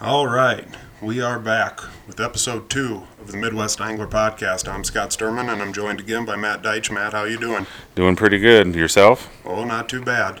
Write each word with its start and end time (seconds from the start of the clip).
All 0.00 0.28
right, 0.28 0.64
we 1.02 1.20
are 1.20 1.40
back 1.40 1.80
with 2.06 2.20
episode 2.20 2.70
two 2.70 3.02
of 3.20 3.32
the 3.32 3.36
Midwest 3.36 3.80
Angler 3.80 4.06
Podcast. 4.06 4.72
I'm 4.72 4.84
Scott 4.84 5.10
Sturman, 5.10 5.52
and 5.52 5.60
I'm 5.60 5.72
joined 5.72 5.98
again 5.98 6.24
by 6.24 6.36
Matt 6.36 6.62
Deitch. 6.62 6.88
Matt, 6.92 7.14
how 7.14 7.24
you 7.24 7.36
doing? 7.36 7.66
Doing 7.96 8.14
pretty 8.14 8.38
good. 8.38 8.76
Yourself? 8.76 9.28
Oh, 9.44 9.64
not 9.64 9.88
too 9.88 10.00
bad. 10.00 10.40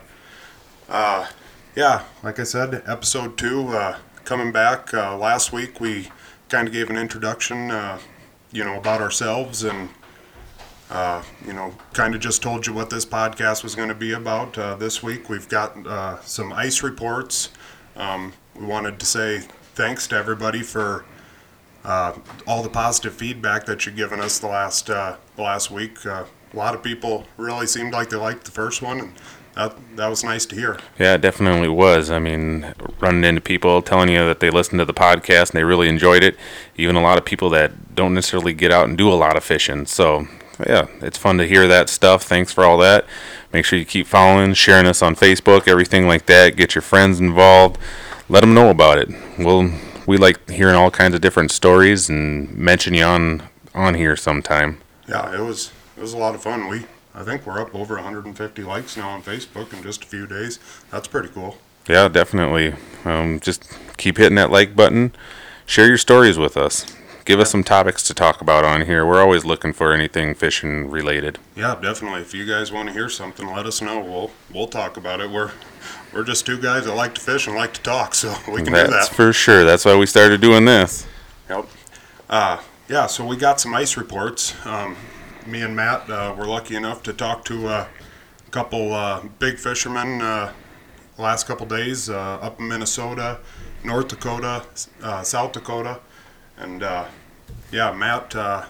Uh, 0.88 1.26
yeah, 1.74 2.04
like 2.22 2.38
I 2.38 2.44
said, 2.44 2.84
episode 2.86 3.36
two 3.36 3.66
uh, 3.70 3.98
coming 4.24 4.52
back. 4.52 4.94
Uh, 4.94 5.16
last 5.16 5.52
week 5.52 5.80
we 5.80 6.12
kind 6.48 6.68
of 6.68 6.72
gave 6.72 6.88
an 6.88 6.96
introduction, 6.96 7.72
uh, 7.72 7.98
you 8.52 8.64
know, 8.64 8.76
about 8.76 9.00
ourselves 9.00 9.64
and. 9.64 9.88
Uh, 10.90 11.22
you 11.46 11.52
know, 11.52 11.74
kind 11.92 12.14
of 12.14 12.20
just 12.22 12.40
told 12.40 12.66
you 12.66 12.72
what 12.72 12.88
this 12.88 13.04
podcast 13.04 13.62
was 13.62 13.74
going 13.74 13.90
to 13.90 13.94
be 13.94 14.12
about. 14.12 14.56
Uh, 14.56 14.74
this 14.74 15.02
week 15.02 15.28
we've 15.28 15.46
got 15.46 15.86
uh, 15.86 16.18
some 16.22 16.50
ice 16.50 16.82
reports. 16.82 17.50
Um, 17.94 18.32
we 18.58 18.66
wanted 18.66 18.98
to 18.98 19.06
say 19.06 19.40
thanks 19.74 20.06
to 20.08 20.16
everybody 20.16 20.62
for 20.62 21.04
uh, 21.84 22.14
all 22.46 22.62
the 22.62 22.68
positive 22.68 23.14
feedback 23.14 23.66
that 23.66 23.86
you've 23.86 23.96
given 23.96 24.20
us 24.20 24.38
the 24.38 24.48
last 24.48 24.90
uh, 24.90 25.16
the 25.36 25.42
last 25.42 25.70
week. 25.70 26.04
Uh, 26.04 26.24
a 26.52 26.56
lot 26.56 26.74
of 26.74 26.82
people 26.82 27.26
really 27.36 27.66
seemed 27.66 27.92
like 27.92 28.10
they 28.10 28.16
liked 28.16 28.44
the 28.44 28.50
first 28.50 28.82
one, 28.82 29.00
and 29.00 29.12
that 29.54 29.76
that 29.96 30.08
was 30.08 30.24
nice 30.24 30.44
to 30.46 30.56
hear. 30.56 30.78
Yeah, 30.98 31.14
it 31.14 31.20
definitely 31.20 31.68
was. 31.68 32.10
I 32.10 32.18
mean, 32.18 32.74
running 33.00 33.24
into 33.24 33.40
people 33.40 33.80
telling 33.82 34.08
you 34.08 34.24
that 34.24 34.40
they 34.40 34.50
listened 34.50 34.80
to 34.80 34.84
the 34.84 34.94
podcast 34.94 35.50
and 35.50 35.58
they 35.58 35.64
really 35.64 35.88
enjoyed 35.88 36.24
it. 36.24 36.36
Even 36.76 36.96
a 36.96 37.02
lot 37.02 37.18
of 37.18 37.24
people 37.24 37.50
that 37.50 37.94
don't 37.94 38.14
necessarily 38.14 38.54
get 38.54 38.72
out 38.72 38.88
and 38.88 38.98
do 38.98 39.10
a 39.10 39.14
lot 39.14 39.36
of 39.36 39.44
fishing. 39.44 39.86
So, 39.86 40.26
yeah, 40.66 40.86
it's 41.00 41.18
fun 41.18 41.38
to 41.38 41.46
hear 41.46 41.68
that 41.68 41.88
stuff. 41.88 42.24
Thanks 42.24 42.52
for 42.52 42.64
all 42.64 42.78
that. 42.78 43.04
Make 43.52 43.64
sure 43.64 43.78
you 43.78 43.84
keep 43.84 44.06
following, 44.06 44.54
sharing 44.54 44.86
us 44.86 45.02
on 45.02 45.16
Facebook, 45.16 45.66
everything 45.68 46.06
like 46.06 46.26
that. 46.26 46.56
Get 46.56 46.74
your 46.74 46.82
friends 46.82 47.18
involved. 47.20 47.78
Let 48.28 48.40
them 48.40 48.52
know 48.52 48.70
about 48.70 48.98
it. 48.98 49.08
We'll 49.38 49.70
we 50.06 50.16
like 50.16 50.48
hearing 50.50 50.74
all 50.74 50.90
kinds 50.90 51.14
of 51.14 51.20
different 51.20 51.50
stories 51.50 52.08
and 52.08 52.54
mention 52.56 52.94
you 52.94 53.04
on 53.04 53.42
on 53.74 53.94
here 53.94 54.16
sometime. 54.16 54.80
Yeah, 55.08 55.34
it 55.34 55.40
was 55.40 55.72
it 55.96 56.00
was 56.00 56.12
a 56.12 56.18
lot 56.18 56.34
of 56.34 56.42
fun. 56.42 56.68
We 56.68 56.84
I 57.14 57.24
think 57.24 57.46
we're 57.46 57.60
up 57.60 57.74
over 57.74 57.94
150 57.94 58.62
likes 58.62 58.96
now 58.96 59.08
on 59.10 59.22
Facebook 59.22 59.72
in 59.72 59.82
just 59.82 60.04
a 60.04 60.06
few 60.06 60.26
days. 60.26 60.58
That's 60.90 61.08
pretty 61.08 61.28
cool. 61.28 61.56
Yeah, 61.88 62.08
definitely. 62.08 62.74
Um, 63.04 63.40
just 63.40 63.64
keep 63.96 64.18
hitting 64.18 64.36
that 64.36 64.50
like 64.50 64.76
button. 64.76 65.14
Share 65.64 65.86
your 65.86 65.98
stories 65.98 66.38
with 66.38 66.56
us. 66.56 66.84
Give 67.24 67.40
us 67.40 67.50
some 67.50 67.64
topics 67.64 68.02
to 68.04 68.14
talk 68.14 68.40
about 68.40 68.64
on 68.64 68.86
here. 68.86 69.04
We're 69.04 69.20
always 69.20 69.44
looking 69.44 69.72
for 69.72 69.92
anything 69.92 70.34
fishing 70.34 70.90
related. 70.90 71.38
Yeah, 71.56 71.78
definitely. 71.80 72.20
If 72.22 72.34
you 72.34 72.46
guys 72.46 72.72
want 72.72 72.88
to 72.88 72.92
hear 72.92 73.08
something, 73.08 73.46
let 73.46 73.66
us 73.66 73.82
know. 73.82 74.00
We'll 74.00 74.30
we'll 74.52 74.68
talk 74.68 74.96
about 74.96 75.20
it. 75.20 75.30
We're 75.30 75.52
we're 76.12 76.24
just 76.24 76.46
two 76.46 76.60
guys 76.60 76.84
that 76.84 76.94
like 76.94 77.14
to 77.14 77.20
fish 77.20 77.46
and 77.46 77.56
like 77.56 77.74
to 77.74 77.82
talk, 77.82 78.14
so 78.14 78.34
we 78.52 78.62
can 78.62 78.72
That's 78.72 78.88
do 78.88 78.94
that. 78.96 79.08
for 79.10 79.32
sure. 79.32 79.64
That's 79.64 79.84
why 79.84 79.96
we 79.96 80.06
started 80.06 80.40
doing 80.40 80.64
this. 80.64 81.06
Yep. 81.48 81.66
Uh, 82.28 82.60
yeah, 82.88 83.06
so 83.06 83.24
we 83.26 83.36
got 83.36 83.60
some 83.60 83.74
ice 83.74 83.96
reports. 83.96 84.54
Um, 84.66 84.96
me 85.46 85.62
and 85.62 85.74
Matt 85.74 86.08
uh, 86.10 86.34
were 86.36 86.46
lucky 86.46 86.76
enough 86.76 87.02
to 87.04 87.12
talk 87.12 87.44
to 87.46 87.68
uh, 87.68 87.86
a 88.46 88.50
couple 88.50 88.92
uh, 88.92 89.22
big 89.38 89.58
fishermen 89.58 90.20
uh, 90.20 90.52
last 91.18 91.46
couple 91.46 91.66
days 91.66 92.08
uh, 92.08 92.38
up 92.40 92.60
in 92.60 92.68
Minnesota, 92.68 93.38
North 93.84 94.08
Dakota, 94.08 94.64
uh, 95.02 95.22
South 95.22 95.52
Dakota, 95.52 96.00
and 96.56 96.82
uh, 96.82 97.06
yeah, 97.72 97.92
Matt. 97.92 98.34
Uh, 98.34 98.64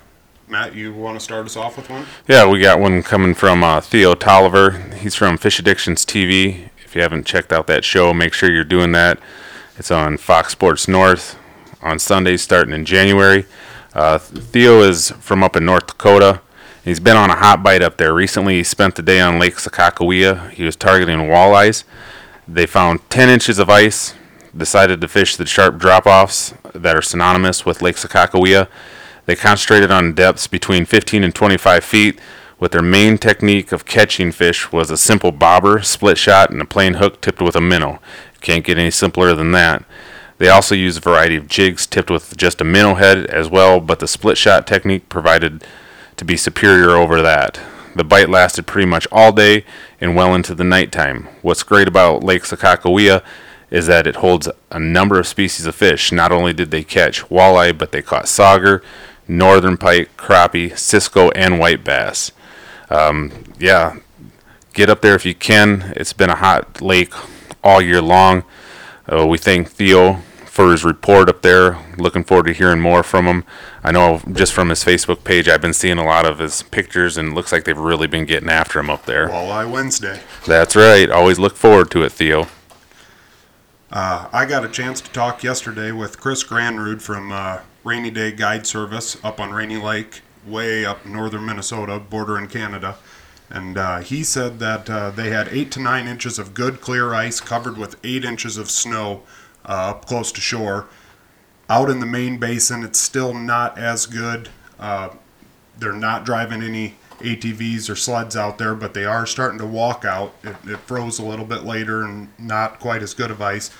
Matt, 0.51 0.75
you 0.75 0.95
want 0.95 1.15
to 1.19 1.21
start 1.23 1.45
us 1.45 1.57
off 1.59 1.77
with 1.77 1.91
one? 1.91 2.07
Yeah, 2.27 2.47
we 2.49 2.59
got 2.59 2.81
one 2.81 3.03
coming 3.03 3.35
from 3.35 3.63
uh, 3.63 3.83
Theo 3.83 4.15
Tolliver. 4.15 4.71
He's 4.95 5.15
from 5.15 5.37
Fish 5.37 5.59
Addictions 5.59 6.07
TV. 6.07 6.68
If 6.89 6.97
you 6.97 7.03
haven't 7.03 7.27
checked 7.27 7.53
out 7.53 7.67
that 7.67 7.85
show, 7.85 8.15
make 8.15 8.33
sure 8.33 8.51
you're 8.51 8.65
doing 8.65 8.93
that. 8.93 9.21
It's 9.77 9.91
on 9.91 10.17
Fox 10.17 10.53
Sports 10.53 10.89
North 10.89 11.39
on 11.83 11.99
Sundays 11.99 12.41
starting 12.41 12.73
in 12.73 12.87
January. 12.87 13.45
Uh, 13.93 14.17
Theo 14.17 14.81
is 14.81 15.11
from 15.21 15.45
up 15.45 15.55
in 15.55 15.67
North 15.67 15.87
Dakota. 15.87 16.41
He's 16.83 16.99
been 16.99 17.19
on 17.19 17.29
a 17.29 17.37
hot 17.37 17.63
bite 17.63 17.83
up 17.83 17.99
there. 17.99 18.15
Recently, 18.15 18.55
he 18.55 18.65
spent 18.65 18.95
the 18.95 19.03
day 19.03 19.21
on 19.21 19.39
Lake 19.39 19.57
Sakakawea. 19.57 20.49
He 20.53 20.65
was 20.65 20.77
targeting 20.77 21.19
walleyes. 21.19 21.85
They 22.49 22.65
found 22.65 23.01
10 23.11 23.29
inches 23.29 23.59
of 23.59 23.69
ice, 23.69 24.15
decided 24.57 25.03
to 25.03 25.09
fish 25.09 25.37
the 25.37 25.45
sharp 25.45 25.77
drop 25.77 26.07
offs 26.07 26.55
that 26.73 26.97
are 26.97 27.03
synonymous 27.03 27.67
with 27.67 27.83
Lake 27.83 27.97
Sakakawea. 27.97 28.67
They 29.27 29.37
concentrated 29.37 29.91
on 29.91 30.15
depths 30.15 30.47
between 30.47 30.87
15 30.87 31.23
and 31.23 31.35
25 31.35 31.85
feet, 31.85 32.19
with 32.61 32.73
their 32.73 32.83
main 32.83 33.19
technique 33.19 33.73
of 33.73 33.85
catching 33.85 34.33
fish 34.33 34.73
was 34.73 34.91
a 34.91 34.97
simple 34.97 35.33
bobber, 35.33 35.83
split 35.83 36.19
shot, 36.19 36.51
and 36.51 36.61
a 36.61 36.65
plain 36.65 36.95
hook 36.95 37.21
tipped 37.21 37.41
with 37.41 37.57
a 37.57 37.61
minnow. 37.61 38.01
Can't 38.41 38.65
get 38.65 38.79
any 38.79 38.91
simpler 38.91 39.35
than 39.35 39.53
that. 39.53 39.85
They 40.39 40.49
also 40.49 40.75
used 40.75 40.99
a 40.99 41.01
variety 41.01 41.37
of 41.37 41.49
jigs 41.49 41.87
tipped 41.87 42.11
with 42.11 42.37
just 42.37 42.61
a 42.61 42.65
minnow 42.65 42.95
head 42.95 43.27
as 43.27 43.51
well, 43.51 43.81
but 43.81 43.99
the 43.99 44.07
split 44.07 44.39
shot 44.39 44.67
technique 44.67 45.09
provided 45.09 45.65
to 46.17 46.25
be 46.25 46.37
superior 46.37 46.91
over 46.91 47.21
that. 47.23 47.61
The 47.95 48.05
bite 48.05 48.29
lasted 48.29 48.67
pretty 48.67 48.87
much 48.87 49.09
all 49.11 49.33
day 49.33 49.65
and 50.01 50.15
well 50.15 50.35
into 50.35 50.55
the 50.55 50.65
nighttime. 50.65 51.29
What's 51.43 51.65
great 51.65 51.89
about 51.89 52.23
Lake 52.23 52.43
Sakakawea 52.43 53.25
is 53.71 53.87
that 53.87 54.07
it 54.07 54.17
holds 54.17 54.49
a 54.71 54.79
number 54.79 55.19
of 55.19 55.27
species 55.27 55.67
of 55.67 55.75
fish. 55.75 56.13
Not 56.13 56.33
only 56.33 56.53
did 56.53 56.71
they 56.71 56.85
catch 56.85 57.25
walleye, 57.29 57.77
but 57.77 57.93
they 57.93 58.03
caught 58.03 58.25
sauger, 58.25 58.83
northern 59.27 59.77
pike, 59.77 60.17
crappie, 60.17 60.77
cisco, 60.79 61.31
and 61.31 61.59
white 61.59 61.85
bass. 61.85 62.31
Um, 62.91 63.33
yeah, 63.59 63.99
get 64.73 64.89
up 64.89 65.03
there 65.03 65.15
if 65.15 65.25
you 65.27 65.35
can. 65.35 65.93
It's 65.97 66.13
been 66.13 66.31
a 66.31 66.37
hot 66.37 66.81
lake 66.81 67.13
all 67.63 67.81
year 67.81 68.01
long. 68.01 68.45
Uh, 69.11 69.27
we 69.27 69.39
thank 69.39 69.69
Theo 69.69 70.23
for 70.45 70.73
his 70.73 70.85
report 70.85 71.29
up 71.29 71.43
there. 71.43 71.79
Looking 71.99 72.25
forward 72.25 72.47
to 72.47 72.53
hearing 72.53 72.81
more 72.81 73.03
from 73.03 73.27
him. 73.27 73.45
I 73.85 73.93
know 73.93 74.21
just 74.33 74.53
from 74.53 74.71
his 74.71 74.85
Facebook 74.85 75.23
page, 75.23 75.49
I've 75.49 75.61
been 75.61 75.73
seeing 75.73 75.99
a 75.99 76.05
lot 76.05 76.27
of 76.27 76.41
his 76.41 76.63
pictures, 76.63 77.17
and 77.17 77.29
it 77.29 77.35
looks 77.35 77.53
like 77.53 77.65
they've 77.65 77.79
really 77.79 78.09
been 78.09 78.25
getting 78.25 78.49
after 78.49 78.81
him 78.81 78.91
up 78.91 79.07
there. 79.07 79.29
Walleye 79.29 79.71
Wednesday. 79.71 80.21
That's 80.47 80.75
right. 80.75 81.09
Always 81.11 81.39
look 81.39 81.55
forward 81.55 81.91
to 81.93 82.03
it, 82.03 82.13
Theo. 82.13 82.49
Uh, 83.91 84.29
I 84.33 84.45
got 84.45 84.65
a 84.65 84.69
chance 84.69 85.01
to 85.01 85.11
talk 85.13 85.43
yesterday 85.43 85.93
with 85.93 86.21
Chris 86.21 86.45
Granrud 86.45 87.01
from 87.01 87.33
uh, 87.33 87.61
Rainy 87.85 88.11
Day 88.11 88.33
Guide 88.33 88.67
Service 88.67 89.17
up 89.25 89.41
on 89.41 89.51
Rainy 89.51 89.77
Lake, 89.77 90.21
way 90.49 90.85
up 90.85 91.05
northern 91.07 91.47
Minnesota, 91.47 91.99
bordering 91.99 92.49
Canada. 92.49 92.97
And 93.51 93.79
uh, 93.79 94.01
he 94.01 94.25
said 94.25 94.59
that 94.59 94.91
uh, 94.91 95.11
they 95.11 95.31
had 95.31 95.49
eight 95.49 95.71
to 95.73 95.81
nine 95.81 96.07
inches 96.07 96.39
of 96.39 96.55
good 96.55 96.81
clear 96.81 97.15
ice 97.15 97.41
covered 97.41 97.79
with 97.79 97.97
eight 98.05 98.25
inches 98.25 98.57
of 98.57 98.71
snow 98.71 99.23
uh, 99.65 99.91
up 99.91 100.07
close 100.07 100.33
to 100.33 100.41
shore. 100.41 100.87
Out 101.71 101.91
in 101.91 102.01
the 102.01 102.07
main 102.07 102.39
basin, 102.39 102.83
it's 102.83 102.99
still 102.99 103.35
not 103.35 103.79
as 103.79 104.07
good. 104.07 104.49
Uh, 104.79 105.11
they're 105.79 105.93
not 105.93 106.25
driving 106.25 106.63
any 106.63 106.97
ATVs 107.21 107.91
or 107.91 107.97
sleds 107.97 108.37
out 108.37 108.59
there, 108.59 108.75
but 108.75 108.95
they 108.95 109.05
are 109.05 109.27
starting 109.27 109.59
to 109.59 109.67
walk 109.67 110.05
out. 110.05 110.35
It, 110.43 110.57
it 110.67 110.79
froze 110.79 111.19
a 111.19 111.25
little 111.25 111.45
bit 111.45 111.65
later 111.65 112.03
and 112.03 112.29
not 112.39 112.81
quite 112.81 113.03
as 113.03 113.15
good 113.15 113.31
of 113.31 113.43
ice. 113.43 113.71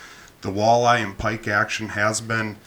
The 0.41 0.49
walleye 0.49 1.03
and 1.03 1.17
pike 1.17 1.47
action 1.47 1.89
has 1.89 2.21
been 2.21 2.57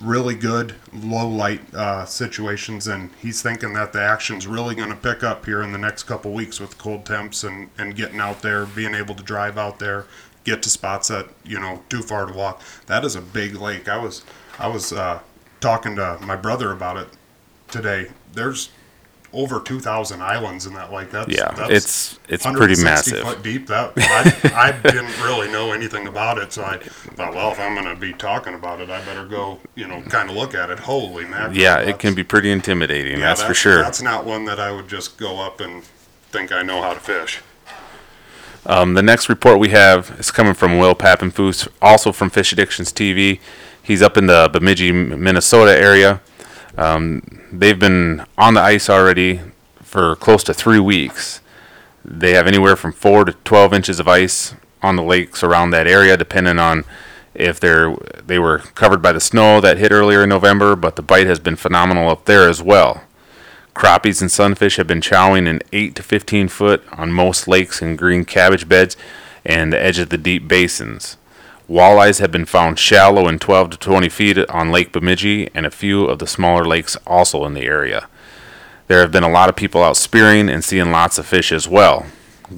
really 0.00 0.34
good 0.34 0.74
low 0.92 1.28
light 1.28 1.74
uh, 1.74 2.04
situations, 2.04 2.86
and 2.86 3.10
he's 3.20 3.42
thinking 3.42 3.72
that 3.74 3.92
the 3.92 4.00
action's 4.00 4.46
really 4.46 4.74
going 4.74 4.90
to 4.90 4.96
pick 4.96 5.22
up 5.22 5.44
here 5.44 5.62
in 5.62 5.72
the 5.72 5.78
next 5.78 6.04
couple 6.04 6.32
weeks 6.32 6.60
with 6.60 6.78
cold 6.78 7.04
temps 7.04 7.44
and, 7.44 7.70
and 7.78 7.96
getting 7.96 8.20
out 8.20 8.42
there, 8.42 8.66
being 8.66 8.94
able 8.94 9.14
to 9.14 9.22
drive 9.22 9.58
out 9.58 9.78
there, 9.78 10.06
get 10.44 10.62
to 10.62 10.70
spots 10.70 11.08
that 11.08 11.28
you 11.44 11.58
know 11.58 11.82
too 11.88 12.02
far 12.02 12.26
to 12.26 12.32
walk. 12.32 12.62
That 12.86 13.04
is 13.04 13.16
a 13.16 13.20
big 13.20 13.56
lake. 13.56 13.88
I 13.88 13.98
was 13.98 14.24
I 14.58 14.68
was 14.68 14.92
uh, 14.92 15.20
talking 15.60 15.96
to 15.96 16.18
my 16.20 16.36
brother 16.36 16.72
about 16.72 16.96
it 16.96 17.08
today. 17.68 18.10
There's 18.32 18.70
over 19.32 19.60
2,000 19.60 20.22
islands 20.22 20.64
and 20.66 20.74
that 20.74 20.90
like 20.90 21.10
That's, 21.10 21.28
Yeah, 21.28 21.50
that's 21.52 21.70
it's 21.70 22.18
it's 22.28 22.46
pretty 22.46 22.82
massive. 22.82 23.20
foot 23.22 23.42
deep. 23.42 23.66
That 23.66 23.92
I, 23.96 24.68
I 24.68 24.72
didn't 24.72 25.20
really 25.22 25.50
know 25.50 25.72
anything 25.72 26.06
about 26.06 26.38
it, 26.38 26.52
so 26.52 26.64
I 26.64 26.78
thought, 26.78 27.34
well, 27.34 27.52
if 27.52 27.60
I'm 27.60 27.74
going 27.74 27.94
to 27.94 28.00
be 28.00 28.12
talking 28.12 28.54
about 28.54 28.80
it, 28.80 28.88
I 28.88 29.04
better 29.04 29.26
go, 29.26 29.58
you 29.74 29.86
know, 29.86 30.00
kind 30.02 30.30
of 30.30 30.36
look 30.36 30.54
at 30.54 30.70
it. 30.70 30.78
Holy 30.78 31.24
mackerel! 31.26 31.56
Yeah, 31.56 31.78
it 31.78 31.98
can 31.98 32.14
be 32.14 32.24
pretty 32.24 32.50
intimidating. 32.50 33.18
yeah, 33.18 33.26
that's 33.28 33.42
for 33.42 33.54
sure. 33.54 33.82
That's 33.82 34.00
not 34.02 34.24
one 34.24 34.46
that 34.46 34.58
I 34.58 34.72
would 34.72 34.88
just 34.88 35.18
go 35.18 35.40
up 35.40 35.60
and 35.60 35.84
think 36.30 36.50
I 36.52 36.62
know 36.62 36.80
how 36.80 36.94
to 36.94 37.00
fish. 37.00 37.40
Um, 38.66 38.94
the 38.94 39.02
next 39.02 39.28
report 39.28 39.58
we 39.58 39.70
have 39.70 40.14
is 40.18 40.30
coming 40.30 40.52
from 40.54 40.78
Will 40.78 40.94
Pappenfuss, 40.94 41.68
also 41.80 42.12
from 42.12 42.28
Fish 42.28 42.52
Addictions 42.52 42.92
TV. 42.92 43.40
He's 43.82 44.02
up 44.02 44.16
in 44.16 44.26
the 44.26 44.50
Bemidji, 44.52 44.92
Minnesota 44.92 45.78
area. 45.78 46.20
Um, 46.76 47.37
they've 47.52 47.78
been 47.78 48.24
on 48.36 48.54
the 48.54 48.60
ice 48.60 48.88
already 48.90 49.40
for 49.82 50.16
close 50.16 50.44
to 50.44 50.54
three 50.54 50.80
weeks. 50.80 51.40
They 52.04 52.32
have 52.32 52.46
anywhere 52.46 52.76
from 52.76 52.92
four 52.92 53.24
to 53.24 53.32
12 53.32 53.74
inches 53.74 54.00
of 54.00 54.08
ice 54.08 54.54
on 54.82 54.96
the 54.96 55.02
lakes 55.02 55.42
around 55.42 55.70
that 55.70 55.86
area, 55.86 56.16
depending 56.16 56.58
on 56.58 56.84
if 57.34 57.60
they're 57.60 57.94
they 58.24 58.38
were 58.38 58.58
covered 58.58 59.00
by 59.00 59.12
the 59.12 59.20
snow 59.20 59.60
that 59.60 59.78
hit 59.78 59.92
earlier 59.92 60.22
in 60.22 60.28
November. 60.28 60.76
But 60.76 60.96
the 60.96 61.02
bite 61.02 61.26
has 61.26 61.38
been 61.38 61.56
phenomenal 61.56 62.08
up 62.08 62.24
there 62.24 62.48
as 62.48 62.62
well. 62.62 63.02
Crappies 63.74 64.20
and 64.20 64.30
sunfish 64.30 64.76
have 64.76 64.88
been 64.88 65.00
chowing 65.00 65.46
in 65.46 65.62
8 65.72 65.94
to 65.94 66.02
15 66.02 66.48
foot 66.48 66.82
on 66.92 67.12
most 67.12 67.46
lakes 67.46 67.80
and 67.80 67.96
green 67.96 68.24
cabbage 68.24 68.68
beds 68.68 68.96
and 69.44 69.72
the 69.72 69.80
edge 69.80 69.98
of 69.98 70.08
the 70.08 70.18
deep 70.18 70.48
basins. 70.48 71.16
Walleyes 71.68 72.18
have 72.18 72.32
been 72.32 72.46
found 72.46 72.78
shallow 72.78 73.28
in 73.28 73.38
12 73.38 73.70
to 73.70 73.76
20 73.76 74.08
feet 74.08 74.38
on 74.48 74.72
Lake 74.72 74.90
Bemidji 74.90 75.50
and 75.54 75.66
a 75.66 75.70
few 75.70 76.06
of 76.06 76.18
the 76.18 76.26
smaller 76.26 76.64
lakes 76.64 76.96
also 77.06 77.44
in 77.44 77.52
the 77.52 77.66
area. 77.66 78.08
There 78.86 79.00
have 79.00 79.12
been 79.12 79.22
a 79.22 79.28
lot 79.28 79.50
of 79.50 79.56
people 79.56 79.82
out 79.82 79.98
spearing 79.98 80.48
and 80.48 80.64
seeing 80.64 80.90
lots 80.90 81.18
of 81.18 81.26
fish 81.26 81.52
as 81.52 81.68
well. 81.68 82.06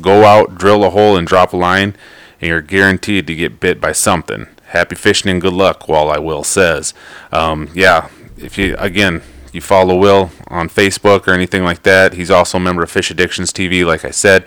Go 0.01 0.25
out, 0.25 0.57
drill 0.57 0.85
a 0.85 0.91
hole, 0.91 1.17
and 1.17 1.27
drop 1.27 1.53
a 1.53 1.57
line, 1.57 1.97
and 2.41 2.49
you're 2.49 2.61
guaranteed 2.61 3.27
to 3.27 3.35
get 3.35 3.59
bit 3.59 3.81
by 3.81 3.91
something. 3.91 4.47
Happy 4.67 4.95
fishing 4.95 5.29
and 5.29 5.41
good 5.41 5.55
luck, 5.55 5.87
Walleye 5.89 6.23
Will 6.23 6.45
says. 6.45 6.95
Um, 7.33 7.69
yeah, 7.75 8.09
if 8.37 8.57
you, 8.57 8.77
again, 8.79 9.23
you 9.53 9.61
follow 9.61 9.97
Will 9.97 10.31
on 10.47 10.69
Facebook 10.69 11.27
or 11.27 11.33
anything 11.33 11.65
like 11.65 11.83
that, 11.83 12.13
he's 12.13 12.31
also 12.31 12.59
a 12.59 12.61
member 12.61 12.85
of 12.85 12.91
Fish 12.93 13.11
Addictions 13.11 13.53
TV, 13.53 13.85
like 13.85 14.05
I 14.05 14.13
said. 14.13 14.47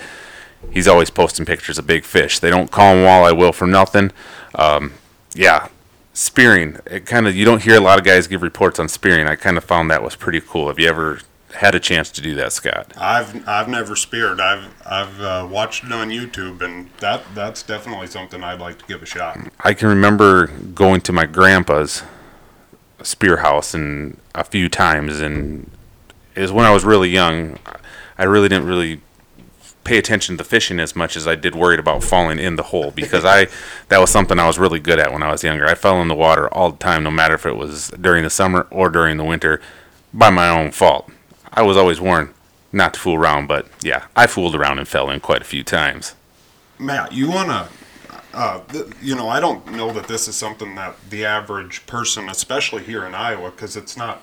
He's 0.71 0.87
always 0.87 1.09
posting 1.09 1.45
pictures 1.45 1.77
of 1.77 1.85
big 1.87 2.03
fish. 2.03 2.39
They 2.39 2.49
don't 2.49 2.71
call 2.71 2.95
him 2.95 3.03
Walleye 3.03 3.37
Will 3.37 3.53
for 3.53 3.67
nothing. 3.67 4.11
Um, 4.55 4.93
yeah, 5.35 5.67
spearing. 6.13 6.77
It 6.85 7.05
kind 7.05 7.27
of 7.27 7.35
you 7.35 7.45
don't 7.45 7.61
hear 7.61 7.75
a 7.75 7.79
lot 7.79 7.99
of 7.99 8.05
guys 8.05 8.27
give 8.27 8.41
reports 8.41 8.79
on 8.79 8.87
spearing. 8.87 9.27
I 9.27 9.35
kind 9.35 9.57
of 9.57 9.63
found 9.63 9.89
that 9.91 10.03
was 10.03 10.15
pretty 10.15 10.41
cool. 10.41 10.67
Have 10.67 10.79
you 10.79 10.87
ever 10.87 11.19
had 11.55 11.75
a 11.75 11.79
chance 11.79 12.09
to 12.11 12.21
do 12.21 12.35
that, 12.35 12.53
Scott? 12.53 12.93
I've 12.97 13.47
I've 13.47 13.67
never 13.67 13.95
speared. 13.95 14.39
I've 14.39 14.73
I've 14.85 15.21
uh, 15.21 15.47
watched 15.49 15.83
it 15.83 15.91
on 15.91 16.09
YouTube, 16.09 16.61
and 16.61 16.89
that 16.99 17.23
that's 17.35 17.63
definitely 17.63 18.07
something 18.07 18.43
I'd 18.43 18.59
like 18.59 18.79
to 18.79 18.85
give 18.85 19.03
a 19.03 19.05
shot. 19.05 19.37
I 19.59 19.73
can 19.73 19.87
remember 19.89 20.47
going 20.47 21.01
to 21.01 21.13
my 21.13 21.25
grandpa's 21.25 22.03
spear 23.01 23.37
house 23.37 23.73
and 23.73 24.17
a 24.33 24.43
few 24.43 24.69
times, 24.69 25.19
and 25.19 25.69
it 26.35 26.41
was 26.41 26.51
when 26.51 26.65
I 26.65 26.71
was 26.71 26.83
really 26.83 27.09
young. 27.09 27.59
I 28.17 28.23
really 28.23 28.47
didn't 28.49 28.67
really 28.67 29.01
pay 29.83 29.97
attention 29.97 30.37
to 30.37 30.43
the 30.43 30.49
fishing 30.49 30.79
as 30.79 30.95
much 30.95 31.15
as 31.15 31.27
I 31.27 31.35
did 31.35 31.55
worried 31.55 31.79
about 31.79 32.03
falling 32.03 32.39
in 32.39 32.55
the 32.55 32.63
hole 32.63 32.91
because 32.91 33.25
I 33.25 33.47
that 33.89 33.99
was 33.99 34.09
something 34.09 34.39
I 34.39 34.47
was 34.47 34.59
really 34.59 34.79
good 34.79 34.99
at 34.99 35.11
when 35.11 35.23
I 35.23 35.31
was 35.31 35.43
younger. 35.43 35.65
I 35.65 35.75
fell 35.75 36.01
in 36.01 36.07
the 36.07 36.15
water 36.15 36.47
all 36.53 36.71
the 36.71 36.77
time, 36.77 37.03
no 37.03 37.11
matter 37.11 37.35
if 37.35 37.45
it 37.45 37.57
was 37.57 37.89
during 37.89 38.23
the 38.23 38.29
summer 38.29 38.67
or 38.71 38.89
during 38.89 39.17
the 39.17 39.23
winter, 39.23 39.61
by 40.13 40.29
my 40.29 40.49
own 40.49 40.71
fault. 40.71 41.09
I 41.51 41.61
was 41.61 41.77
always 41.77 41.99
warned 41.99 42.33
not 42.71 42.95
to 42.95 42.99
fool 42.99 43.15
around, 43.15 43.47
but 43.47 43.67
yeah, 43.81 44.05
I 44.15 44.27
fooled 44.27 44.55
around 44.55 44.79
and 44.79 44.87
fell 44.87 45.09
in 45.09 45.19
quite 45.19 45.41
a 45.41 45.45
few 45.45 45.63
times. 45.63 46.15
Matt, 46.79 47.13
you 47.13 47.29
wanna, 47.29 47.69
uh, 48.33 48.61
th- 48.61 48.87
you 49.01 49.15
know, 49.15 49.29
I 49.29 49.39
don't 49.39 49.71
know 49.71 49.93
that 49.93 50.07
this 50.07 50.27
is 50.27 50.35
something 50.35 50.75
that 50.75 50.95
the 51.09 51.23
average 51.23 51.85
person, 51.85 52.29
especially 52.29 52.83
here 52.83 53.05
in 53.05 53.13
Iowa, 53.13 53.51
because 53.51 53.77
it's 53.77 53.95
not 53.95 54.21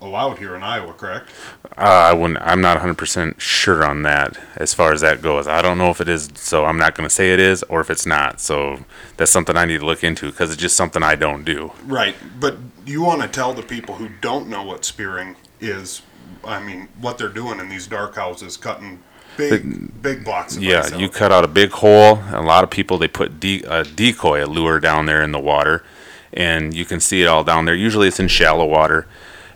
allowed 0.00 0.38
here 0.38 0.54
in 0.54 0.62
Iowa, 0.62 0.92
correct? 0.92 1.30
Uh, 1.76 1.80
I 1.80 2.12
wouldn't. 2.12 2.40
I'm 2.42 2.60
not 2.60 2.78
100% 2.78 3.40
sure 3.40 3.84
on 3.84 4.02
that 4.02 4.38
as 4.56 4.74
far 4.74 4.92
as 4.92 5.00
that 5.00 5.22
goes. 5.22 5.46
I 5.46 5.62
don't 5.62 5.78
know 5.78 5.90
if 5.90 6.00
it 6.00 6.08
is, 6.08 6.28
so 6.34 6.64
I'm 6.64 6.78
not 6.78 6.94
going 6.94 7.08
to 7.08 7.14
say 7.14 7.32
it 7.32 7.40
is 7.40 7.62
or 7.64 7.80
if 7.80 7.90
it's 7.90 8.06
not. 8.06 8.40
So 8.40 8.84
that's 9.16 9.30
something 9.30 9.56
I 9.56 9.64
need 9.64 9.80
to 9.80 9.86
look 9.86 10.04
into 10.04 10.30
because 10.30 10.50
it's 10.50 10.60
just 10.60 10.76
something 10.76 11.02
I 11.02 11.14
don't 11.14 11.44
do. 11.44 11.72
Right, 11.84 12.16
but 12.38 12.56
you 12.84 13.02
want 13.02 13.22
to 13.22 13.28
tell 13.28 13.52
the 13.52 13.62
people 13.62 13.96
who 13.96 14.08
don't 14.20 14.48
know 14.48 14.62
what 14.62 14.84
spearing 14.84 15.36
is. 15.60 16.02
I 16.44 16.62
mean, 16.62 16.88
what 17.00 17.18
they're 17.18 17.28
doing 17.28 17.58
in 17.60 17.68
these 17.68 17.86
dark 17.86 18.14
houses, 18.14 18.56
cutting 18.56 19.02
big, 19.36 20.02
big 20.02 20.24
blocks 20.24 20.56
of 20.56 20.62
Yeah, 20.62 20.96
you 20.96 21.08
cut 21.08 21.32
out 21.32 21.44
a 21.44 21.48
big 21.48 21.70
hole. 21.70 22.20
A 22.32 22.42
lot 22.42 22.64
of 22.64 22.70
people 22.70 22.98
they 22.98 23.08
put 23.08 23.40
de- 23.40 23.62
a 23.62 23.84
decoy, 23.84 24.44
a 24.44 24.46
lure 24.46 24.80
down 24.80 25.06
there 25.06 25.22
in 25.22 25.32
the 25.32 25.40
water, 25.40 25.84
and 26.32 26.74
you 26.74 26.84
can 26.84 27.00
see 27.00 27.22
it 27.22 27.26
all 27.26 27.44
down 27.44 27.64
there. 27.64 27.74
Usually 27.74 28.08
it's 28.08 28.20
in 28.20 28.28
shallow 28.28 28.66
water, 28.66 29.06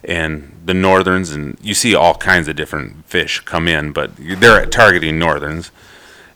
and 0.05 0.61
the 0.65 0.75
northerns 0.75 1.31
and 1.31 1.57
you 1.61 1.75
see 1.75 1.95
all 1.95 2.15
kinds 2.15 2.49
of 2.49 2.57
different 2.57 3.05
fish 3.07 3.41
come 3.41 3.69
in, 3.69 3.93
but 3.93 4.13
they're 4.17 4.65
targeting 4.67 5.19
northerns, 5.19 5.71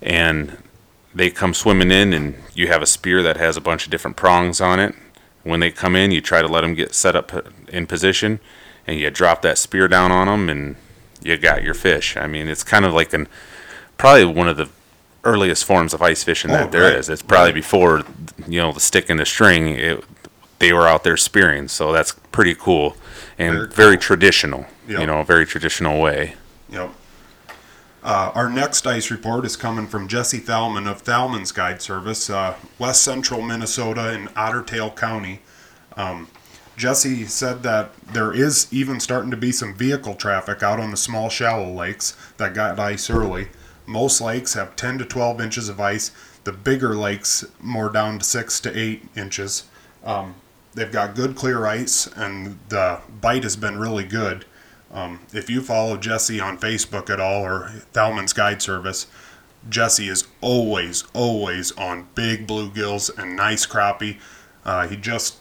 and 0.03 0.57
they 1.15 1.31
come 1.31 1.55
swimming 1.55 1.91
in, 1.91 2.13
and 2.13 2.35
you 2.55 2.67
have 2.69 2.83
a 2.83 2.87
spear 2.87 3.23
that 3.23 3.37
has 3.37 3.57
a 3.57 3.61
bunch 3.61 3.85
of 3.85 3.91
different 3.91 4.17
prongs 4.17 4.61
on 4.61 4.81
it. 4.81 4.95
When 5.45 5.61
they 5.61 5.71
come 5.71 5.95
in, 5.95 6.11
you 6.11 6.21
try 6.21 6.43
to 6.43 6.49
let 6.49 6.63
them 6.63 6.75
get 6.75 6.95
set 6.95 7.15
up 7.17 7.33
in 7.69 7.87
position, 7.87 8.41
and 8.87 8.99
you 8.99 9.11
drop 9.11 9.43
that 9.43 9.59
spear 9.59 9.89
down 9.89 10.11
on 10.11 10.27
them, 10.27 10.49
and 10.49 10.77
you 11.23 11.37
got 11.39 11.63
your 11.63 11.75
fish. 11.75 12.17
I 12.17 12.27
mean, 12.27 12.49
it's 12.49 12.65
kind 12.65 12.85
of 12.85 12.93
like 12.93 13.13
an 13.15 13.29
probably 13.97 14.25
one 14.25 14.49
of 14.49 14.57
the 14.57 14.69
earliest 15.23 15.65
forms 15.65 15.95
of 15.95 16.03
ice 16.03 16.23
fishing 16.25 16.51
Oh, 16.51 16.55
that 16.55 16.73
there 16.73 16.95
is. 16.99 17.09
right, 17.09 17.13
It's 17.15 17.23
probably 17.23 17.49
right. 17.49 17.55
before 17.55 18.03
you 18.49 18.61
know 18.61 18.73
the 18.73 18.81
stick 18.81 19.09
and 19.09 19.19
the 19.21 19.25
string. 19.27 19.69
It, 19.69 20.05
they 20.59 20.73
were 20.73 20.87
out 20.89 21.05
there 21.05 21.17
spearing, 21.17 21.69
so 21.69 21.93
that's 21.93 22.13
pretty 22.33 22.55
cool 22.55 22.97
and 23.39 23.55
Very 23.55 23.69
very, 23.69 23.99
traditional. 23.99 24.67
Yep. 24.89 25.01
You 25.01 25.07
know, 25.07 25.21
a 25.21 25.25
very 25.25 25.47
traditional 25.47 26.01
way. 26.01 26.35
Yep. 26.71 26.91
Uh, 28.03 28.31
our 28.35 28.51
next 28.51 28.87
ice 28.87 29.11
report 29.11 29.47
is 29.47 29.57
coming 29.57 29.87
from 29.87 30.09
Jesse 30.09 30.41
Thalman 30.41 30.91
of 30.91 31.03
Thalman's 31.03 31.53
Guide 31.53 31.81
Service, 31.81 32.29
uh, 32.29 32.55
West 32.79 33.03
Central 33.03 33.41
Minnesota 33.41 34.13
in 34.13 34.29
Otter 34.37 34.63
Tail 34.63 34.91
County. 34.91 35.41
Um, 35.97 36.29
Jesse 36.77 37.25
said 37.25 37.63
that 37.63 37.97
there 38.13 38.33
is 38.33 38.67
even 38.73 39.01
starting 39.01 39.31
to 39.31 39.37
be 39.37 39.53
some 39.53 39.75
vehicle 39.75 40.15
traffic 40.17 40.63
out 40.63 40.81
on 40.81 40.91
the 40.91 40.97
small, 40.97 41.31
shallow 41.31 41.73
lakes 41.73 42.17
that 42.37 42.53
got 42.53 42.79
ice 42.79 43.09
early. 43.09 43.49
Most 43.87 44.21
lakes 44.21 44.55
have 44.55 44.77
10 44.77 44.99
to 44.99 45.05
12 45.05 45.41
inches 45.41 45.69
of 45.69 45.81
ice. 45.81 46.11
The 46.45 46.53
bigger 46.53 46.95
lakes, 46.95 47.45
more 47.61 47.89
down 47.89 48.19
to 48.19 48.25
6 48.25 48.61
to 48.61 48.79
8 48.79 49.03
inches. 49.17 49.65
Um, 50.05 50.35
they've 50.75 50.91
got 50.93 51.15
good 51.15 51.37
clear 51.37 51.67
ice, 51.67 52.07
and 52.07 52.59
the 52.69 53.01
bite 53.21 53.43
has 53.43 53.57
been 53.57 53.79
really 53.79 54.05
good. 54.05 54.45
Um, 54.93 55.21
if 55.33 55.51
you 55.51 55.61
follow 55.61 55.97
Jesse 55.97 56.41
on 56.41 56.59
Facebook 56.59 57.11
at 57.11 57.21
all 57.21 57.43
or 57.43 57.73
Thalman's 57.93 58.33
Guide 58.33 58.63
Service, 58.63 59.07
Jesse 59.69 60.09
is 60.09 60.25
always, 60.41 61.05
always 61.15 61.73
on 61.73 62.09
big 62.15 62.47
bluegills 62.47 63.17
and 63.19 63.35
nice 63.35 63.67
crappie. 63.67 64.19
Uh, 64.65 64.87
he 64.87 64.97
just 64.97 65.37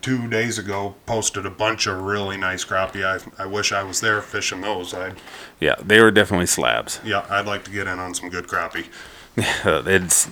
two 0.00 0.28
days 0.28 0.58
ago 0.58 0.94
posted 1.06 1.44
a 1.44 1.50
bunch 1.50 1.86
of 1.86 2.00
really 2.00 2.36
nice 2.36 2.64
crappie. 2.64 3.04
I, 3.04 3.42
I 3.42 3.46
wish 3.46 3.72
I 3.72 3.82
was 3.82 4.00
there 4.00 4.22
fishing 4.22 4.60
those. 4.60 4.94
I'd 4.94 5.16
Yeah, 5.58 5.74
they 5.82 6.00
were 6.00 6.10
definitely 6.10 6.46
slabs. 6.46 7.00
yeah, 7.04 7.26
I'd 7.28 7.46
like 7.46 7.64
to 7.64 7.70
get 7.70 7.86
in 7.86 7.98
on 7.98 8.14
some 8.14 8.28
good 8.28 8.46
crappie. 8.46 8.86
it's 9.36 10.30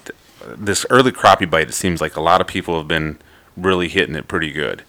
this 0.56 0.86
early 0.90 1.12
crappie 1.12 1.50
bite. 1.50 1.68
It 1.68 1.74
seems 1.74 2.00
like 2.00 2.16
a 2.16 2.20
lot 2.20 2.40
of 2.40 2.46
people 2.46 2.78
have 2.78 2.88
been 2.88 3.18
really 3.56 3.88
hitting 3.88 4.14
it 4.14 4.28
pretty 4.28 4.52
good. 4.52 4.82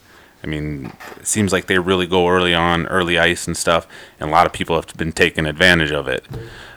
I 0.44 0.48
mean, 0.48 0.94
it 1.18 1.28
seems 1.28 1.52
like 1.52 1.66
they 1.68 1.80
really 1.80 2.06
go 2.06 2.28
early 2.28 2.54
on, 2.54 2.86
early 2.88 3.18
ice 3.18 3.48
and 3.48 3.58
stuff, 3.58 3.88
and 4.20 4.30
a 4.30 4.32
lot 4.32 4.46
of 4.46 4.54
people 4.54 4.76
have 4.76 4.96
been 4.96 5.12
taking 5.12 5.46
advantage 5.46 5.92
of 5.92 6.08
it. 6.08 6.26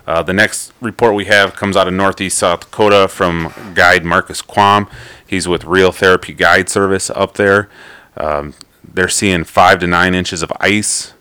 Uh, 0.06 0.22
the 0.22 0.32
next 0.32 0.72
report 0.80 1.14
we 1.14 1.26
have 1.26 1.54
comes 1.54 1.76
out 1.76 1.86
of 1.86 1.94
Northeast 1.94 2.38
South 2.38 2.60
Dakota 2.60 3.06
from 3.06 3.52
guide 3.74 4.04
Marcus 4.04 4.42
Quam. 4.42 4.88
He's 5.24 5.46
with 5.46 5.64
Reel 5.64 5.92
Therapy 5.92 6.32
Guide 6.32 6.68
Service 6.68 7.10
up 7.10 7.34
there. 7.34 7.68
Um, 8.16 8.54
they're 8.82 9.08
seeing 9.08 9.44
five 9.44 9.78
to 9.80 9.86
nine 9.86 10.14
inches 10.14 10.42
of 10.42 10.52
ice, 10.58 11.12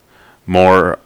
more 0.48 0.98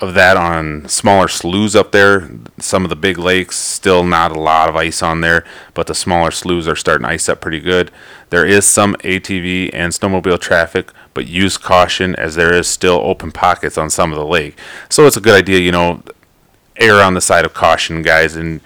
of 0.00 0.14
that 0.14 0.36
on 0.36 0.88
smaller 0.88 1.26
sloughs 1.26 1.74
up 1.74 1.90
there. 1.90 2.30
Some 2.58 2.84
of 2.84 2.90
the 2.90 2.96
big 2.96 3.18
lakes, 3.18 3.56
still 3.56 4.04
not 4.04 4.30
a 4.30 4.40
lot 4.40 4.68
of 4.68 4.76
ice 4.76 5.02
on 5.02 5.20
there, 5.22 5.44
but 5.74 5.88
the 5.88 5.94
smaller 5.94 6.30
sloughs 6.30 6.68
are 6.68 6.76
starting 6.76 7.04
to 7.04 7.12
ice 7.12 7.28
up 7.28 7.40
pretty 7.40 7.60
good. 7.60 7.90
There 8.30 8.46
is 8.46 8.64
some 8.64 8.94
ATV 8.96 9.70
and 9.72 9.92
snowmobile 9.92 10.40
traffic, 10.40 10.92
but 11.14 11.26
use 11.26 11.56
caution 11.56 12.14
as 12.14 12.36
there 12.36 12.54
is 12.54 12.68
still 12.68 13.00
open 13.02 13.32
pockets 13.32 13.76
on 13.76 13.90
some 13.90 14.12
of 14.12 14.18
the 14.18 14.24
lake. 14.24 14.56
So 14.88 15.06
it's 15.06 15.16
a 15.16 15.20
good 15.20 15.34
idea, 15.34 15.58
you 15.58 15.72
know, 15.72 16.02
err 16.76 17.02
on 17.02 17.14
the 17.14 17.20
side 17.20 17.44
of 17.44 17.52
caution, 17.52 18.02
guys, 18.02 18.36
and 18.36 18.60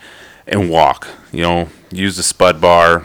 and 0.47 0.71
walk. 0.71 1.09
You 1.33 1.43
know, 1.43 1.69
use 1.91 2.19
the 2.19 2.23
spud 2.23 2.61
bar, 2.61 3.05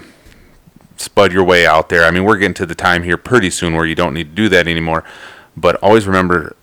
spud 0.97 1.31
your 1.31 1.45
way 1.45 1.65
out 1.65 1.87
there. 1.87 2.03
I 2.03 2.11
mean, 2.11 2.25
we're 2.25 2.37
getting 2.37 2.53
to 2.55 2.65
the 2.65 2.75
time 2.75 3.03
here 3.03 3.15
pretty 3.15 3.49
soon 3.49 3.73
where 3.73 3.85
you 3.85 3.95
don't 3.95 4.13
need 4.13 4.29
to 4.31 4.35
do 4.35 4.49
that 4.49 4.67
anymore. 4.67 5.05
But 5.55 5.77
always 5.77 6.05
remember, 6.05 6.56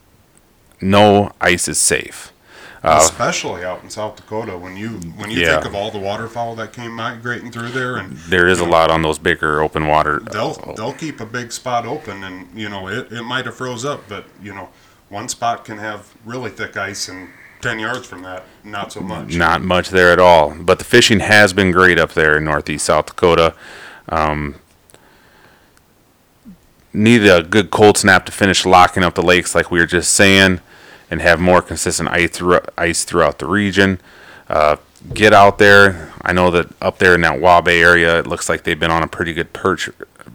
no 0.81 1.33
ice 1.41 1.69
is 1.69 1.79
safe. 1.81 2.33
Uh, 2.83 2.99
Especially 3.01 3.65
out 3.65 3.83
in 3.83 3.89
South 3.89 4.15
Dakota 4.17 4.59
when 4.59 4.77
you 4.77 4.91
when 5.17 5.31
you 5.31 5.41
Yeah. 5.41 5.55
think 5.55 5.65
of 5.65 5.75
all 5.75 5.91
the 5.91 5.99
waterfowl 5.99 6.55
that 6.57 6.75
came 6.75 6.93
migrating 6.93 7.51
through 7.51 7.71
there 7.71 7.97
and 7.97 8.19
there 8.29 8.47
is 8.47 8.61
a 8.61 8.65
lot 8.67 8.91
on 8.91 9.01
those 9.01 9.19
bigger 9.19 9.63
open 9.63 9.87
water. 9.87 10.21
they'll 10.33 10.53
they'll 10.77 10.93
keep 10.93 11.19
a 11.19 11.25
big 11.25 11.51
spot 11.51 11.87
open 11.87 12.23
and 12.23 12.47
you 12.55 12.69
know 12.69 12.89
it, 12.89 13.11
it 13.11 13.23
might 13.23 13.47
have 13.47 13.55
froze 13.57 13.87
up 13.87 14.03
but 14.07 14.27
you 14.43 14.53
know 14.55 14.69
one 15.09 15.31
spot 15.31 15.65
can 15.65 15.79
have 15.79 16.13
really 16.27 16.51
thick 16.51 16.77
ice 16.77 17.09
and 17.09 17.29
10 17.63 17.79
yards 17.79 18.07
from 18.07 18.23
that 18.23 18.45
not 18.65 18.93
so 18.93 19.01
much 19.01 19.35
Not 19.35 19.63
much 19.63 19.89
there 19.89 20.13
at 20.13 20.19
all. 20.19 20.55
But 20.55 20.79
the 20.79 20.85
fishing 20.85 21.21
has 21.21 21.55
been 21.55 21.71
great 21.71 21.99
up 21.99 22.13
there 22.13 22.37
in 22.37 22.45
northeast 22.45 22.85
South 22.85 23.07
Dakota. 23.07 23.55
Um, 24.11 24.57
need 26.95 27.27
a 27.27 27.43
good 27.43 27.71
cold 27.71 27.99
snap 27.99 28.25
to 28.27 28.33
finish 28.33 28.65
locking 28.65 29.03
up 29.03 29.15
the 29.15 29.23
lakes, 29.23 29.55
like 29.55 29.71
we 29.71 29.81
were 29.81 29.87
just 29.87 30.15
saying, 30.15 30.61
and 31.11 31.21
have 31.21 31.41
more 31.41 31.61
consistent 31.61 32.09
ice, 32.09 32.31
through, 32.31 32.61
ice 32.79 33.05
throughout 33.05 33.39
the 33.39 33.47
region. 33.47 34.01
Uh, 34.49 34.77
get 35.13 35.35
out 35.35 35.59
there. 35.59 36.13
I 36.23 36.33
know 36.33 36.51
that 36.53 36.69
up 36.81 36.99
there 36.99 37.15
in 37.15 37.21
that 37.23 37.41
Waubay 37.41 37.83
area, 37.83 38.21
it 38.21 38.27
looks 38.27 38.49
like 38.49 38.63
they've 38.63 38.79
been 38.79 38.91
on 38.91 39.03
a 39.03 39.09
pretty 39.09 39.35
good 39.35 39.53
perch 39.53 39.91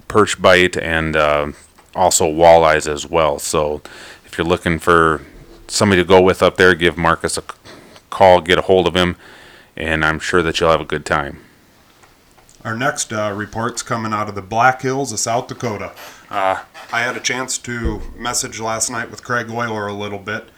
perch 0.08 0.42
bite 0.42 0.75
and 0.75 1.16
uh, 1.16 1.51
also 1.96 2.25
walleyes 2.25 2.92
as 2.92 3.08
well. 3.08 3.39
So 3.39 3.82
if 4.25 4.38
you're 4.38 4.46
looking 4.48 4.80
for 4.80 5.22
somebody 5.68 6.01
to 6.01 6.08
go 6.08 6.22
with 6.22 6.44
up 6.44 6.58
there, 6.58 6.75
give 6.75 6.98
Marcus 6.98 7.38
a 7.38 7.44
call, 8.10 8.42
get 8.42 8.58
a 8.58 8.63
hold 8.63 8.88
of 8.88 8.96
him, 8.96 9.16
and 9.75 10.04
I'm 10.04 10.20
sure 10.20 10.42
that 10.42 10.60
you'll 10.60 10.72
have 10.72 10.82
a 10.82 10.86
good 10.86 11.06
time. 11.06 11.42
Our 12.66 12.75
next 12.75 13.13
uh, 13.13 13.32
report's 13.34 13.82
coming 13.82 14.12
out 14.12 14.28
of 14.28 14.36
the 14.36 14.42
Black 14.42 14.82
Hills 14.82 15.13
of 15.13 15.20
South 15.20 15.48
Dakota. 15.48 15.94
Uh, 16.30 16.63
I 16.92 17.00
had 17.01 17.16
a 17.16 17.22
chance 17.22 17.58
to 17.60 18.01
message 18.18 18.60
last 18.60 18.89
night 18.89 19.10
with 19.10 19.24
Craig 19.24 19.50
Euler 19.50 19.88
a 19.88 19.94
little 19.94 20.20
bit. 20.20 20.50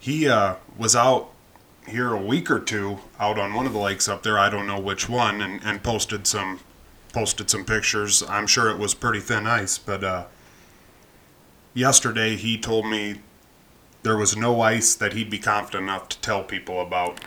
He 0.00 0.28
uh, 0.28 0.56
was 0.76 0.96
out 0.96 1.30
here 1.86 2.12
a 2.12 2.20
week 2.20 2.50
or 2.50 2.58
two 2.58 2.98
out 3.20 3.38
on 3.38 3.54
one 3.54 3.64
of 3.64 3.72
the 3.72 3.78
lakes 3.78 4.08
up 4.08 4.24
there. 4.24 4.38
I 4.38 4.50
don't 4.50 4.66
know 4.66 4.80
which 4.80 5.08
one, 5.08 5.40
and, 5.40 5.62
and 5.64 5.84
posted 5.84 6.26
some 6.26 6.60
posted 7.12 7.48
some 7.48 7.64
pictures. 7.64 8.24
I'm 8.28 8.48
sure 8.48 8.68
it 8.68 8.78
was 8.78 8.92
pretty 8.92 9.20
thin 9.20 9.46
ice, 9.46 9.78
but 9.78 10.02
uh, 10.02 10.24
yesterday 11.74 12.34
he 12.34 12.58
told 12.58 12.86
me 12.86 13.20
there 14.02 14.16
was 14.16 14.36
no 14.36 14.60
ice 14.60 14.94
that 14.96 15.12
he'd 15.12 15.30
be 15.30 15.38
confident 15.38 15.84
enough 15.84 16.08
to 16.10 16.20
tell 16.20 16.42
people 16.42 16.80
about. 16.80 17.20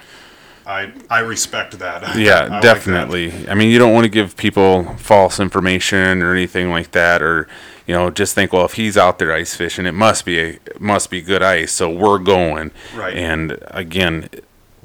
I 0.69 0.91
I 1.09 1.19
respect 1.19 1.79
that. 1.79 2.03
I 2.07 2.15
Yeah, 2.19 2.39
like 2.41 2.49
that. 2.49 2.61
definitely. 2.61 3.47
I 3.49 3.53
mean, 3.55 3.69
you 3.71 3.79
don't 3.79 3.93
want 3.93 4.05
to 4.05 4.09
give 4.09 4.37
people 4.37 4.83
false 4.97 5.39
information 5.39 6.21
or 6.21 6.31
anything 6.33 6.69
like 6.69 6.91
that, 6.91 7.21
or 7.21 7.47
you 7.87 7.95
know, 7.95 8.11
just 8.11 8.35
think, 8.35 8.53
well, 8.53 8.65
if 8.65 8.73
he's 8.73 8.95
out 8.97 9.17
there 9.17 9.33
ice 9.33 9.55
fishing, 9.55 9.85
it 9.87 9.93
must 9.93 10.25
be 10.25 10.39
a 10.39 10.47
it 10.65 10.79
must 10.79 11.09
be 11.09 11.21
good 11.21 11.41
ice, 11.41 11.71
so 11.71 11.89
we're 11.89 12.19
going. 12.19 12.71
Right. 12.95 13.15
And 13.15 13.57
again, 13.67 14.29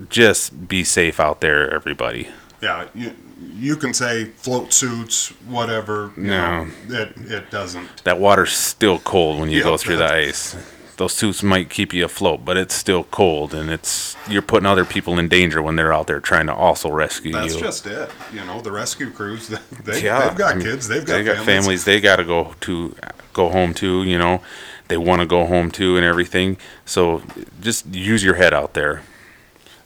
just 0.09 0.69
be 0.69 0.85
safe 0.85 1.21
out 1.21 1.41
there, 1.41 1.73
everybody. 1.73 2.29
Yeah, 2.63 2.87
you, 2.95 3.13
you 3.57 3.77
can 3.77 3.93
say 3.93 4.25
float 4.25 4.73
suits, 4.73 5.29
whatever. 5.47 6.13
you 6.17 6.23
No. 6.25 6.65
know, 6.65 6.71
it 6.89 7.13
it 7.31 7.51
doesn't. 7.51 8.05
That 8.05 8.19
water's 8.19 8.55
still 8.57 8.99
cold 9.01 9.39
when 9.39 9.51
you 9.51 9.63
go 9.63 9.77
through 9.77 9.99
the 9.99 10.11
ice. 10.13 10.57
Those 10.97 11.13
suits 11.13 11.43
might 11.43 11.71
keep 11.71 11.93
you 11.93 12.05
afloat, 12.05 12.45
but 12.45 12.57
it's 12.57 12.75
still 12.75 13.05
cold, 13.05 13.53
and 13.53 13.69
it's 13.71 14.17
you're 14.29 14.43
putting 14.43 14.67
other 14.67 14.85
people 14.85 15.19
in 15.19 15.29
danger 15.29 15.61
when 15.61 15.77
they're 15.77 15.93
out 15.93 16.07
there 16.07 16.21
trying 16.21 16.47
to 16.47 16.55
also 16.55 16.91
rescue 16.91 17.33
That's 17.33 17.55
you. 17.55 17.61
That's 17.61 17.81
just 17.81 17.87
it. 17.87 18.11
You 18.33 18.45
know, 18.45 18.61
the 18.61 18.73
rescue 18.73 19.11
crews. 19.11 19.53
They, 19.85 20.05
yeah, 20.05 20.29
they've 20.29 20.39
got 20.39 20.53
I 20.53 20.55
mean, 20.57 20.67
kids. 20.67 20.89
They've 20.89 21.05
got 21.05 21.13
families. 21.13 21.27
they 21.27 21.35
got 21.35 21.45
families. 21.45 21.65
families. 21.65 21.85
They 21.85 22.01
got 22.01 22.17
to 22.17 22.25
go 22.25 22.55
to 22.61 22.95
go 23.33 23.51
home 23.51 23.75
to. 23.75 24.03
You 24.05 24.19
know, 24.19 24.41
they 24.89 24.97
want 24.97 25.21
to 25.21 25.27
go 25.27 25.47
home 25.47 25.71
to 25.73 25.97
and 25.97 26.05
everything. 26.05 26.57
So 26.85 27.23
just 27.61 27.87
use 27.87 28.23
your 28.23 28.35
head 28.35 28.55
out 28.55 28.75
there. 28.75 29.03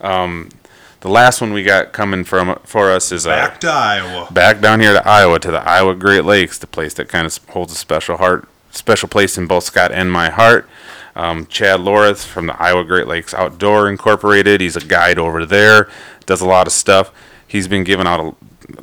Um, 0.00 0.50
the 1.00 1.09
last 1.09 1.41
one 1.41 1.53
we 1.53 1.62
got 1.62 1.93
coming 1.93 2.25
from 2.25 2.59
for 2.65 2.91
us 2.91 3.12
is 3.12 3.27
uh, 3.27 3.31
Back 3.31 3.61
to 3.61 3.69
Iowa. 3.69 4.29
back 4.33 4.61
down 4.61 4.81
here 4.81 4.93
to 4.93 5.07
Iowa 5.07 5.38
to 5.41 5.50
the 5.50 5.61
Iowa 5.69 5.95
Great 5.95 6.25
Lakes, 6.25 6.59
the 6.59 6.67
place 6.67 6.95
that 6.95 7.09
kind 7.09 7.27
of 7.27 7.37
holds 7.49 7.73
a 7.73 7.77
special 7.77 8.17
heart, 8.17 8.49
special 8.73 9.09
place 9.09 9.38
in 9.38 9.47
both 9.47 9.65
Scott 9.65 9.93
and 9.93 10.11
my 10.11 10.29
heart. 10.31 10.69
Um, 11.19 11.47
Chad 11.47 11.81
Lorith 11.81 12.25
from 12.25 12.47
the 12.47 12.63
Iowa 12.63 12.85
Great 12.85 13.09
Lakes 13.09 13.35
Outdoor 13.35 13.89
Incorporated. 13.89 14.61
He's 14.61 14.77
a 14.77 14.81
guide 14.81 15.19
over 15.19 15.45
there, 15.45 15.91
does 16.27 16.41
a 16.41 16.47
lot 16.47 16.69
of 16.69 16.73
stuff. 16.73 17.13
He's 17.49 17.67
been 17.67 17.83
giving 17.83 18.07
out 18.07 18.21
a, 18.21 18.35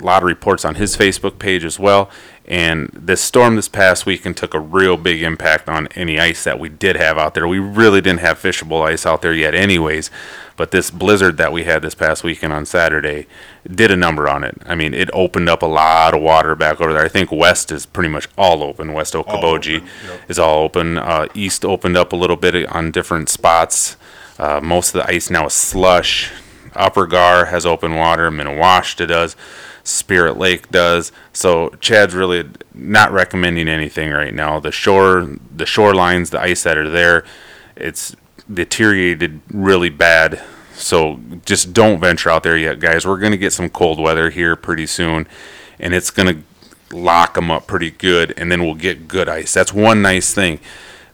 lot 0.01 0.23
of 0.23 0.27
reports 0.27 0.65
on 0.65 0.75
his 0.75 0.97
Facebook 0.97 1.39
page 1.39 1.63
as 1.63 1.79
well. 1.79 2.09
And 2.47 2.89
this 2.93 3.21
storm 3.21 3.55
this 3.55 3.67
past 3.67 4.05
weekend 4.05 4.37
took 4.37 4.53
a 4.53 4.59
real 4.59 4.97
big 4.97 5.23
impact 5.23 5.67
on 5.67 5.87
any 5.95 6.19
ice 6.19 6.43
that 6.43 6.59
we 6.59 6.69
did 6.69 6.95
have 6.95 7.17
out 7.17 7.33
there. 7.33 7.47
We 7.47 7.59
really 7.59 8.01
didn't 8.01 8.19
have 8.19 8.39
fishable 8.39 8.85
ice 8.85 9.05
out 9.05 9.21
there 9.21 9.33
yet, 9.33 9.55
anyways. 9.55 10.11
But 10.57 10.71
this 10.71 10.89
blizzard 10.89 11.37
that 11.37 11.51
we 11.51 11.63
had 11.63 11.81
this 11.81 11.95
past 11.95 12.23
weekend 12.23 12.53
on 12.53 12.65
Saturday 12.65 13.27
did 13.67 13.91
a 13.91 13.95
number 13.95 14.29
on 14.29 14.43
it. 14.43 14.57
I 14.65 14.75
mean, 14.75 14.93
it 14.93 15.09
opened 15.11 15.49
up 15.49 15.61
a 15.63 15.67
lot 15.67 16.13
of 16.13 16.21
water 16.21 16.55
back 16.55 16.79
over 16.79 16.93
there. 16.93 17.03
I 17.03 17.09
think 17.09 17.31
west 17.31 17.71
is 17.71 17.85
pretty 17.85 18.09
much 18.09 18.27
all 18.37 18.63
open. 18.63 18.93
West 18.93 19.15
Okoboji 19.15 19.77
open, 19.77 19.89
yep. 20.07 20.29
is 20.29 20.39
all 20.39 20.63
open. 20.63 20.97
Uh, 20.97 21.27
east 21.33 21.65
opened 21.65 21.97
up 21.97 22.13
a 22.13 22.15
little 22.15 22.37
bit 22.37 22.67
on 22.67 22.91
different 22.91 23.27
spots. 23.27 23.97
Uh, 24.37 24.59
most 24.61 24.95
of 24.95 25.01
the 25.01 25.09
ice 25.11 25.29
now 25.29 25.47
is 25.47 25.53
slush. 25.53 26.31
Upper 26.75 27.07
Gar 27.07 27.45
has 27.45 27.65
open 27.65 27.95
water. 27.95 28.29
Minnewashta 28.31 29.07
does. 29.07 29.35
Spirit 29.83 30.37
Lake 30.37 30.69
does. 30.71 31.11
So 31.31 31.69
Chad's 31.79 32.15
really 32.15 32.49
not 32.73 33.11
recommending 33.11 33.67
anything 33.67 34.11
right 34.11 34.33
now. 34.33 34.59
The 34.59 34.71
shore, 34.71 35.37
the 35.55 35.65
shorelines, 35.65 36.31
the 36.31 36.41
ice 36.41 36.63
that 36.63 36.77
are 36.77 36.89
there, 36.89 37.23
it's 37.75 38.15
deteriorated 38.51 39.41
really 39.51 39.89
bad. 39.89 40.41
So 40.73 41.19
just 41.45 41.73
don't 41.73 41.99
venture 41.99 42.29
out 42.29 42.43
there 42.43 42.57
yet, 42.57 42.79
guys. 42.79 43.05
We're 43.05 43.19
gonna 43.19 43.37
get 43.37 43.53
some 43.53 43.69
cold 43.69 43.99
weather 43.99 44.29
here 44.29 44.55
pretty 44.55 44.87
soon, 44.87 45.27
and 45.79 45.93
it's 45.93 46.11
gonna 46.11 46.41
lock 46.91 47.35
them 47.35 47.49
up 47.49 47.65
pretty 47.67 47.91
good, 47.91 48.33
and 48.37 48.51
then 48.51 48.63
we'll 48.63 48.75
get 48.75 49.07
good 49.07 49.29
ice. 49.29 49.53
That's 49.53 49.73
one 49.73 50.01
nice 50.01 50.33
thing 50.33 50.59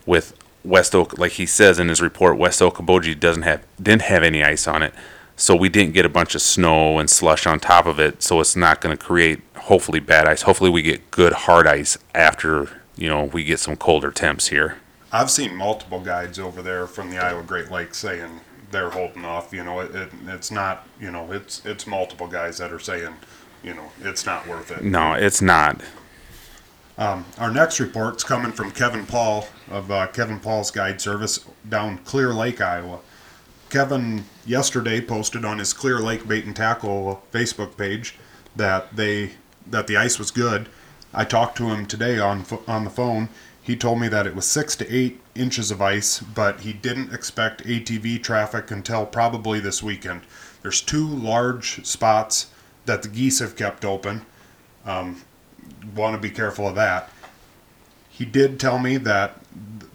with 0.06 0.36
West 0.63 0.96
Oak, 0.96 1.18
like 1.18 1.34
he 1.34 1.46
says 1.46 1.80
in 1.80 1.89
his 1.89 2.01
report, 2.01 2.38
West 2.38 2.62
Okoboji 2.62 3.20
doesn't 3.20 3.44
have 3.44 3.63
didn't 3.82 4.03
have 4.03 4.24
any 4.24 4.44
ice 4.44 4.68
on 4.68 4.84
it, 4.84 4.94
so 5.41 5.55
we 5.55 5.69
didn't 5.69 5.93
get 5.93 6.05
a 6.05 6.10
bunch 6.10 6.36
of 6.36 6.41
snow 6.41 7.00
and 7.00 7.10
slush 7.10 7.48
on 7.48 7.60
top 7.60 7.88
of 7.88 8.00
it. 8.00 8.21
So 8.21 8.39
it's 8.39 8.55
not 8.55 8.79
going 8.79 8.95
to 8.95 9.03
create 9.03 9.41
hopefully 9.55 10.00
bad 10.00 10.27
ice. 10.27 10.43
Hopefully 10.43 10.69
we 10.69 10.83
get 10.83 11.10
good 11.10 11.33
hard 11.33 11.65
ice 11.65 11.98
after 12.13 12.69
you 12.95 13.10
know 13.10 13.24
we 13.24 13.43
get 13.43 13.60
some 13.60 13.75
colder 13.75 14.12
temps 14.12 14.50
here. 14.50 14.77
I've 15.12 15.31
seen 15.31 15.55
multiple 15.55 16.00
guides 16.00 16.38
over 16.38 16.62
there 16.62 16.86
from 16.86 17.10
the 17.10 17.17
Iowa 17.17 17.41
Great 17.41 17.71
Lakes 17.71 17.98
saying 17.98 18.41
they're 18.69 18.91
holding 18.91 19.25
off. 19.25 19.51
You 19.51 19.63
know, 19.63 19.79
it, 19.79 19.95
it 19.95 20.10
it's 20.27 20.51
not. 20.51 20.88
You 21.00 21.10
know, 21.10 21.31
it's 21.31 21.65
it's 21.65 21.88
multiple 21.88 22.27
guys 22.27 22.60
that 22.60 22.71
are 22.71 22.79
saying, 22.79 23.15
you 23.63 23.74
know, 23.74 23.91
it's 24.01 24.27
not 24.27 24.48
worth 24.48 24.69
it. 24.69 24.83
No, 24.83 25.13
it's 25.13 25.41
not. 25.41 25.81
Um, 27.00 27.25
our 27.39 27.50
next 27.50 27.79
report's 27.79 28.24
coming 28.24 28.51
from 28.51 28.69
Kevin 28.69 29.07
Paul 29.07 29.48
of 29.71 29.89
uh, 29.89 30.05
Kevin 30.07 30.39
Paul's 30.39 30.69
Guide 30.69 31.01
Service 31.01 31.43
down 31.67 31.98
Clear 32.00 32.31
Lake, 32.31 32.62
Iowa. 32.62 33.00
Kevin 33.72 34.25
yesterday 34.46 35.00
posted 35.00 35.46
on 35.46 35.58
his 35.58 35.72
Clear 35.72 36.00
Lake 36.00 36.28
Bait 36.28 36.46
and 36.46 36.56
Tackle 36.56 37.24
Facebook 37.32 37.78
page 37.78 38.16
that 38.56 38.96
they 38.96 39.32
that 39.66 39.88
the 39.88 39.96
ice 39.96 40.20
was 40.20 40.30
good. 40.30 40.68
I 41.13 41.24
talked 41.24 41.58
to 41.58 41.70
him 41.70 41.86
today 41.86 42.20
on 42.20 42.46
on 42.68 42.84
the 42.84 42.90
phone. 42.90 43.30
He 43.63 43.78
told 43.78 44.00
me 44.00 44.10
that 44.10 44.28
it 44.28 44.36
was 44.36 44.46
six 44.46 44.75
to 44.75 44.94
eight 44.94 45.22
inches 45.36 45.72
of 45.72 45.82
ice, 45.82 46.20
but 46.20 46.62
he 46.62 46.74
didn't 46.74 47.13
expect 47.13 47.63
ATV 47.63 48.22
traffic 48.22 48.72
until 48.72 49.06
probably 49.06 49.60
this 49.60 49.82
weekend. 49.82 50.22
There's 50.62 50.82
two 50.82 51.08
large 51.08 51.86
spots 51.86 52.48
that 52.86 53.04
the 53.04 53.08
geese 53.08 53.40
have 53.40 53.56
kept 53.56 53.86
open 53.86 54.25
um, 54.86 55.22
want 55.96 56.16
to 56.16 56.20
be 56.20 56.34
careful 56.34 56.68
of 56.68 56.75
that. 56.75 57.10
He 58.10 58.25
did 58.25 58.60
tell 58.60 58.80
me 58.80 58.98
that 58.98 59.40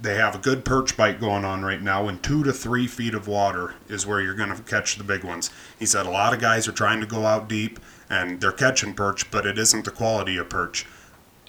they 0.01 0.15
have 0.15 0.35
a 0.35 0.39
good 0.39 0.65
perch 0.65 0.97
bite 0.97 1.21
going 1.21 1.45
on 1.45 1.65
right 1.65 1.83
now, 1.83 2.09
and 2.09 2.23
two 2.23 2.45
to 2.45 2.53
three 2.53 2.87
feet 2.87 3.15
of 3.15 3.27
water 3.27 3.75
is 3.89 4.07
where 4.07 4.21
you're 4.21 4.35
going 4.35 4.55
to 4.55 4.63
catch 4.63 4.97
the 4.97 5.05
big 5.05 5.25
ones. 5.25 5.51
He 5.79 5.87
said 5.87 6.07
a 6.07 6.11
lot 6.11 6.35
of 6.35 6.41
guys 6.41 6.69
are 6.69 6.73
trying 6.73 7.01
to 7.01 7.07
go 7.07 7.25
out 7.27 7.49
deep 7.49 7.81
and 8.09 8.41
they're 8.41 8.53
catching 8.53 8.95
perch, 8.95 9.31
but 9.31 9.47
it 9.47 9.59
isn't 9.59 9.85
the 9.85 9.91
quality 9.91 10.37
of 10.37 10.49
perch. 10.49 10.87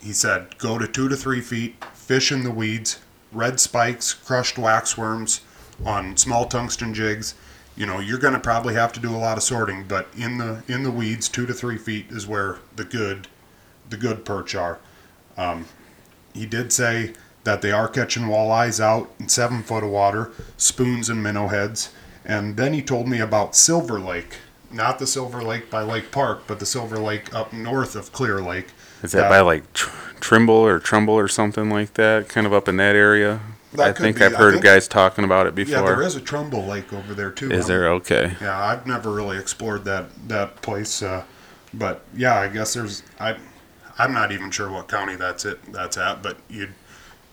He 0.01 0.13
said 0.13 0.57
go 0.57 0.77
to 0.77 0.87
two 0.87 1.07
to 1.09 1.15
three 1.15 1.41
feet, 1.41 1.83
fish 1.93 2.31
in 2.31 2.43
the 2.43 2.51
weeds, 2.51 2.99
red 3.31 3.59
spikes, 3.59 4.13
crushed 4.13 4.55
waxworms 4.55 5.41
on 5.85 6.17
small 6.17 6.45
tungsten 6.45 6.93
jigs. 6.93 7.35
You 7.75 7.85
know, 7.85 7.99
you're 7.99 8.17
going 8.17 8.33
to 8.33 8.39
probably 8.39 8.73
have 8.73 8.91
to 8.93 8.99
do 8.99 9.15
a 9.15 9.17
lot 9.17 9.37
of 9.37 9.43
sorting, 9.43 9.83
but 9.87 10.07
in 10.17 10.39
the 10.39 10.63
in 10.67 10.83
the 10.83 10.91
weeds, 10.91 11.29
two 11.29 11.45
to 11.45 11.53
three 11.53 11.77
feet 11.77 12.07
is 12.09 12.25
where 12.25 12.57
the 12.75 12.85
good 12.85 13.27
the 13.89 13.97
good 13.97 14.25
perch 14.25 14.55
are. 14.55 14.79
Um, 15.37 15.65
he 16.33 16.45
did 16.45 16.73
say 16.73 17.13
that 17.47 17.61
they 17.61 17.71
are 17.71 17.87
catching 17.87 18.23
walleyes 18.23 18.77
out 18.81 19.09
in 19.21 19.29
seven 19.29 19.63
foot 19.63 19.81
of 19.81 19.89
water, 19.89 20.31
spoons 20.57 21.07
and 21.07 21.23
minnow 21.23 21.47
heads. 21.47 21.93
And 22.25 22.57
then 22.57 22.73
he 22.73 22.81
told 22.81 23.07
me 23.07 23.21
about 23.21 23.55
Silver 23.55 24.01
Lake, 24.01 24.39
not 24.69 24.99
the 24.99 25.07
Silver 25.07 25.41
Lake 25.41 25.69
by 25.69 25.81
Lake 25.81 26.11
Park, 26.11 26.41
but 26.45 26.59
the 26.59 26.65
Silver 26.65 26.97
Lake 26.99 27.33
up 27.33 27.53
north 27.53 27.95
of 27.95 28.11
Clear 28.11 28.41
Lake. 28.41 28.71
Is 29.01 29.13
that 29.13 29.29
by 29.29 29.39
like 29.39 29.71
tr- 29.71 29.89
Trimble 30.19 30.55
or 30.55 30.77
Trumbull 30.77 31.17
or 31.17 31.29
something 31.29 31.69
like 31.69 31.93
that? 31.93 32.27
Kind 32.27 32.45
of 32.45 32.51
up 32.51 32.67
in 32.67 32.75
that 32.77 32.97
area. 32.97 33.39
That 33.71 33.87
I 33.87 33.93
think 33.93 34.17
be. 34.17 34.25
I've 34.25 34.33
heard 34.35 34.55
think- 34.55 34.65
guys 34.65 34.89
talking 34.89 35.23
about 35.23 35.47
it 35.47 35.55
before. 35.55 35.75
Yeah, 35.75 35.85
there 35.85 36.01
is 36.01 36.17
a 36.17 36.21
Trumbull 36.21 36.65
Lake 36.65 36.91
over 36.91 37.13
there 37.13 37.31
too. 37.31 37.49
Is 37.49 37.59
I'm- 37.61 37.67
there? 37.69 37.89
Okay. 37.93 38.35
Yeah, 38.41 38.61
I've 38.61 38.85
never 38.85 39.09
really 39.09 39.37
explored 39.37 39.85
that 39.85 40.09
that 40.27 40.61
place, 40.61 41.01
uh, 41.01 41.23
but 41.73 42.01
yeah, 42.13 42.35
I 42.35 42.49
guess 42.49 42.73
there's 42.73 43.03
I, 43.21 43.37
I'm 43.97 44.11
not 44.11 44.33
even 44.33 44.51
sure 44.51 44.69
what 44.69 44.89
county 44.89 45.15
that's 45.15 45.45
it 45.45 45.59
that's 45.71 45.97
at, 45.97 46.21
but 46.21 46.35
you, 46.49 46.67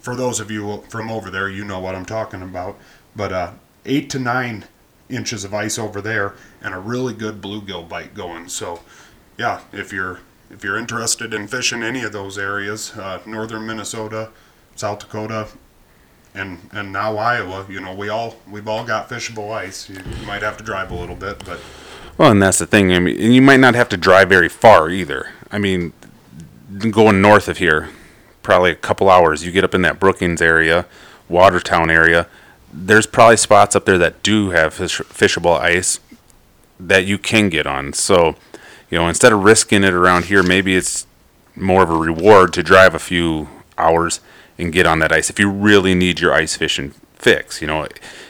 for 0.04 0.14
those 0.14 0.38
of 0.38 0.50
you 0.50 0.84
from 0.90 1.10
over 1.10 1.30
there, 1.30 1.48
you 1.48 1.64
know 1.64 1.80
what 1.80 1.94
I'm 1.94 2.04
talking 2.04 2.42
about. 2.42 2.76
But 3.16 3.32
uh, 3.32 3.52
eight 3.86 4.10
to 4.10 4.18
nine 4.18 4.64
inches 5.08 5.44
of 5.44 5.54
ice 5.54 5.78
over 5.78 6.02
there, 6.02 6.34
and 6.60 6.74
a 6.74 6.78
really 6.78 7.14
good 7.14 7.40
bluegill 7.40 7.88
bite 7.88 8.12
going. 8.14 8.48
So, 8.50 8.80
yeah, 9.38 9.62
if 9.72 9.94
you're 9.94 10.20
if 10.50 10.62
you're 10.62 10.76
interested 10.76 11.32
in 11.32 11.48
fishing 11.48 11.82
any 11.82 12.02
of 12.02 12.12
those 12.12 12.36
areas, 12.36 12.94
uh, 12.98 13.20
northern 13.24 13.66
Minnesota, 13.66 14.30
South 14.76 14.98
Dakota, 14.98 15.48
and 16.34 16.68
and 16.70 16.92
now 16.92 17.16
Iowa, 17.16 17.64
you 17.70 17.80
know, 17.80 17.94
we 17.94 18.10
all 18.10 18.36
we've 18.46 18.68
all 18.68 18.84
got 18.84 19.08
fishable 19.08 19.52
ice. 19.52 19.88
You 19.88 20.02
might 20.26 20.42
have 20.42 20.58
to 20.58 20.64
drive 20.64 20.90
a 20.90 20.94
little 20.94 21.16
bit, 21.16 21.42
but 21.46 21.60
Well, 22.18 22.30
and 22.30 22.42
that's 22.42 22.58
the 22.58 22.66
thing. 22.66 22.92
I 22.92 22.98
mean, 22.98 23.32
you 23.32 23.40
might 23.40 23.60
not 23.60 23.74
have 23.74 23.88
to 23.88 23.96
drive 23.96 24.28
very 24.28 24.50
far 24.50 24.90
either. 24.90 25.30
I 25.50 25.56
mean, 25.56 25.94
going 26.90 27.22
north 27.22 27.48
of 27.48 27.56
here, 27.56 27.88
probably 28.44 28.70
a 28.70 28.76
couple 28.76 29.10
hours. 29.10 29.44
You 29.44 29.50
get 29.50 29.64
up 29.64 29.74
in 29.74 29.82
that 29.82 29.98
Brookings 29.98 30.40
area, 30.40 30.86
Watertown 31.28 31.90
area. 31.90 32.28
There's 32.72 33.06
probably 33.06 33.36
spots 33.38 33.74
up 33.74 33.84
there 33.86 33.98
that 33.98 34.22
do 34.22 34.50
have 34.50 34.74
fish, 34.74 34.98
fishable 35.00 35.58
ice 35.58 35.98
that 36.78 37.06
you 37.06 37.18
can 37.18 37.48
get 37.48 37.66
on. 37.66 37.92
So 37.92 38.36
You 38.90 38.98
know, 39.00 39.08
instead 39.08 39.32
of 39.32 39.42
risking 39.42 39.82
it 39.82 39.92
around 39.92 40.26
here, 40.26 40.42
maybe 40.44 40.76
it's 40.76 41.06
more 41.56 41.82
of 41.82 41.90
a 41.90 41.96
reward 41.96 42.52
to 42.52 42.62
drive 42.62 42.94
a 42.94 42.98
few 43.00 43.48
hours 43.76 44.20
and 44.58 44.72
get 44.72 44.86
on 44.86 45.00
that 45.00 45.10
ice 45.10 45.30
if 45.30 45.38
you 45.40 45.50
really 45.50 45.94
need 45.94 46.20
your 46.20 46.32
ice 46.32 46.56
fishing 46.56 46.92
fix. 47.14 47.60
You 47.60 47.66
know, 47.66 47.88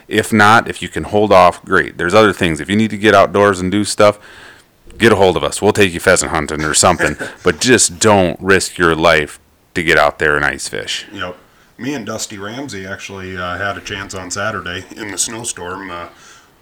if 0.09 0.33
not, 0.33 0.69
if 0.69 0.81
you 0.81 0.89
can 0.89 1.05
hold 1.05 1.33
off, 1.33 1.63
great. 1.65 1.99
There's 1.99 2.15
other 2.15 2.33
things. 2.33 2.61
If 2.61 2.71
you 2.71 2.77
need 2.77 2.91
to 2.91 2.97
get 2.99 3.15
outdoors 3.15 3.61
and 3.61 3.71
do 3.71 3.85
stuff, 3.85 4.19
get 4.97 5.13
a 5.13 5.17
hold 5.17 5.37
of 5.37 5.45
us. 5.45 5.61
We'll 5.61 5.73
take 5.73 5.93
you 5.93 6.01
pheasant 6.01 6.31
hunting 6.31 6.63
or 6.63 6.75
something. 6.75 7.17
but 7.45 7.61
just 7.61 7.99
don't 7.99 8.41
risk 8.41 8.79
your 8.79 8.95
life 8.95 9.39
to 9.75 9.83
get 9.83 9.99
out 9.99 10.19
there 10.19 10.37
and 10.37 10.45
ice 10.45 10.69
fish. 10.69 11.07
Yep. 11.13 11.37
Me 11.77 11.95
and 11.95 12.07
Dusty 12.07 12.39
Ramsey 12.39 12.87
actually 12.87 13.37
uh, 13.37 13.59
had 13.59 13.77
a 13.77 13.81
chance 13.81 14.15
on 14.15 14.31
Saturday 14.31 14.85
in 14.97 15.11
the 15.11 15.19
snowstorm. 15.19 15.91
Uh, 15.91 16.09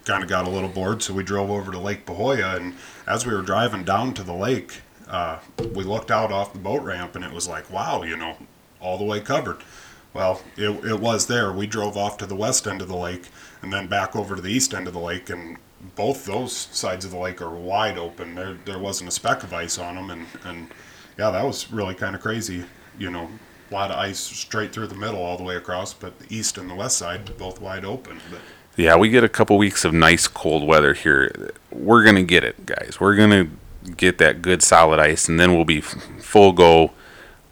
kind 0.05 0.23
of 0.23 0.29
got 0.29 0.47
a 0.47 0.49
little 0.49 0.69
bored, 0.69 1.01
so 1.01 1.13
we 1.13 1.23
drove 1.23 1.49
over 1.49 1.71
to 1.71 1.79
Lake 1.79 2.05
Pahoja. 2.05 2.57
And 2.57 2.75
as 3.07 3.25
we 3.25 3.33
were 3.33 3.41
driving 3.41 3.83
down 3.83 4.13
to 4.15 4.23
the 4.23 4.33
lake, 4.33 4.81
uh, 5.07 5.39
we 5.73 5.83
looked 5.83 6.11
out 6.11 6.31
off 6.31 6.53
the 6.53 6.59
boat 6.59 6.81
ramp, 6.81 7.15
and 7.15 7.23
it 7.23 7.31
was 7.31 7.47
like, 7.47 7.69
wow, 7.69 8.03
you 8.03 8.17
know, 8.17 8.35
all 8.81 8.97
the 8.97 9.03
way 9.03 9.19
covered. 9.19 9.59
Well, 10.13 10.41
it, 10.57 10.69
it 10.85 10.99
was 10.99 11.27
there. 11.27 11.51
We 11.51 11.67
drove 11.67 11.95
off 11.95 12.17
to 12.17 12.25
the 12.25 12.35
west 12.35 12.67
end 12.67 12.81
of 12.81 12.87
the 12.87 12.97
lake 12.97 13.29
and 13.63 13.71
then 13.71 13.87
back 13.87 14.15
over 14.15 14.35
to 14.35 14.41
the 14.41 14.51
east 14.51 14.73
end 14.73 14.87
of 14.87 14.93
the 14.93 14.99
lake, 14.99 15.29
and 15.29 15.57
both 15.95 16.25
those 16.25 16.53
sides 16.53 17.05
of 17.05 17.11
the 17.11 17.17
lake 17.17 17.41
are 17.41 17.49
wide 17.49 17.97
open. 17.97 18.35
There, 18.35 18.57
there 18.65 18.77
wasn't 18.77 19.07
a 19.07 19.11
speck 19.11 19.41
of 19.43 19.53
ice 19.53 19.79
on 19.79 19.95
them, 19.95 20.09
and, 20.09 20.27
and 20.43 20.67
yeah, 21.17 21.31
that 21.31 21.45
was 21.45 21.71
really 21.71 21.95
kind 21.95 22.15
of 22.15 22.21
crazy. 22.21 22.65
You 22.97 23.09
know, 23.11 23.29
a 23.69 23.73
lot 23.73 23.91
of 23.91 23.97
ice 23.97 24.19
straight 24.19 24.71
through 24.71 24.87
the 24.87 24.95
middle 24.95 25.21
all 25.21 25.37
the 25.37 25.43
way 25.43 25.55
across, 25.55 25.93
but 25.93 26.19
the 26.19 26.35
east 26.35 26.57
and 26.57 26.69
the 26.69 26.75
west 26.75 26.97
side 26.97 27.37
both 27.37 27.59
wide 27.59 27.85
open. 27.85 28.19
But 28.29 28.39
Yeah, 28.77 28.95
we 28.95 29.09
get 29.09 29.23
a 29.23 29.29
couple 29.29 29.57
weeks 29.57 29.83
of 29.83 29.93
nice 29.93 30.27
cold 30.27 30.67
weather 30.67 30.93
here. 30.93 31.51
We're 31.71 32.03
going 32.03 32.15
to 32.15 32.23
get 32.23 32.43
it, 32.43 32.65
guys. 32.65 32.97
We're 32.99 33.15
going 33.15 33.29
to 33.31 33.91
get 33.91 34.17
that 34.19 34.41
good 34.41 34.61
solid 34.61 34.99
ice, 34.99 35.27
and 35.27 35.39
then 35.39 35.55
we'll 35.55 35.65
be 35.65 35.81
full 35.81 36.51
go 36.51 36.91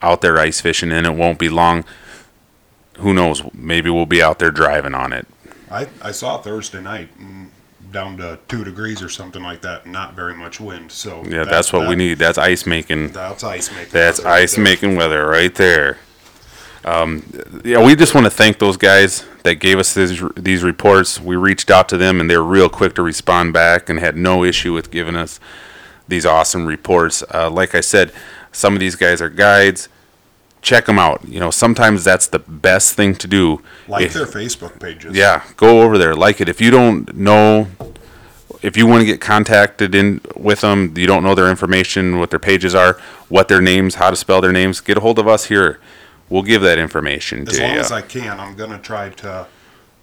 out 0.01 0.21
there 0.21 0.37
ice 0.39 0.61
fishing, 0.61 0.91
and 0.91 1.05
it 1.05 1.15
won't 1.15 1.39
be 1.39 1.49
long. 1.49 1.85
Who 2.97 3.13
knows? 3.13 3.41
Maybe 3.53 3.89
we'll 3.89 4.05
be 4.05 4.21
out 4.21 4.39
there 4.39 4.51
driving 4.51 4.93
on 4.93 5.13
it. 5.13 5.27
I, 5.69 5.87
I 6.01 6.11
saw 6.11 6.37
Thursday 6.37 6.81
night 6.81 7.09
down 7.91 8.17
to 8.17 8.39
two 8.47 8.63
degrees 8.63 9.01
or 9.01 9.09
something 9.09 9.43
like 9.43 9.61
that, 9.61 9.85
not 9.85 10.13
very 10.15 10.33
much 10.35 10.59
wind. 10.59 10.91
So 10.91 11.23
Yeah, 11.25 11.39
that- 11.39 11.49
that's 11.49 11.73
what 11.73 11.87
we 11.87 11.95
need. 11.95 12.17
That's 12.19 12.37
ice 12.37 12.65
making. 12.65 13.11
That's 13.11 13.43
ice 13.43 13.69
making. 13.71 13.87
That's 13.91 14.19
weather 14.19 14.29
right 14.29 14.41
ice 14.43 14.55
there. 14.55 14.63
making 14.63 14.95
weather 14.95 15.25
right 15.27 15.53
there. 15.55 15.97
Um, 16.83 17.23
yeah, 17.63 17.83
we 17.85 17.95
just 17.95 18.15
want 18.15 18.25
to 18.25 18.31
thank 18.31 18.57
those 18.57 18.75
guys 18.77 19.23
that 19.43 19.55
gave 19.55 19.77
us 19.77 19.93
these 19.93 20.19
these 20.35 20.63
reports. 20.63 21.19
We 21.21 21.35
reached 21.35 21.69
out 21.69 21.87
to 21.89 21.97
them, 21.97 22.19
and 22.19 22.27
they 22.29 22.35
were 22.37 22.43
real 22.43 22.69
quick 22.69 22.95
to 22.95 23.03
respond 23.03 23.53
back, 23.53 23.87
and 23.87 23.99
had 23.99 24.17
no 24.17 24.43
issue 24.43 24.73
with 24.73 24.89
giving 24.89 25.15
us 25.15 25.39
these 26.07 26.25
awesome 26.25 26.65
reports. 26.65 27.23
Uh, 27.31 27.51
like 27.51 27.75
I 27.75 27.81
said, 27.81 28.11
some 28.51 28.73
of 28.73 28.79
these 28.79 28.95
guys 28.95 29.21
are 29.21 29.29
guides. 29.29 29.89
Check 30.61 30.85
them 30.85 30.99
out. 30.99 31.21
You 31.27 31.39
know, 31.39 31.49
sometimes 31.51 32.03
that's 32.03 32.27
the 32.27 32.39
best 32.39 32.93
thing 32.93 33.15
to 33.15 33.27
do. 33.27 33.61
Like 33.87 34.05
If- 34.05 34.13
their 34.13 34.25
Facebook 34.27 34.79
pages. 34.79 35.15
yeah, 35.15 35.43
go 35.57 35.81
over 35.81 35.97
there, 35.97 36.15
like 36.15 36.39
it. 36.39 36.47
If 36.49 36.61
you 36.61 36.69
don't 36.69 37.15
know, 37.15 37.67
if 38.61 38.77
you 38.77 38.85
want 38.85 39.01
to 39.01 39.05
get 39.05 39.19
contacted 39.19 39.95
in 39.95 40.21
with 40.35 40.61
them, 40.61 40.93
you 40.95 41.07
don't 41.07 41.23
know 41.23 41.33
their 41.33 41.49
information, 41.49 42.19
what 42.19 42.29
their 42.29 42.39
pages 42.39 42.75
are, 42.75 42.99
what 43.27 43.47
their 43.47 43.61
names, 43.61 43.95
how 43.95 44.11
to 44.11 44.15
spell 44.15 44.39
their 44.39 44.51
names, 44.51 44.79
get 44.81 44.97
a 44.97 45.01
hold 45.01 45.17
of 45.17 45.27
us 45.27 45.45
here. 45.45 45.79
We'll 46.29 46.43
give 46.43 46.61
that 46.61 46.77
information 46.77 47.47
As 47.47 47.57
to 47.57 47.63
long 47.63 47.73
you. 47.73 47.79
as 47.79 47.91
I 47.91 48.01
can, 48.01 48.39
I'm 48.39 48.55
gonna 48.55 48.79
try 48.79 49.09
to 49.09 49.47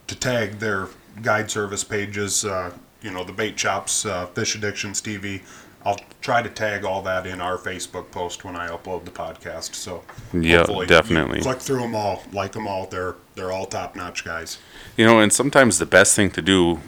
to 0.08 0.14
tag 0.14 0.58
their 0.58 0.88
guide 1.22 1.50
service 1.50 1.84
pages. 1.84 2.44
Uh, 2.44 2.72
you 3.00 3.10
know, 3.12 3.22
the 3.22 3.32
bait 3.32 3.58
shops, 3.58 4.04
uh, 4.04 4.26
Fish 4.26 4.54
Addictions 4.56 5.00
TV. 5.00 5.42
I'll 5.84 5.98
try 6.20 6.42
to 6.42 6.48
tag 6.48 6.84
all 6.84 7.02
that 7.02 7.26
in 7.26 7.40
our 7.40 7.56
Facebook 7.56 8.10
post 8.10 8.44
when 8.44 8.56
I 8.56 8.68
upload 8.68 9.04
the 9.04 9.10
podcast. 9.10 9.74
So 9.74 10.02
Yeah, 10.32 10.64
definitely. 10.86 11.40
click 11.40 11.60
through 11.60 11.80
them 11.80 11.94
all, 11.94 12.22
like 12.32 12.52
them 12.52 12.66
all. 12.66 12.86
They're 12.86 13.14
they're 13.36 13.52
all 13.52 13.66
top 13.66 13.94
notch 13.96 14.24
guys. 14.24 14.58
You 14.96 15.04
know, 15.06 15.20
and 15.20 15.32
sometimes 15.32 15.78
the 15.78 15.86
best 15.86 16.14
thing 16.16 16.30
to 16.32 16.42
do, 16.42 16.80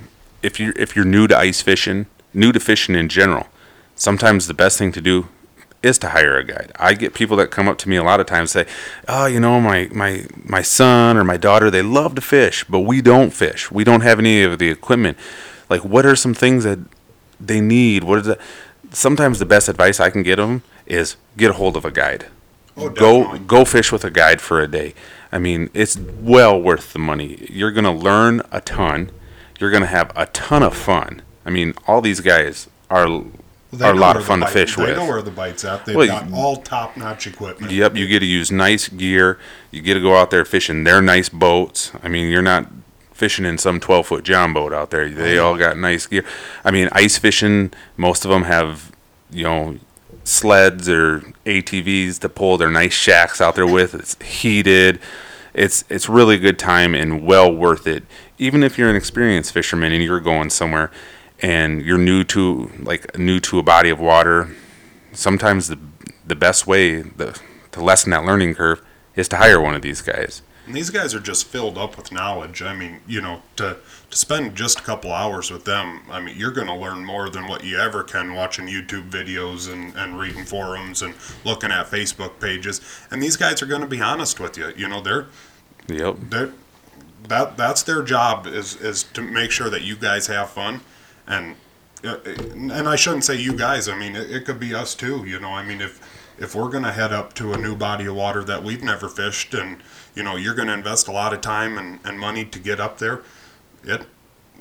if 0.42 0.58
you 0.58 0.72
if 0.76 0.96
you're 0.96 1.04
new 1.04 1.26
to 1.28 1.36
ice 1.38 1.62
fishing, 1.62 2.06
new 2.34 2.52
to 2.52 2.60
fishing 2.60 2.94
in 2.94 3.08
general, 3.08 3.46
sometimes 3.94 4.46
the 4.48 4.54
best 4.54 4.76
thing 4.78 4.92
to 4.92 5.00
do 5.00 5.28
is 5.82 5.96
to 5.98 6.10
hire 6.10 6.36
a 6.36 6.44
guide. 6.44 6.72
I 6.78 6.92
get 6.92 7.14
people 7.14 7.36
that 7.38 7.50
come 7.50 7.66
up 7.68 7.78
to 7.78 7.88
me 7.88 7.96
a 7.96 8.02
lot 8.02 8.20
of 8.20 8.26
times 8.26 8.50
say, 8.50 8.66
"Oh, 9.08 9.26
you 9.26 9.40
know, 9.40 9.60
my 9.60 9.88
my 9.92 10.26
my 10.44 10.62
son 10.62 11.16
or 11.16 11.24
my 11.24 11.36
daughter, 11.36 11.70
they 11.70 11.82
love 11.82 12.14
to 12.16 12.20
fish, 12.20 12.64
but 12.68 12.80
we 12.80 13.00
don't 13.00 13.30
fish. 13.30 13.70
We 13.70 13.84
don't 13.84 14.02
have 14.02 14.18
any 14.18 14.42
of 14.42 14.58
the 14.58 14.68
equipment. 14.68 15.16
Like, 15.70 15.84
what 15.84 16.04
are 16.04 16.16
some 16.16 16.34
things 16.34 16.64
that 16.64 16.80
they 17.40 17.60
need? 17.60 18.04
What 18.04 18.18
is 18.18 18.26
that?" 18.26 18.40
Sometimes 18.92 19.38
the 19.38 19.46
best 19.46 19.68
advice 19.68 20.00
I 20.00 20.10
can 20.10 20.22
get 20.22 20.36
them 20.36 20.62
is 20.86 21.16
get 21.36 21.50
a 21.50 21.54
hold 21.54 21.76
of 21.76 21.84
a 21.84 21.90
guide 21.90 22.26
Oh, 22.76 22.88
go 22.88 23.36
go 23.38 23.64
fish 23.64 23.92
with 23.92 24.04
a 24.04 24.10
guide 24.10 24.40
for 24.40 24.60
a 24.60 24.66
day. 24.68 24.94
I 25.32 25.38
mean, 25.38 25.70
it's 25.74 25.96
well 25.98 26.60
worth 26.60 26.92
the 26.92 26.98
money. 26.98 27.46
You're 27.50 27.72
gonna 27.72 27.92
learn 27.94 28.42
a 28.50 28.60
ton. 28.60 29.10
You're 29.58 29.70
gonna 29.70 29.86
have 29.86 30.10
a 30.16 30.26
ton 30.26 30.62
of 30.62 30.74
fun. 30.76 31.22
I 31.44 31.50
mean, 31.50 31.74
all 31.86 32.00
these 32.00 32.20
guys 32.20 32.68
are 32.88 33.06
They 33.72 33.84
are 33.86 33.92
a 33.92 33.96
lot 33.96 34.16
of 34.16 34.24
fun 34.24 34.38
to 34.40 34.46
bite- 34.46 34.52
fish 34.52 34.76
they 34.76 34.82
with. 34.82 34.90
They 34.96 34.96
know 34.96 35.06
where 35.08 35.20
the 35.20 35.30
bite's 35.30 35.64
at. 35.64 35.84
They've 35.84 35.94
Well, 35.94 36.06
got 36.06 36.32
all 36.32 36.56
top 36.56 36.96
notch 36.96 37.26
equipment. 37.26 37.70
Yep, 37.72 37.96
you 37.96 38.06
get 38.08 38.20
to 38.20 38.26
use 38.26 38.50
nice 38.50 38.88
gear. 38.88 39.38
You 39.70 39.82
get 39.82 39.94
to 39.94 40.00
go 40.00 40.16
out 40.16 40.30
there 40.30 40.44
fishing 40.44 40.84
their 40.84 41.02
nice 41.02 41.28
boats. 41.28 41.92
I 42.02 42.08
mean, 42.08 42.28
you're 42.30 42.40
not 42.42 42.66
fishing 43.20 43.44
in 43.44 43.58
some 43.58 43.78
12 43.78 44.06
foot 44.06 44.24
John 44.24 44.54
boat 44.54 44.72
out 44.72 44.90
there. 44.90 45.08
They 45.08 45.38
all 45.38 45.56
got 45.56 45.76
nice 45.76 46.06
gear. 46.06 46.24
I 46.64 46.70
mean, 46.70 46.88
ice 46.92 47.18
fishing, 47.18 47.72
most 47.98 48.24
of 48.24 48.30
them 48.30 48.44
have, 48.44 48.90
you 49.30 49.44
know, 49.44 49.76
sleds 50.24 50.88
or 50.88 51.20
ATVs 51.44 52.18
to 52.20 52.28
pull 52.30 52.56
their 52.56 52.70
nice 52.70 52.94
shacks 52.94 53.40
out 53.40 53.54
there 53.54 53.66
with. 53.66 53.94
It's 53.94 54.20
heated. 54.22 54.98
It's 55.52 55.84
it's 55.90 56.08
really 56.08 56.36
a 56.36 56.38
good 56.38 56.58
time 56.58 56.94
and 56.94 57.24
well 57.26 57.54
worth 57.54 57.86
it. 57.86 58.04
Even 58.38 58.62
if 58.62 58.78
you're 58.78 58.88
an 58.88 58.96
experienced 58.96 59.52
fisherman 59.52 59.92
and 59.92 60.02
you're 60.02 60.20
going 60.20 60.48
somewhere 60.48 60.90
and 61.40 61.82
you're 61.82 61.98
new 61.98 62.24
to 62.24 62.70
like 62.78 63.18
new 63.18 63.38
to 63.40 63.58
a 63.58 63.62
body 63.62 63.90
of 63.90 64.00
water, 64.00 64.48
sometimes 65.12 65.68
the 65.68 65.78
the 66.26 66.36
best 66.36 66.66
way 66.66 67.02
the, 67.02 67.38
to 67.72 67.82
lessen 67.82 68.10
that 68.12 68.24
learning 68.24 68.54
curve 68.54 68.80
is 69.14 69.28
to 69.28 69.36
hire 69.36 69.60
one 69.60 69.74
of 69.74 69.82
these 69.82 70.00
guys. 70.00 70.42
And 70.70 70.76
these 70.76 70.90
guys 70.90 71.16
are 71.16 71.20
just 71.20 71.48
filled 71.48 71.76
up 71.76 71.96
with 71.96 72.12
knowledge. 72.12 72.62
I 72.62 72.76
mean, 72.76 73.00
you 73.08 73.20
know, 73.20 73.42
to 73.56 73.78
to 74.08 74.16
spend 74.16 74.54
just 74.54 74.78
a 74.78 74.82
couple 74.82 75.10
hours 75.12 75.50
with 75.50 75.64
them, 75.64 76.02
I 76.08 76.20
mean, 76.20 76.36
you're 76.38 76.52
going 76.52 76.68
to 76.68 76.74
learn 76.74 77.04
more 77.04 77.28
than 77.28 77.48
what 77.48 77.64
you 77.64 77.76
ever 77.76 78.04
can 78.04 78.34
watching 78.34 78.66
YouTube 78.68 79.10
videos 79.10 79.68
and, 79.72 79.92
and 79.96 80.16
reading 80.16 80.44
forums 80.44 81.02
and 81.02 81.14
looking 81.44 81.72
at 81.72 81.86
Facebook 81.86 82.38
pages. 82.38 82.80
And 83.10 83.20
these 83.20 83.34
guys 83.36 83.60
are 83.62 83.66
going 83.66 83.80
to 83.80 83.88
be 83.88 84.00
honest 84.00 84.38
with 84.38 84.56
you. 84.56 84.72
You 84.76 84.86
know, 84.86 85.00
they're 85.00 85.26
Yep. 85.88 86.16
they're 86.28 86.52
that 87.26 87.56
that's 87.56 87.82
their 87.82 88.02
job 88.04 88.46
is 88.46 88.76
is 88.76 89.02
to 89.02 89.22
make 89.22 89.50
sure 89.50 89.70
that 89.70 89.82
you 89.82 89.96
guys 89.96 90.28
have 90.28 90.50
fun 90.50 90.82
and 91.26 91.56
uh, 92.04 92.16
and 92.24 92.72
I 92.88 92.94
shouldn't 92.94 93.24
say 93.24 93.34
you 93.34 93.54
guys 93.54 93.88
I 93.88 93.98
mean 93.98 94.14
it, 94.14 94.30
it 94.30 94.44
could 94.44 94.60
be 94.60 94.72
us 94.72 94.94
too 94.94 95.24
you 95.26 95.40
know 95.40 95.50
I 95.50 95.64
mean 95.64 95.80
if 95.80 96.00
if 96.40 96.54
we're 96.54 96.68
gonna 96.68 96.92
head 96.92 97.12
up 97.12 97.34
to 97.34 97.52
a 97.52 97.56
new 97.56 97.76
body 97.76 98.06
of 98.06 98.16
water 98.16 98.42
that 98.42 98.64
we've 98.64 98.82
never 98.82 99.08
fished 99.08 99.54
and 99.54 99.76
you 100.14 100.22
know 100.22 100.34
you're 100.36 100.54
gonna 100.54 100.74
invest 100.74 101.06
a 101.06 101.12
lot 101.12 101.32
of 101.32 101.40
time 101.40 101.78
and, 101.78 102.00
and 102.04 102.18
money 102.18 102.44
to 102.44 102.58
get 102.58 102.80
up 102.80 102.98
there 102.98 103.22
it 103.84 104.06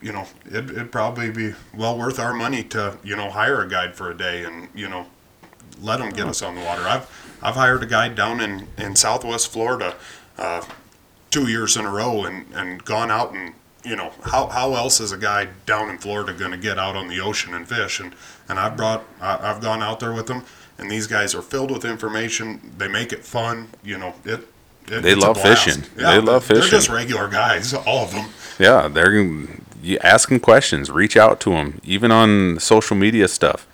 you 0.02 0.12
know 0.12 0.28
it, 0.46 0.70
it'd 0.70 0.92
probably 0.92 1.32
be 1.32 1.54
well 1.74 1.98
worth 1.98 2.20
our 2.20 2.34
money 2.34 2.64
to 2.64 2.98
you 3.04 3.16
know 3.16 3.30
hire 3.30 3.62
a 3.62 3.68
guide 3.68 3.96
for 3.96 4.12
a 4.12 4.18
day 4.18 4.44
and 4.44 4.68
you 4.76 4.88
know 4.88 5.08
let 5.82 6.00
them 6.00 6.10
get 6.10 6.28
us 6.28 6.42
on 6.42 6.56
the 6.56 6.62
water. 6.62 6.82
I've 6.84 7.38
I've 7.42 7.56
hired 7.56 7.84
a 7.84 7.86
guide 7.86 8.16
down 8.16 8.42
in 8.42 8.68
in 8.78 8.96
Southwest 8.96 9.52
Florida 9.52 9.96
uh, 10.38 10.62
two 11.32 11.48
years 11.48 11.78
in 11.78 11.86
a 11.86 11.92
row 11.92 12.24
and, 12.26 12.46
and 12.54 12.84
gone 12.84 13.12
out 13.12 13.34
and 13.34 13.54
you 13.84 13.96
know 13.96 14.12
how, 14.24 14.48
how 14.48 14.76
else 14.76 15.00
is 15.00 15.12
a 15.12 15.18
guy 15.18 15.48
down 15.66 15.90
in 15.90 15.98
Florida 15.98 16.34
going 16.34 16.52
to 16.52 16.58
get 16.58 16.78
out 16.78 16.96
on 16.96 17.08
the 17.08 17.20
ocean 17.20 17.54
and 17.54 17.68
fish? 17.68 18.00
And 18.00 18.14
and 18.48 18.60
I've 18.60 18.76
brought 18.76 19.06
I, 19.22 19.38
I've 19.42 19.62
gone 19.62 19.82
out 19.82 20.00
there 20.00 20.14
with 20.14 20.28
them 20.28 20.44
and 20.80 20.90
these 20.90 21.08
guys 21.08 21.36
are 21.36 21.42
filled 21.42 21.70
with 21.72 21.86
information 21.86 22.72
they 22.78 22.88
make 22.88 23.12
it 23.14 23.24
fun 23.26 23.68
you 23.84 23.98
know 23.98 24.14
it, 24.26 24.48
it 24.88 25.02
They 25.04 25.14
love 25.16 25.40
fishing. 25.40 25.84
yeah, 25.98 26.12
They 26.16 26.20
love 26.22 26.44
fishing. 26.46 26.62
they're 26.62 26.70
just 26.72 26.90
regular 26.90 27.28
guys 27.28 27.74
all 27.88 28.04
of 28.06 28.12
them 28.12 28.30
Yeah, 28.60 28.88
they're 28.88 29.14
you 29.82 29.98
ask 30.04 30.28
them 30.30 30.40
questions, 30.42 30.90
reach 30.92 31.16
out 31.16 31.40
to 31.42 31.52
them, 31.52 31.80
even 31.86 32.12
on 32.12 32.60
social 32.60 32.98
media 32.98 33.30
stuff. 33.30 33.66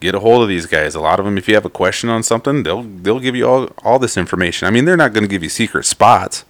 Get 0.00 0.12
a 0.16 0.18
hold 0.20 0.42
of 0.42 0.48
these 0.48 0.66
guys. 0.66 0.96
A 0.96 1.00
lot 1.00 1.20
of 1.20 1.24
them, 1.24 1.38
if 1.38 1.46
you 1.46 1.54
have 1.54 1.64
a 1.64 1.70
question 1.70 2.10
on 2.10 2.24
something, 2.24 2.64
they'll 2.64 2.82
they'll 2.82 3.20
give 3.20 3.36
you 3.36 3.46
all 3.48 3.68
all 3.84 4.00
this 4.00 4.16
information. 4.16 4.66
I 4.66 4.72
mean, 4.72 4.86
they're 4.86 4.96
not 4.96 5.12
going 5.12 5.22
to 5.22 5.28
give 5.28 5.44
you 5.44 5.48
secret 5.48 5.84
spots 5.84 6.44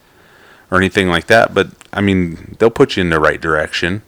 or 0.71 0.79
anything 0.79 1.09
like 1.11 1.27
that, 1.27 1.53
but 1.53 1.69
I 1.93 2.01
mean, 2.01 2.57
they'll 2.59 2.71
put 2.71 2.97
you 2.97 3.03
in 3.03 3.11
the 3.11 3.21
right 3.21 3.38
direction. 3.40 4.01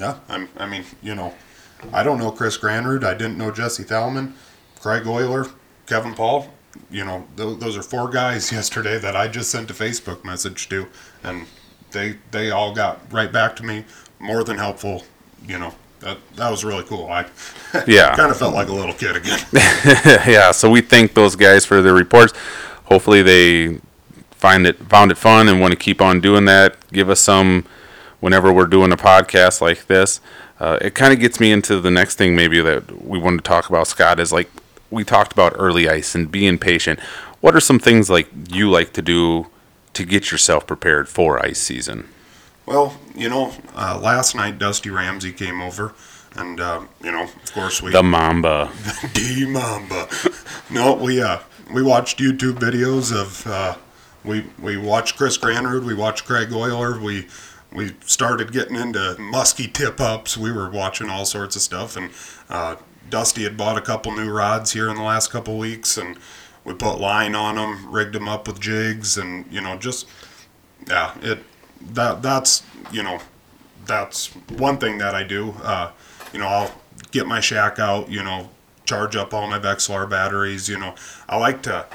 yeah 0.00 0.20
I'm, 0.28 0.48
I 0.56 0.66
mean 0.66 0.84
you 1.02 1.14
know 1.14 1.34
I 1.92 2.02
don't 2.02 2.18
know 2.18 2.30
Chris 2.30 2.56
Granrud 2.56 3.04
I 3.04 3.12
didn't 3.14 3.36
know 3.36 3.50
Jesse 3.50 3.84
Thalman 3.84 4.32
Craig 4.80 5.06
Euler 5.06 5.46
Kevin 5.86 6.14
Paul 6.14 6.48
you 6.90 7.04
know 7.04 7.26
th- 7.36 7.58
those 7.58 7.76
are 7.76 7.82
four 7.82 8.08
guys 8.08 8.52
yesterday 8.58 8.98
that 8.98 9.16
I 9.16 9.28
just 9.28 9.50
sent 9.50 9.70
a 9.70 9.74
Facebook 9.74 10.24
message 10.24 10.68
to 10.68 10.86
and 11.22 11.46
they 11.92 12.16
they 12.30 12.50
all 12.50 12.74
got 12.74 13.00
right 13.12 13.32
back 13.32 13.56
to 13.56 13.64
me 13.64 13.84
more 14.18 14.44
than 14.44 14.58
helpful 14.58 15.04
you 15.46 15.58
know 15.58 15.74
that 16.00 16.16
that 16.36 16.48
was 16.48 16.64
really 16.64 16.84
cool. 16.84 17.08
I 17.10 17.26
Yeah. 17.88 18.14
kind 18.14 18.30
of 18.30 18.36
felt 18.36 18.54
like 18.54 18.68
a 18.68 18.72
little 18.72 18.94
kid 18.94 19.16
again. 19.16 19.40
yeah, 20.28 20.52
so 20.52 20.70
we 20.70 20.80
thank 20.80 21.14
those 21.14 21.34
guys 21.34 21.64
for 21.64 21.82
their 21.82 21.92
reports. 21.94 22.32
Hopefully 22.84 23.20
they 23.22 23.80
find 24.30 24.64
it 24.64 24.76
found 24.88 25.10
it 25.10 25.18
fun 25.18 25.48
and 25.48 25.60
want 25.60 25.72
to 25.72 25.76
keep 25.76 26.00
on 26.00 26.20
doing 26.20 26.44
that. 26.44 26.76
Give 26.92 27.10
us 27.10 27.18
some 27.18 27.64
whenever 28.20 28.52
we're 28.52 28.66
doing 28.66 28.92
a 28.92 28.96
podcast 28.96 29.60
like 29.60 29.86
this. 29.88 30.20
Uh, 30.60 30.78
it 30.80 30.94
kind 30.94 31.12
of 31.12 31.18
gets 31.18 31.40
me 31.40 31.50
into 31.50 31.80
the 31.80 31.90
next 31.90 32.14
thing 32.16 32.36
maybe 32.36 32.60
that 32.60 33.04
we 33.04 33.18
want 33.18 33.38
to 33.38 33.42
talk 33.42 33.68
about, 33.68 33.88
Scott, 33.88 34.20
is 34.20 34.32
like 34.32 34.48
we 34.90 35.04
talked 35.04 35.32
about 35.32 35.52
early 35.56 35.88
ice 35.88 36.14
and 36.14 36.30
being 36.30 36.58
patient. 36.58 37.00
What 37.40 37.54
are 37.54 37.60
some 37.60 37.78
things 37.78 38.10
like 38.10 38.28
you 38.50 38.70
like 38.70 38.92
to 38.94 39.02
do 39.02 39.46
to 39.94 40.04
get 40.04 40.30
yourself 40.30 40.66
prepared 40.66 41.08
for 41.08 41.44
ice 41.44 41.60
season? 41.60 42.08
Well, 42.66 42.98
you 43.14 43.28
know, 43.28 43.54
uh, 43.74 43.98
last 44.02 44.34
night 44.34 44.58
Dusty 44.58 44.90
Ramsey 44.90 45.32
came 45.32 45.60
over, 45.62 45.94
and 46.36 46.60
uh, 46.60 46.82
you 47.02 47.10
know, 47.10 47.22
of 47.22 47.52
course 47.52 47.82
we 47.82 47.92
The 47.92 48.02
Mamba. 48.02 48.70
D 49.14 49.46
Mamba. 49.46 50.08
No, 50.70 50.94
we 50.94 51.22
uh 51.22 51.38
we 51.72 51.82
watched 51.82 52.18
YouTube 52.18 52.58
videos 52.58 53.14
of 53.14 53.46
uh, 53.46 53.76
we 54.24 54.44
we 54.58 54.76
watched 54.76 55.16
Chris 55.16 55.38
Granrud, 55.38 55.84
we 55.84 55.94
watched 55.94 56.26
Craig 56.26 56.52
Euler, 56.52 57.00
we 57.00 57.26
we 57.72 57.94
started 58.04 58.52
getting 58.52 58.76
into 58.76 59.16
musky 59.18 59.68
tip 59.68 60.00
ups. 60.00 60.36
We 60.36 60.52
were 60.52 60.70
watching 60.70 61.10
all 61.10 61.24
sorts 61.24 61.56
of 61.56 61.62
stuff, 61.62 61.96
and 61.96 62.10
uh, 62.48 62.76
Dusty 63.10 63.44
had 63.44 63.56
bought 63.56 63.78
a 63.78 63.82
couple 63.82 64.12
new 64.12 64.30
rods 64.30 64.72
here 64.72 64.88
in 64.88 64.96
the 64.96 65.02
last 65.02 65.30
couple 65.30 65.58
weeks, 65.58 65.96
and 65.96 66.16
we 66.64 66.74
put 66.74 66.98
line 66.98 67.34
on 67.34 67.56
them, 67.56 67.90
rigged 67.90 68.14
them 68.14 68.28
up 68.28 68.46
with 68.46 68.60
jigs, 68.60 69.16
and 69.16 69.50
you 69.50 69.60
know 69.60 69.76
just 69.76 70.06
yeah 70.86 71.14
it 71.22 71.40
that 71.80 72.22
that's 72.22 72.62
you 72.92 73.02
know 73.02 73.20
that's 73.88 74.28
one 74.56 74.78
thing 74.78 74.98
that 74.98 75.14
I 75.14 75.24
do. 75.24 75.54
Uh, 75.62 75.90
you 76.32 76.38
know, 76.38 76.46
I'll 76.46 76.74
get 77.10 77.26
my 77.26 77.40
shack 77.40 77.80
out. 77.80 78.08
You 78.08 78.22
know, 78.22 78.50
charge 78.84 79.16
up 79.16 79.34
all 79.34 79.48
my 79.48 79.58
Vexilar 79.58 80.08
batteries. 80.08 80.68
You 80.68 80.78
know, 80.78 80.94
I 81.28 81.36
like 81.38 81.62
to. 81.62 81.86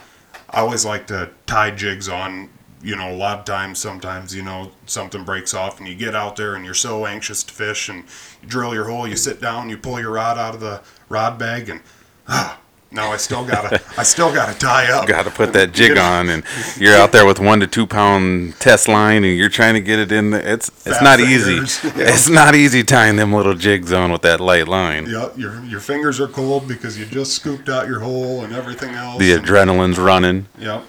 I 0.50 0.60
always 0.60 0.86
like 0.86 1.08
to 1.08 1.30
tie 1.46 1.72
jigs 1.72 2.10
on. 2.10 2.50
You 2.84 2.96
know, 2.96 3.12
a 3.12 3.16
lot 3.16 3.40
of 3.40 3.46
times, 3.46 3.80
sometimes, 3.80 4.36
you 4.36 4.44
know, 4.44 4.72
something 4.86 5.24
breaks 5.24 5.54
off 5.54 5.80
and 5.80 5.88
you 5.88 5.96
get 5.96 6.16
out 6.16 6.36
there 6.36 6.56
and 6.56 6.66
you're 6.66 6.74
so 6.74 7.06
anxious 7.06 7.44
to 7.44 7.54
fish 7.54 7.88
and 7.90 8.04
you 8.42 8.48
drill 8.48 8.74
your 8.74 8.90
hole, 8.90 9.08
you 9.08 9.16
sit 9.16 9.40
down, 9.40 9.70
you 9.70 9.78
pull 9.78 10.00
your 10.00 10.12
rod 10.12 10.38
out 10.38 10.54
of 10.54 10.60
the 10.60 10.82
rod 11.10 11.40
bag 11.40 11.70
and, 11.70 11.82
ah, 12.28 12.60
now 12.94 13.12
I 13.12 13.18
still 13.18 13.44
gotta, 13.44 13.82
I 13.98 14.04
still 14.04 14.32
gotta 14.32 14.58
tie 14.58 14.92
up. 14.92 15.08
got 15.08 15.24
to 15.26 15.32
put 15.32 15.54
that 15.54 15.74
jig 15.74 15.98
on, 15.98 16.30
and 16.30 16.44
you're 16.78 16.96
out 16.96 17.12
there 17.12 17.26
with 17.26 17.40
one 17.40 17.60
to 17.60 17.68
two 17.68 17.88
pound 17.88 18.60
test 18.60 18.88
line, 18.88 19.24
and 19.24 19.36
you're 19.36 19.50
trying 19.50 19.74
to 19.74 19.82
get 19.82 20.00
it 20.00 20.12
in. 20.12 20.30
The, 20.32 20.52
it's 20.54 20.70
it's 20.86 21.02
not 21.02 21.20
easy. 21.20 21.60
fingers. 21.66 21.82
It's 21.98 22.30
not 22.30 22.56
easy 22.56 22.84
tying 22.84 23.16
them 23.16 23.34
little 23.34 23.56
jigs 23.56 23.92
on 23.92 24.12
with 24.12 24.22
that 24.22 24.40
light 24.40 24.68
line. 24.68 25.08
Yep, 25.08 25.38
your 25.38 25.64
your 25.66 25.80
fingers 25.80 26.20
are 26.20 26.28
cold 26.28 26.68
because 26.68 26.98
you 26.98 27.06
just 27.06 27.34
scooped 27.34 27.68
out 27.68 27.88
your 27.88 28.00
hole 28.00 28.44
and 28.44 28.54
everything 28.54 28.94
else. 28.94 29.18
The 29.18 29.32
adrenaline's 29.32 29.98
running. 29.98 30.48
Yep. 30.60 30.86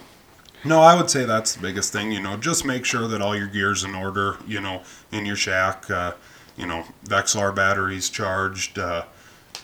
No, 0.64 0.80
I 0.80 0.96
would 0.96 1.10
say 1.10 1.24
that's 1.24 1.54
the 1.54 1.62
biggest 1.62 1.92
thing. 1.92 2.12
You 2.12 2.20
know, 2.20 2.36
just 2.36 2.64
make 2.64 2.84
sure 2.84 3.06
that 3.08 3.20
all 3.20 3.36
your 3.36 3.46
gear's 3.46 3.84
in 3.84 3.94
order. 3.94 4.38
You 4.46 4.60
know, 4.60 4.82
in 5.12 5.26
your 5.26 5.36
shack. 5.36 5.90
Uh, 5.90 6.14
you 6.56 6.66
know, 6.66 6.84
Vexilar 7.04 7.54
batteries 7.54 8.08
charged. 8.08 8.78
Uh, 8.78 9.04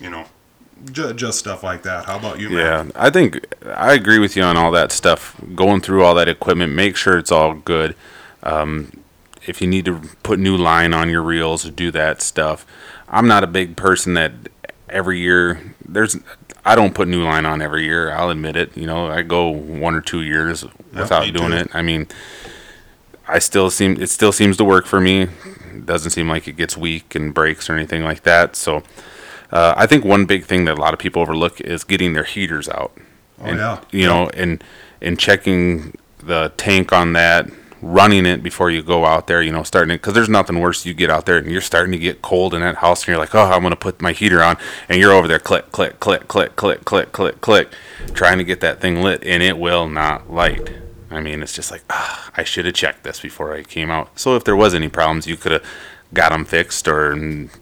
you 0.01 0.11
know, 0.11 0.27
ju- 0.93 1.13
just 1.15 1.39
stuff 1.39 1.63
like 1.63 1.83
that. 1.83 2.07
How 2.07 2.19
about 2.19 2.41
you, 2.41 2.51
Matt? 2.51 2.87
Yeah, 2.87 2.93
I 2.95 3.11
think 3.11 3.47
I 3.67 3.93
agree 3.95 4.19
with 4.19 4.37
you 4.37 4.43
on 4.43 4.57
all 4.57 4.71
that 4.73 4.93
stuff. 4.93 5.41
Going 5.55 5.81
through 5.81 6.05
all 6.05 6.15
that 6.15 6.29
equipment, 6.29 6.73
make 6.73 6.97
sure 6.97 7.19
it's 7.19 7.33
all 7.33 7.55
good. 7.55 7.95
Um, 8.43 8.93
if 9.47 9.61
you 9.61 9.67
need 9.67 9.85
to 9.87 10.01
put 10.23 10.39
new 10.39 10.57
line 10.57 10.93
on 10.93 11.09
your 11.09 11.23
reels, 11.23 11.65
do 11.71 11.91
that 11.93 12.21
stuff. 12.23 12.67
I'm 13.09 13.27
not 13.27 13.43
a 13.43 13.47
big 13.47 13.77
person 13.77 14.15
that 14.15 14.33
every 14.89 15.19
year 15.19 15.75
there's. 15.87 16.17
I 16.71 16.77
don't 16.77 16.95
put 16.95 17.09
new 17.09 17.25
line 17.25 17.47
on 17.47 17.61
every 17.61 17.83
year. 17.83 18.13
I'll 18.13 18.31
admit 18.31 18.55
it. 18.55 18.77
You 18.77 18.87
know, 18.87 19.11
I 19.11 19.23
go 19.23 19.49
one 19.49 19.97
or 19.97 20.01
two 20.01 20.23
years 20.23 20.65
without 20.93 21.25
me 21.27 21.33
doing 21.33 21.51
too. 21.51 21.57
it. 21.57 21.75
I 21.75 21.83
mean, 21.83 22.07
I 23.27 23.41
still 23.41 23.71
seem 23.71 24.01
it 24.01 24.09
still 24.09 24.31
seems 24.31 24.57
to 24.59 24.65
work 24.65 24.87
for 24.87 25.01
me. 25.01 25.23
It 25.23 25.85
doesn't 25.85 26.13
seem 26.13 26.29
like 26.29 26.47
it 26.47 26.53
gets 26.53 26.77
weak 26.77 27.17
and 27.17 27.35
breaks 27.35 27.69
or 27.69 27.75
anything 27.75 28.05
like 28.05 28.23
that. 28.23 28.55
So, 28.55 28.85
uh, 29.51 29.75
I 29.77 29.87
think 29.89 30.05
one 30.05 30.27
big 30.27 30.45
thing 30.45 30.65
that 30.67 30.79
a 30.79 30.81
lot 30.81 30.95
of 30.95 31.01
people 31.01 31.23
overlook 31.23 31.61
is 31.61 31.83
getting 31.83 32.13
their 32.13 32.23
heaters 32.23 32.69
out. 32.69 32.93
Oh, 33.41 33.47
and, 33.47 33.59
yeah. 33.59 33.81
You 33.91 34.07
know, 34.07 34.31
and 34.35 34.63
and 35.03 35.19
checking 35.19 35.99
the 36.23 36.53
tank 36.57 36.93
on 36.93 37.15
that, 37.15 37.51
running 37.83 38.27
it 38.27 38.43
before 38.43 38.71
you 38.71 38.83
go 38.83 39.07
out 39.07 39.27
there. 39.27 39.43
You 39.43 39.53
know, 39.53 39.63
starting 39.63 39.95
it 39.95 39.99
because 39.99 40.15
there's 40.15 40.29
nothing 40.29 40.61
worse. 40.61 40.85
You 40.85 40.95
get 40.95 41.11
out 41.11 41.27
there 41.27 41.39
and 41.39 41.51
you're 41.51 41.61
starting 41.61 41.93
to 41.93 41.99
get 41.99 42.23
cold 42.23 42.55
in 42.55 42.61
that 42.61 42.77
house, 42.77 43.03
and 43.03 43.09
you're 43.09 43.19
like, 43.19 43.35
oh, 43.35 43.51
I'm 43.51 43.63
gonna 43.63 43.77
put 43.77 44.01
my 44.01 44.13
heater 44.13 44.43
on, 44.43 44.57
and 44.89 45.01
you're 45.01 45.13
over 45.13 45.29
there, 45.29 45.39
click, 45.39 45.73
click, 45.73 46.01
click, 46.01 46.29
click, 46.29 46.57
click, 46.57 46.85
click, 46.85 47.13
click, 47.13 47.41
click, 47.41 47.73
trying 48.15 48.39
to 48.39 48.45
get 48.45 48.61
that 48.61 48.81
thing 48.81 49.03
lit, 49.03 49.23
and 49.25 49.43
it 49.43 49.59
will 49.59 49.89
not 49.89 50.31
light. 50.31 50.71
I 51.11 51.21
mean, 51.21 51.43
it's 51.43 51.55
just 51.55 51.71
like, 51.71 51.83
ah, 51.91 52.31
I 52.37 52.45
should 52.45 52.67
have 52.67 52.75
checked 52.75 53.03
this 53.03 53.21
before 53.21 53.53
I 53.53 53.63
came 53.63 53.91
out. 53.91 54.19
So 54.19 54.37
if 54.37 54.45
there 54.45 54.55
was 54.55 54.75
any 54.75 54.89
problems, 54.89 55.27
you 55.27 55.37
could 55.37 55.53
have 55.53 55.65
got 56.15 56.31
them 56.31 56.45
fixed, 56.45 56.87
or 56.87 57.15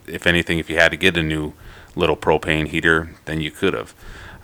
if 0.06 0.26
anything, 0.26 0.58
if 0.58 0.68
you 0.68 0.76
had 0.76 0.90
to 0.90 0.96
get 0.98 1.16
a 1.16 1.22
new 1.22 1.54
little 1.96 2.16
propane 2.16 2.68
heater, 2.68 3.10
then 3.24 3.40
you 3.40 3.50
could 3.50 3.74
have. 3.74 3.94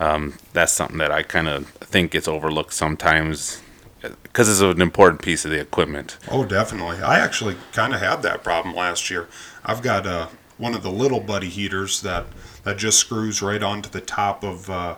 Um, 0.01 0.35
that's 0.53 0.73
something 0.73 0.99
that 0.99 1.13
I 1.13 1.23
kind 1.23 1.49
of 1.49 1.69
think 1.69 2.13
gets 2.13 2.27
overlooked 2.27 2.75
sometimes 2.75 3.63
because 4.23 4.49
it's 4.49 4.61
an 4.61 4.81
important 4.81 5.23
piece 5.23 5.45
of 5.45 5.51
the 5.51 5.61
equipment. 5.61 6.19
Oh, 6.31 6.45
definitely. 6.45 7.01
I 7.01 7.19
actually 7.19 7.57
kind 7.73 7.95
of 7.95 8.01
had 8.01 8.23
that 8.23 8.45
problem 8.45 8.75
last 8.75 9.11
year. 9.11 9.29
I've 9.65 9.83
got 9.83 10.07
uh, 10.07 10.29
one 10.59 10.75
of 10.75 10.83
the 10.83 10.91
little 10.91 11.21
buddy 11.21 11.49
heaters 11.49 12.03
that 12.03 12.27
that 12.65 12.79
just 12.79 12.99
screws 12.99 13.43
right 13.43 13.63
onto 13.63 13.89
the 13.89 14.01
top 14.01 14.43
of 14.43 14.71
uh, 14.71 14.97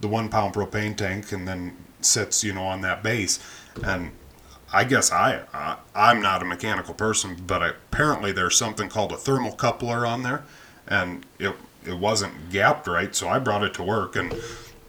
the 0.00 0.08
one 0.08 0.28
pound 0.28 0.54
propane 0.54 0.96
tank 0.96 1.32
and 1.32 1.46
then 1.46 1.76
sits, 2.00 2.44
you 2.44 2.52
know, 2.52 2.64
on 2.64 2.80
that 2.82 3.02
base. 3.02 3.38
And 3.84 4.12
I 4.72 4.84
guess 4.84 5.10
I, 5.10 5.42
I 5.52 5.76
I'm 5.94 6.20
not 6.20 6.42
a 6.42 6.44
mechanical 6.44 6.94
person, 6.94 7.36
but 7.46 7.62
apparently 7.62 8.32
there's 8.32 8.56
something 8.56 8.88
called 8.88 9.12
a 9.12 9.16
thermal 9.16 9.52
coupler 9.52 10.06
on 10.06 10.22
there, 10.22 10.44
and 10.86 11.26
it 11.38 11.54
it 11.84 11.98
wasn't 11.98 12.50
gapped 12.50 12.86
right, 12.86 13.14
so 13.14 13.28
I 13.28 13.38
brought 13.38 13.64
it 13.64 13.74
to 13.74 13.82
work 13.82 14.14
and 14.14 14.34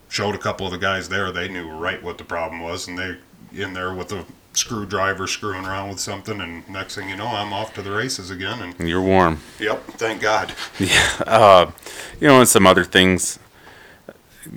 showed 0.09 0.35
a 0.35 0.37
couple 0.37 0.65
of 0.65 0.73
the 0.73 0.77
guys 0.77 1.09
there. 1.09 1.31
They 1.31 1.47
knew 1.47 1.69
right 1.69 2.03
what 2.03 2.17
the 2.17 2.23
problem 2.23 2.61
was, 2.61 2.87
and 2.87 2.97
they 2.97 3.17
in 3.53 3.73
there 3.73 3.93
with 3.93 4.11
a 4.11 4.25
screwdriver 4.53 5.27
screwing 5.27 5.65
around 5.65 5.89
with 5.89 5.99
something, 5.99 6.41
and 6.41 6.67
next 6.69 6.95
thing 6.95 7.09
you 7.09 7.15
know, 7.15 7.27
I'm 7.27 7.53
off 7.53 7.73
to 7.75 7.81
the 7.81 7.91
races 7.91 8.29
again. 8.31 8.75
And 8.77 8.89
you're 8.89 9.01
warm. 9.01 9.39
yep, 9.59 9.83
thank 9.91 10.21
God. 10.21 10.53
uh, 11.27 11.71
you 12.19 12.27
know, 12.27 12.39
and 12.39 12.47
some 12.47 12.67
other 12.67 12.83
things. 12.83 13.39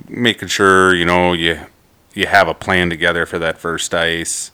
Making 0.09 0.47
sure 0.47 0.95
you 0.95 1.05
know 1.05 1.33
you 1.33 1.59
you 2.13 2.25
have 2.25 2.47
a 2.47 2.53
plan 2.53 2.89
together 2.89 3.25
for 3.25 3.37
that 3.39 3.57
first 3.57 3.93
ice. 3.93 4.51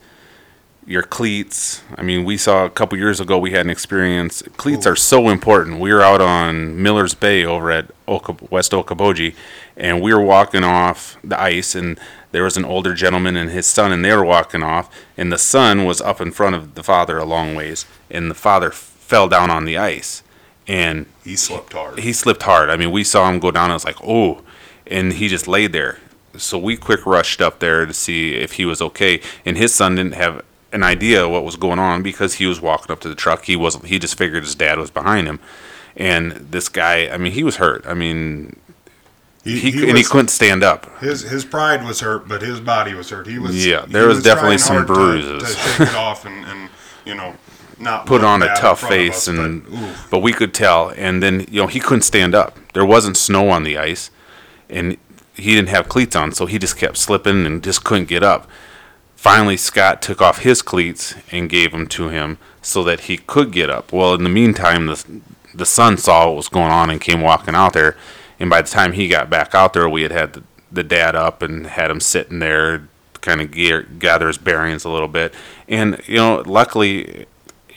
Your 0.87 1.03
cleats. 1.03 1.83
I 1.95 2.01
mean, 2.01 2.25
we 2.25 2.37
saw 2.37 2.65
a 2.65 2.69
couple 2.69 2.97
years 2.97 3.19
ago 3.19 3.37
we 3.37 3.51
had 3.51 3.65
an 3.65 3.69
experience. 3.69 4.41
Cleats 4.57 4.87
are 4.87 4.95
so 4.95 5.29
important. 5.29 5.79
We 5.79 5.93
were 5.93 6.01
out 6.01 6.21
on 6.21 6.81
Miller's 6.81 7.13
Bay 7.13 7.45
over 7.45 7.71
at 7.71 7.91
Oka, 8.07 8.35
West 8.49 8.71
Okoboji, 8.71 9.35
and 9.77 10.01
we 10.01 10.11
were 10.13 10.21
walking 10.21 10.63
off 10.63 11.17
the 11.23 11.39
ice, 11.39 11.75
and 11.75 11.99
there 12.31 12.43
was 12.43 12.57
an 12.57 12.65
older 12.65 12.95
gentleman 12.95 13.37
and 13.37 13.51
his 13.51 13.67
son, 13.67 13.91
and 13.91 14.03
they 14.03 14.11
were 14.13 14.25
walking 14.25 14.63
off, 14.63 14.89
and 15.15 15.31
the 15.31 15.37
son 15.37 15.85
was 15.85 16.01
up 16.01 16.19
in 16.19 16.31
front 16.31 16.55
of 16.55 16.73
the 16.73 16.83
father 16.83 17.19
a 17.19 17.25
long 17.25 17.53
ways, 17.53 17.85
and 18.09 18.29
the 18.31 18.35
father 18.35 18.71
fell 18.71 19.29
down 19.29 19.51
on 19.51 19.65
the 19.65 19.77
ice, 19.77 20.23
and 20.67 21.05
He 21.23 21.35
slipped 21.35 21.73
hard. 21.73 21.99
he 21.99 22.11
slipped 22.11 22.43
hard. 22.43 22.71
I 22.71 22.75
mean, 22.75 22.91
we 22.91 23.03
saw 23.03 23.29
him 23.29 23.39
go 23.39 23.51
down. 23.51 23.65
And 23.65 23.73
I 23.73 23.75
was 23.75 23.85
like, 23.85 24.01
oh, 24.03 24.41
and 24.87 25.13
he 25.13 25.27
just 25.27 25.47
laid 25.47 25.73
there. 25.73 25.99
So 26.37 26.57
we 26.57 26.75
quick 26.75 27.05
rushed 27.05 27.39
up 27.39 27.59
there 27.59 27.85
to 27.85 27.93
see 27.93 28.33
if 28.33 28.53
he 28.53 28.65
was 28.65 28.81
okay. 28.81 29.21
And 29.45 29.57
his 29.57 29.73
son 29.75 29.95
didn't 29.95 30.13
have 30.13 30.43
an 30.73 30.83
idea 30.83 31.27
what 31.27 31.43
was 31.43 31.55
going 31.55 31.79
on 31.79 32.01
because 32.03 32.35
he 32.35 32.45
was 32.45 32.61
walking 32.61 32.91
up 32.91 32.99
to 33.01 33.09
the 33.09 33.15
truck. 33.15 33.45
He 33.45 33.55
wasn't. 33.55 33.85
He 33.87 33.99
just 33.99 34.17
figured 34.17 34.43
his 34.43 34.55
dad 34.55 34.77
was 34.79 34.91
behind 34.91 35.27
him. 35.27 35.39
And 35.95 36.31
this 36.33 36.69
guy, 36.69 37.09
I 37.09 37.17
mean, 37.17 37.33
he 37.33 37.43
was 37.43 37.57
hurt. 37.57 37.85
I 37.85 37.93
mean, 37.93 38.55
he, 39.43 39.69
and 39.69 39.87
he 39.87 39.93
was- 39.93 40.07
couldn't 40.09 40.29
stand 40.29 40.63
up. 40.63 40.99
His 40.99 41.23
his 41.23 41.43
pride 41.45 41.83
was 41.83 41.99
hurt, 41.99 42.27
but 42.27 42.41
his 42.41 42.59
body 42.59 42.93
was 42.93 43.09
hurt. 43.09 43.27
He 43.27 43.39
was 43.39 43.65
Yeah, 43.65 43.85
there 43.87 44.07
was 44.07 44.23
definitely 44.23 44.57
some 44.59 44.85
to- 44.85 44.93
bruises. 44.93 45.43
to, 45.43 45.59
shake 45.59 45.89
it 45.89 45.95
off 45.95 46.25
and, 46.25 46.45
and 46.45 46.69
you 47.05 47.15
know 47.15 47.35
not 47.79 48.05
put 48.05 48.23
on 48.23 48.43
a 48.43 48.55
tough 48.55 48.79
face 48.81 49.27
us, 49.27 49.27
and 49.27 49.63
but, 49.69 49.95
but 50.11 50.19
we 50.19 50.31
could 50.31 50.53
tell 50.53 50.89
and 50.95 51.21
then 51.23 51.45
you 51.49 51.59
know 51.61 51.67
he 51.67 51.79
couldn't 51.79 52.03
stand 52.03 52.35
up 52.35 52.57
there 52.73 52.85
wasn't 52.85 53.17
snow 53.17 53.49
on 53.49 53.63
the 53.63 53.75
ice 53.75 54.11
and 54.69 54.97
he 55.33 55.55
didn't 55.55 55.69
have 55.69 55.89
cleats 55.89 56.15
on 56.15 56.31
so 56.31 56.45
he 56.45 56.59
just 56.59 56.77
kept 56.77 56.95
slipping 56.95 57.43
and 57.47 57.63
just 57.63 57.83
couldn't 57.83 58.07
get 58.07 58.21
up 58.21 58.47
finally 59.21 59.55
scott 59.55 60.01
took 60.01 60.19
off 60.19 60.39
his 60.39 60.63
cleats 60.63 61.13
and 61.31 61.47
gave 61.47 61.71
them 61.71 61.85
to 61.85 62.09
him 62.09 62.39
so 62.63 62.83
that 62.83 63.01
he 63.01 63.17
could 63.17 63.51
get 63.51 63.69
up 63.69 63.93
well 63.93 64.15
in 64.15 64.23
the 64.23 64.29
meantime 64.29 64.87
the 64.87 65.21
the 65.53 65.65
son 65.65 65.95
saw 65.95 66.25
what 66.25 66.35
was 66.37 66.47
going 66.49 66.71
on 66.71 66.89
and 66.89 66.99
came 67.01 67.21
walking 67.21 67.53
out 67.53 67.73
there 67.73 67.95
and 68.39 68.49
by 68.49 68.61
the 68.63 68.67
time 68.67 68.93
he 68.93 69.07
got 69.07 69.29
back 69.29 69.53
out 69.53 69.73
there 69.73 69.87
we 69.87 70.01
had 70.01 70.11
had 70.11 70.33
the, 70.33 70.43
the 70.71 70.83
dad 70.83 71.15
up 71.15 71.43
and 71.43 71.67
had 71.67 71.91
him 71.91 71.99
sitting 71.99 72.39
there 72.39 72.87
kind 73.21 73.41
of 73.41 73.51
gear, 73.51 73.83
gather 73.99 74.25
his 74.25 74.39
bearings 74.39 74.85
a 74.85 74.89
little 74.89 75.07
bit 75.07 75.31
and 75.67 76.01
you 76.07 76.15
know 76.15 76.41
luckily 76.47 77.27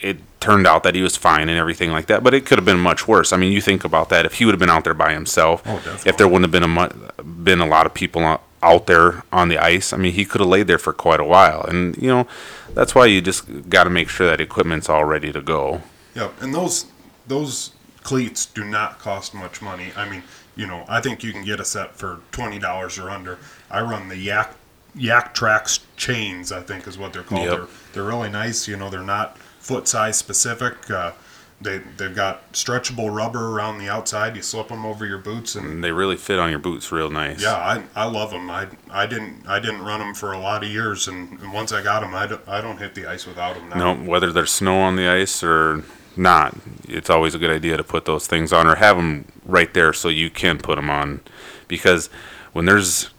it 0.00 0.16
turned 0.40 0.66
out 0.66 0.82
that 0.82 0.94
he 0.94 1.02
was 1.02 1.14
fine 1.16 1.48
and 1.48 1.58
everything 1.58 1.90
like 1.90 2.04
that. 2.06 2.22
But 2.22 2.34
it 2.34 2.44
could 2.44 2.58
have 2.58 2.66
been 2.66 2.78
much 2.78 3.08
worse. 3.08 3.32
I 3.32 3.38
mean, 3.38 3.50
you 3.50 3.62
think 3.62 3.82
about 3.82 4.10
that. 4.10 4.26
If 4.26 4.34
he 4.34 4.44
would 4.44 4.52
have 4.52 4.58
been 4.58 4.68
out 4.68 4.84
there 4.84 4.92
by 4.92 5.14
himself, 5.14 5.62
Oh, 5.64 5.80
if 6.04 6.18
there 6.18 6.28
wouldn't 6.28 6.42
have 6.44 6.50
been 6.52 6.62
a 6.62 6.68
mu- 6.68 7.32
been 7.42 7.60
a 7.60 7.66
lot 7.66 7.86
of 7.86 7.94
people 7.94 8.40
out- 8.64 8.86
there 8.86 9.22
on 9.32 9.48
the 9.48 9.58
ice, 9.58 9.92
I 9.92 9.96
mean, 9.96 10.12
he 10.12 10.24
could 10.24 10.40
have 10.40 10.48
laid 10.48 10.66
there 10.66 10.78
for 10.78 10.92
quite 10.92 11.20
a 11.20 11.24
while. 11.24 11.62
And 11.62 11.96
you 11.96 12.08
know, 12.08 12.26
that's 12.74 12.94
why 12.94 13.06
you 13.06 13.20
just 13.20 13.68
got 13.68 13.84
to 13.84 13.90
make 13.90 14.08
sure 14.08 14.26
that 14.26 14.40
equipment's 14.40 14.88
all 14.88 15.04
ready 15.04 15.32
to 15.32 15.40
go. 15.40 15.82
Yep, 16.14 16.42
and 16.42 16.54
those 16.54 16.86
those 17.26 17.72
cleats 18.02 18.46
do 18.46 18.64
not 18.64 18.98
cost 18.98 19.34
much 19.34 19.62
money. 19.62 19.92
I 19.96 20.08
mean, 20.08 20.22
you 20.56 20.66
know, 20.66 20.84
I 20.88 21.00
think 21.00 21.22
you 21.24 21.32
can 21.32 21.44
get 21.44 21.60
a 21.60 21.64
set 21.64 21.96
for 21.96 22.20
twenty 22.32 22.58
dollars 22.58 22.98
or 22.98 23.10
under. 23.10 23.38
I 23.70 23.80
run 23.80 24.08
the 24.08 24.16
Yak 24.16 24.54
Yaktrax 24.96 25.80
chains. 25.96 26.52
I 26.52 26.62
think 26.62 26.86
is 26.86 26.98
what 26.98 27.12
they're 27.12 27.22
called. 27.22 27.44
Yep. 27.44 27.56
They're 27.56 27.68
they're 27.92 28.04
really 28.04 28.30
nice. 28.30 28.68
You 28.68 28.76
know, 28.76 28.90
they're 28.90 29.02
not 29.02 29.38
foot 29.58 29.88
size 29.88 30.16
specific. 30.18 30.90
Uh, 30.90 31.12
they 31.60 31.78
they've 31.78 32.14
got 32.14 32.52
stretchable 32.52 33.14
rubber 33.14 33.50
around 33.56 33.78
the 33.78 33.88
outside. 33.88 34.36
You 34.36 34.42
slip 34.42 34.68
them 34.68 34.84
over 34.84 35.06
your 35.06 35.18
boots, 35.18 35.54
and 35.54 35.66
And 35.66 35.84
they 35.84 35.92
really 35.92 36.16
fit 36.16 36.38
on 36.38 36.50
your 36.50 36.58
boots 36.58 36.90
real 36.92 37.10
nice. 37.10 37.42
yeah, 37.42 37.54
I, 37.54 37.82
I 37.94 38.04
love 38.06 38.30
them. 38.30 38.50
I, 38.50 38.66
I 38.90 39.06
didn't 39.06 39.46
I 39.46 39.60
didn't 39.60 39.82
run 39.82 40.00
them 40.00 40.14
for 40.14 40.32
a 40.32 40.38
lot 40.38 40.62
of 40.64 40.70
years, 40.70 41.08
and, 41.08 41.38
and 41.40 41.52
once 41.52 41.72
I 41.72 41.82
got 41.82 42.00
them, 42.00 42.14
I 42.14 42.26
don't, 42.26 42.48
I 42.48 42.60
don't 42.60 42.78
hit 42.78 42.94
the 42.94 43.06
ice 43.06 43.26
without 43.26 43.54
them 43.54 43.68
now. 43.70 43.94
No, 43.94 44.10
whether 44.10 44.32
there's 44.32 44.50
snow 44.50 44.78
on 44.80 44.96
the 44.96 45.08
ice 45.08 45.42
or 45.42 45.84
not, 46.16 46.56
it's 46.88 47.10
always 47.10 47.34
a 47.34 47.38
good 47.38 47.50
idea 47.50 47.76
to 47.76 47.84
put 47.84 48.04
those 48.04 48.26
things 48.26 48.52
on 48.52 48.66
or 48.66 48.76
have 48.76 48.96
them 48.96 49.24
right 49.44 49.72
there 49.74 49.92
so 49.92 50.08
you 50.08 50.30
can 50.30 50.58
put 50.58 50.76
them 50.76 50.90
on. 50.90 51.20
Because 51.66 52.08
when 52.52 52.66
there's 52.66 53.10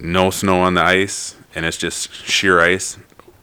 no 0.00 0.30
snow 0.30 0.60
on 0.60 0.74
the 0.74 0.82
ice 0.82 1.36
and 1.54 1.64
it's 1.64 1.76
just 1.78 2.12
sheer 2.12 2.60
ice, 2.60 2.98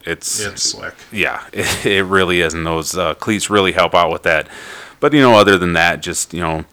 it's, 0.05 0.39
It's 0.39 0.63
slick. 0.63 0.93
yeah, 1.11 1.45
it, 1.51 1.85
it 1.85 2.03
really 2.03 2.41
is, 2.41 2.53
and 2.53 2.65
those 2.65 2.97
uh, 2.97 3.13
cleats 3.15 3.49
really 3.49 3.71
help 3.71 3.93
out 3.95 4.11
with 4.11 4.23
that. 4.23 4.47
But 4.99 5.13
you 5.13 5.21
know, 5.21 5.33
other 5.33 5.57
than 5.57 5.73
that, 5.73 6.01
just 6.01 6.33
you 6.33 6.41
know, 6.41 6.65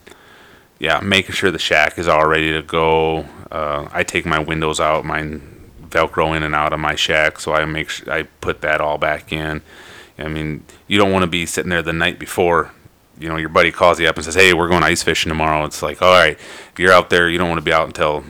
yeah, 0.78 1.00
making 1.00 1.34
sure 1.34 1.50
the 1.50 1.58
shack 1.58 1.98
is 1.98 2.08
all 2.08 2.26
ready 2.26 2.52
to 2.52 2.62
go. 2.62 3.26
Uh, 3.50 3.88
I 3.92 4.02
take 4.02 4.24
my 4.26 4.38
windows 4.38 4.80
out, 4.80 5.04
mine 5.04 5.70
Velcro 5.88 6.34
in 6.36 6.42
and 6.42 6.54
out 6.54 6.72
of 6.72 6.80
my 6.80 6.94
shack, 6.94 7.38
so 7.38 7.52
I 7.52 7.64
make 7.64 7.90
sure 7.90 8.12
I 8.12 8.22
put 8.40 8.60
that 8.62 8.80
all 8.80 8.98
back 8.98 9.32
in. 9.32 9.62
I 10.18 10.28
mean, 10.28 10.64
you 10.86 10.98
don't 10.98 11.10
want 11.12 11.22
to 11.24 11.26
be 11.30 11.46
sitting 11.46 11.70
there 11.70 11.82
the 11.82 11.92
night 11.92 12.18
before. 12.18 12.70
You 13.18 13.28
know, 13.28 13.36
your 13.36 13.48
buddy 13.50 13.70
calls 13.70 14.00
you 14.00 14.08
up 14.08 14.16
and 14.16 14.24
says, 14.24 14.34
"Hey, 14.34 14.52
we're 14.54 14.68
going 14.68 14.82
ice 14.82 15.02
fishing 15.02 15.30
tomorrow." 15.30 15.64
It's 15.64 15.82
like, 15.82 16.00
all 16.00 16.12
right, 16.12 16.32
if 16.72 16.78
you're 16.78 16.92
out 16.92 17.10
there, 17.10 17.28
you 17.28 17.38
don't 17.38 17.48
want 17.48 17.58
to 17.58 17.64
be 17.64 17.72
out 17.72 17.86
until 17.86 18.24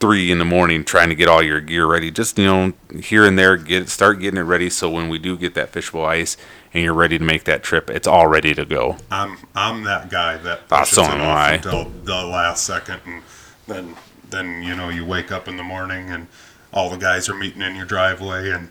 three 0.00 0.30
in 0.30 0.38
the 0.38 0.44
morning 0.44 0.84
trying 0.84 1.10
to 1.10 1.14
get 1.14 1.28
all 1.28 1.42
your 1.42 1.60
gear 1.60 1.86
ready. 1.86 2.10
Just 2.10 2.38
you 2.38 2.46
know, 2.46 2.72
here 3.00 3.24
and 3.26 3.38
there, 3.38 3.56
get 3.56 3.88
start 3.88 4.18
getting 4.20 4.38
it 4.38 4.42
ready 4.44 4.70
so 4.70 4.90
when 4.90 5.08
we 5.08 5.18
do 5.18 5.36
get 5.36 5.54
that 5.54 5.72
fishable 5.72 6.06
ice 6.06 6.36
and 6.74 6.82
you're 6.82 6.94
ready 6.94 7.18
to 7.18 7.24
make 7.24 7.44
that 7.44 7.62
trip, 7.62 7.90
it's 7.90 8.06
all 8.08 8.26
ready 8.26 8.54
to 8.54 8.64
go. 8.64 8.96
I'm 9.10 9.36
I'm 9.54 9.84
that 9.84 10.10
guy 10.10 10.36
that 10.38 10.62
Ah, 10.70 10.80
pushes 10.80 10.94
so 10.94 11.02
it 11.02 11.08
off 11.20 11.20
I. 11.20 11.52
until 11.54 11.84
the 11.84 12.24
last 12.24 12.64
second, 12.64 13.00
and 13.06 13.22
then 13.66 13.96
then 14.30 14.62
you 14.62 14.74
know 14.74 14.88
you 14.88 15.04
wake 15.04 15.30
up 15.30 15.46
in 15.48 15.56
the 15.56 15.62
morning 15.64 16.10
and 16.10 16.26
all 16.72 16.88
the 16.88 16.96
guys 16.96 17.28
are 17.28 17.34
meeting 17.34 17.62
in 17.62 17.74
your 17.76 17.86
driveway, 17.86 18.50
and 18.50 18.68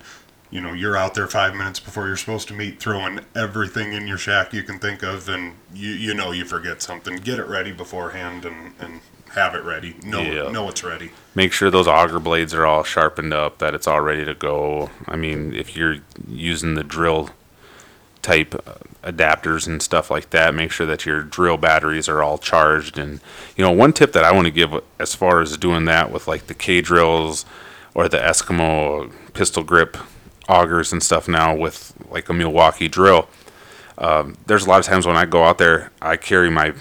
you 0.49 0.61
know 0.61 0.73
you're 0.73 0.95
out 0.97 1.13
there 1.13 1.27
five 1.27 1.53
minutes 1.53 1.79
before 1.79 2.07
you're 2.07 2.15
supposed 2.17 2.47
to 2.47 2.53
meet, 2.53 2.79
throwing 2.79 3.19
everything 3.35 3.93
in 3.93 4.07
your 4.07 4.17
shack 4.17 4.53
you 4.53 4.63
can 4.63 4.79
think 4.79 5.03
of, 5.03 5.27
and 5.29 5.53
you 5.73 5.89
you 5.91 6.13
know 6.13 6.31
you 6.31 6.45
forget 6.45 6.81
something. 6.81 7.17
Get 7.17 7.37
it 7.39 7.47
ready 7.47 7.71
beforehand 7.71 8.45
and 8.45 8.73
and 8.79 9.01
have 9.35 9.55
it 9.55 9.63
ready. 9.63 9.95
Know 10.03 10.21
Yeah. 10.21 10.51
know 10.51 10.69
it's 10.69 10.83
ready. 10.83 11.11
Make 11.35 11.53
sure 11.53 11.69
those 11.69 11.87
auger 11.87 12.19
blades 12.19 12.53
are 12.53 12.65
all 12.65 12.83
sharpened 12.83 13.33
up, 13.33 13.59
that 13.59 13.73
it's 13.73 13.87
all 13.87 14.01
ready 14.01 14.25
to 14.25 14.33
go. 14.33 14.89
I 15.07 15.15
mean, 15.15 15.53
if 15.53 15.75
you're 15.75 15.97
using 16.27 16.75
the 16.75 16.83
drill 16.83 17.29
type 18.21 18.53
adapters 19.03 19.65
and 19.65 19.81
stuff 19.81 20.11
like 20.11 20.31
that, 20.31 20.53
make 20.53 20.71
sure 20.71 20.85
that 20.85 21.05
your 21.05 21.21
drill 21.23 21.57
batteries 21.57 22.09
are 22.09 22.21
all 22.21 22.37
charged. 22.37 22.97
And 22.97 23.21
you 23.55 23.63
know, 23.63 23.71
one 23.71 23.93
tip 23.93 24.11
that 24.13 24.23
I 24.25 24.31
want 24.33 24.45
to 24.45 24.51
give 24.51 24.73
as 24.99 25.15
far 25.15 25.41
as 25.41 25.55
doing 25.57 25.85
that 25.85 26.11
with 26.11 26.27
like 26.27 26.47
the 26.47 26.53
K 26.53 26.81
drills 26.81 27.45
or 27.93 28.09
the 28.09 28.17
Eskimo 28.17 29.11
pistol 29.33 29.63
grip 29.63 29.97
augers 30.49 30.91
and 30.91 31.01
stuff 31.01 31.27
now 31.27 31.55
with 31.55 31.93
like 32.09 32.27
a 32.29 32.33
Milwaukee 32.33 32.87
drill. 32.87 33.27
Um, 33.97 34.35
there's 34.47 34.65
a 34.65 34.69
lot 34.69 34.79
of 34.79 34.85
times 34.85 35.05
when 35.05 35.15
I 35.17 35.25
go 35.25 35.43
out 35.43 35.57
there, 35.57 35.91
I 36.01 36.17
carry 36.17 36.49
my 36.49 36.73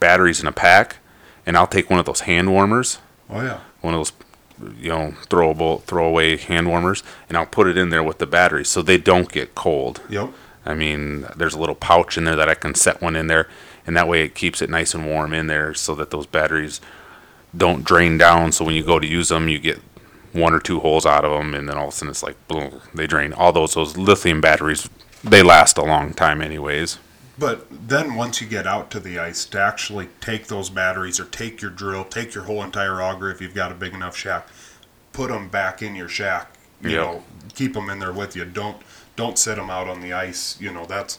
batteries 0.00 0.40
in 0.40 0.46
a 0.46 0.52
pack, 0.52 0.96
and 1.46 1.56
I'll 1.56 1.66
take 1.66 1.90
one 1.90 1.98
of 1.98 2.06
those 2.06 2.20
hand 2.20 2.50
warmers 2.50 2.98
Oh 3.30 3.42
yeah. 3.42 3.60
one 3.80 3.94
of 3.94 3.98
those 4.00 4.12
you 4.78 4.90
know 4.90 5.14
throwable 5.26 5.82
throwaway 5.84 6.36
hand 6.36 6.68
warmers 6.68 7.02
and 7.28 7.36
I'll 7.36 7.46
put 7.46 7.66
it 7.66 7.76
in 7.76 7.90
there 7.90 8.02
with 8.02 8.18
the 8.18 8.26
batteries 8.26 8.68
so 8.68 8.82
they 8.82 8.98
don't 8.98 9.30
get 9.32 9.54
cold. 9.54 10.00
Yep. 10.08 10.30
I 10.64 10.74
mean, 10.74 11.26
there's 11.34 11.54
a 11.54 11.58
little 11.58 11.74
pouch 11.74 12.16
in 12.16 12.22
there 12.24 12.36
that 12.36 12.48
I 12.48 12.54
can 12.54 12.74
set 12.76 13.00
one 13.02 13.16
in 13.16 13.26
there 13.26 13.48
and 13.86 13.96
that 13.96 14.06
way 14.06 14.22
it 14.22 14.34
keeps 14.36 14.62
it 14.62 14.70
nice 14.70 14.94
and 14.94 15.06
warm 15.06 15.32
in 15.34 15.48
there 15.48 15.74
so 15.74 15.94
that 15.96 16.10
those 16.10 16.26
batteries 16.26 16.80
don't 17.56 17.84
drain 17.84 18.16
down 18.16 18.52
so 18.52 18.64
when 18.64 18.74
you 18.74 18.84
go 18.84 18.98
to 19.00 19.06
use 19.06 19.28
them 19.30 19.48
you 19.48 19.58
get 19.58 19.80
one 20.32 20.54
or 20.54 20.60
two 20.60 20.80
holes 20.80 21.04
out 21.04 21.24
of 21.24 21.32
them 21.32 21.52
and 21.54 21.68
then 21.68 21.76
all 21.76 21.88
of 21.88 21.92
a 21.92 21.96
sudden 21.96 22.10
it's 22.10 22.22
like 22.22 22.36
boom, 22.48 22.80
they 22.94 23.06
drain. 23.06 23.32
All 23.32 23.52
those 23.52 23.74
those 23.74 23.96
lithium 23.96 24.40
batteries 24.40 24.88
they 25.24 25.42
last 25.42 25.76
a 25.78 25.82
long 25.82 26.14
time 26.14 26.40
anyways. 26.40 26.98
But 27.38 27.66
then 27.70 28.14
once 28.14 28.40
you 28.40 28.46
get 28.46 28.66
out 28.66 28.90
to 28.90 29.00
the 29.00 29.18
ice, 29.18 29.44
to 29.46 29.60
actually 29.60 30.08
take 30.20 30.48
those 30.48 30.68
batteries 30.70 31.18
or 31.18 31.24
take 31.24 31.62
your 31.62 31.70
drill, 31.70 32.04
take 32.04 32.34
your 32.34 32.44
whole 32.44 32.62
entire 32.62 33.00
auger 33.02 33.30
if 33.30 33.40
you've 33.40 33.54
got 33.54 33.72
a 33.72 33.74
big 33.74 33.94
enough 33.94 34.16
shack, 34.16 34.48
put 35.12 35.30
them 35.30 35.48
back 35.48 35.82
in 35.82 35.94
your 35.96 36.08
shack. 36.08 36.52
You 36.82 36.90
Yep. 36.90 37.00
know, 37.00 37.24
keep 37.54 37.74
them 37.74 37.88
in 37.90 37.98
there 38.00 38.12
with 38.12 38.36
you. 38.36 38.44
Don't 38.44 38.82
don't 39.16 39.38
set 39.38 39.56
them 39.56 39.70
out 39.70 39.88
on 39.88 40.00
the 40.00 40.12
ice. 40.12 40.56
You 40.60 40.72
know, 40.72 40.84
that's 40.84 41.18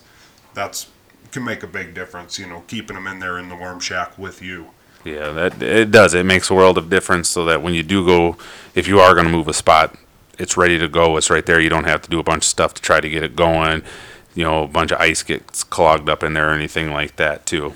that's 0.54 0.88
can 1.32 1.44
make 1.44 1.64
a 1.64 1.68
big 1.68 1.94
difference. 1.96 2.38
You 2.38 2.48
know, 2.48 2.64
keeping 2.68 2.96
them 2.96 3.08
in 3.08 3.20
there 3.20 3.40
in 3.40 3.50
the 3.50 3.56
warm 3.56 3.80
shack 3.80 4.18
with 4.18 4.42
you. 4.42 4.68
Yeah, 5.04 5.32
that 5.32 5.62
it 5.62 5.92
does. 5.92 6.14
It 6.14 6.26
makes 6.26 6.50
a 6.50 6.54
world 6.56 6.78
of 6.78 6.90
difference 6.90 7.30
so 7.30 7.44
that 7.46 7.62
when 7.62 7.74
you 7.74 7.84
do 7.84 8.06
go, 8.06 8.38
if 8.74 8.88
you 8.88 9.00
are 9.00 9.14
going 9.14 9.26
to 9.26 9.32
move 9.32 9.48
a 9.50 9.54
spot, 9.54 9.96
it's 10.40 10.56
ready 10.56 10.78
to 10.78 10.88
go. 10.88 11.18
It's 11.18 11.30
right 11.30 11.46
there. 11.46 11.60
You 11.60 11.70
don't 11.70 11.84
have 11.84 12.02
to 12.04 12.10
do 12.10 12.20
a 12.20 12.24
bunch 12.24 12.44
of 12.44 12.48
stuff 12.48 12.74
to 12.76 12.82
try 12.82 13.02
to 13.02 13.10
get 13.10 13.22
it 13.22 13.36
going. 13.36 13.84
You 14.36 14.44
know, 14.44 14.64
a 14.64 14.68
bunch 14.68 14.92
of 14.92 15.00
ice 15.00 15.22
gets 15.24 15.64
clogged 15.64 16.10
up 16.10 16.24
in 16.24 16.34
there 16.34 16.50
or 16.50 16.54
anything 16.54 16.92
like 16.92 17.16
that 17.18 17.46
too. 17.46 17.74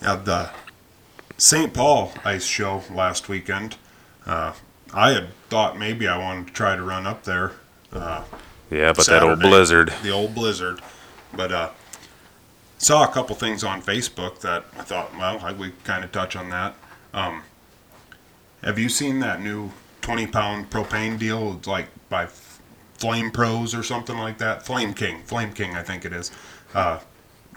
At 0.00 0.24
the 0.24 0.50
St. 1.38 1.72
Paul 1.72 2.12
ice 2.24 2.44
show 2.44 2.82
last 2.90 3.28
weekend, 3.28 3.76
uh, 4.26 4.52
I 4.92 5.12
had 5.12 5.34
thought 5.48 5.78
maybe 5.78 6.06
I 6.06 6.18
wanted 6.18 6.48
to 6.48 6.52
try 6.52 6.76
to 6.76 6.82
run 6.82 7.06
up 7.06 7.24
there. 7.24 7.52
Uh, 7.92 8.24
Yeah, 8.70 8.92
but 8.92 9.06
that 9.06 9.22
old 9.22 9.40
blizzard. 9.40 9.92
the 10.02 10.10
old 10.10 10.34
blizzard. 10.34 10.80
But 11.34 11.50
uh, 11.52 11.70
saw 12.78 13.04
a 13.04 13.08
couple 13.12 13.34
things 13.36 13.64
on 13.64 13.82
Facebook 13.82 14.40
that 14.40 14.64
I 14.78 14.82
thought, 14.82 15.16
well, 15.16 15.38
I 15.42 15.52
would 15.52 15.82
kind 15.84 16.04
of 16.04 16.12
touch 16.12 16.36
on 16.36 16.50
that. 16.50 16.74
Um, 17.14 17.42
have 18.62 18.78
you 18.78 18.88
seen 18.88 19.20
that 19.20 19.40
new 19.40 19.70
20 20.02 20.26
pound 20.28 20.70
propane 20.70 21.18
deal? 21.18 21.54
It's 21.58 21.66
like 21.66 21.88
by 22.08 22.26
Flame 23.02 23.32
Pros 23.32 23.74
or 23.74 23.82
something 23.82 24.16
like 24.16 24.38
that. 24.38 24.64
Flame 24.64 24.94
King, 24.94 25.24
Flame 25.24 25.52
King, 25.52 25.74
I 25.74 25.82
think 25.82 26.04
it 26.04 26.12
is. 26.12 26.30
Uh, 26.72 27.00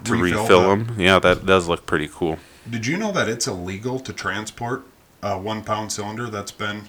To 0.02 0.16
refill, 0.16 0.46
the- 0.46 0.68
them, 0.68 0.96
yeah, 0.98 1.20
that 1.20 1.46
does 1.46 1.68
look 1.68 1.86
pretty 1.86 2.08
cool. 2.12 2.38
Did 2.68 2.84
you 2.84 2.96
know 2.96 3.12
that 3.12 3.28
it's 3.28 3.46
illegal 3.46 4.00
to 4.00 4.12
transport 4.12 4.84
a 5.22 5.38
one 5.38 5.62
pound 5.62 5.92
cylinder 5.92 6.26
that's 6.26 6.50
been 6.50 6.88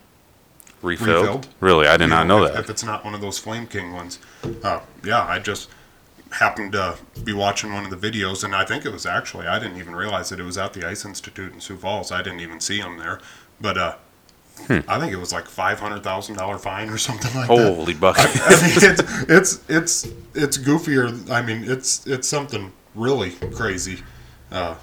Refilled? 0.81 1.21
Refilled? 1.21 1.47
Really, 1.59 1.87
I 1.87 1.97
did 1.97 2.05
you 2.05 2.09
not 2.09 2.25
know 2.25 2.43
if, 2.45 2.53
that. 2.53 2.59
If 2.61 2.69
it's 2.71 2.83
not 2.83 3.05
one 3.05 3.13
of 3.13 3.21
those 3.21 3.37
Flame 3.37 3.67
King 3.67 3.93
ones. 3.93 4.17
Uh, 4.63 4.79
yeah, 5.03 5.23
I 5.23 5.37
just 5.37 5.69
happened 6.31 6.71
to 6.71 6.97
be 7.23 7.33
watching 7.33 7.71
one 7.73 7.85
of 7.85 7.91
the 7.91 8.11
videos, 8.11 8.43
and 8.43 8.55
I 8.55 8.65
think 8.65 8.85
it 8.85 8.91
was 8.91 9.05
actually, 9.05 9.45
I 9.45 9.59
didn't 9.59 9.77
even 9.77 9.95
realize 9.95 10.29
that 10.29 10.39
it 10.39 10.43
was 10.43 10.57
at 10.57 10.73
the 10.73 10.83
Ice 10.83 11.05
Institute 11.05 11.53
in 11.53 11.61
Sioux 11.61 11.77
Falls. 11.77 12.11
I 12.11 12.23
didn't 12.23 12.39
even 12.39 12.59
see 12.59 12.81
them 12.81 12.97
there. 12.97 13.19
But 13.61 13.77
uh, 13.77 13.95
Hmm. 14.65 14.79
I 14.87 14.99
think 14.99 15.13
it 15.13 15.17
was 15.17 15.31
like 15.31 15.45
$500,000 15.45 16.59
fine 16.59 16.89
or 16.89 16.97
something 16.97 17.33
like 17.35 17.47
that. 17.47 17.75
Holy 17.75 17.93
bucket! 17.93 18.25
I 18.33 18.61
mean, 18.61 18.91
it's, 18.91 19.29
it's, 19.29 19.69
it's, 19.69 20.13
it's 20.33 20.57
goofier. 20.57 21.29
I 21.29 21.41
mean, 21.41 21.63
it's, 21.63 22.05
it's 22.07 22.27
something 22.27 22.73
really 22.95 23.31
crazy. 23.31 23.99
Uh, 24.51 24.75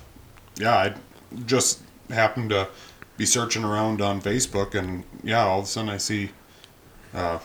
yeah, 0.56 0.74
I 0.74 0.94
just 1.46 1.82
happened 2.08 2.50
to 2.50 2.68
be 3.16 3.26
searching 3.26 3.64
around 3.64 4.00
on 4.00 4.20
Facebook, 4.20 4.74
and 4.74 5.04
yeah, 5.22 5.44
all 5.44 5.60
of 5.60 5.64
a 5.64 5.68
sudden 5.68 5.90
I 5.90 5.96
see 5.98 6.30
uh, 7.12 7.38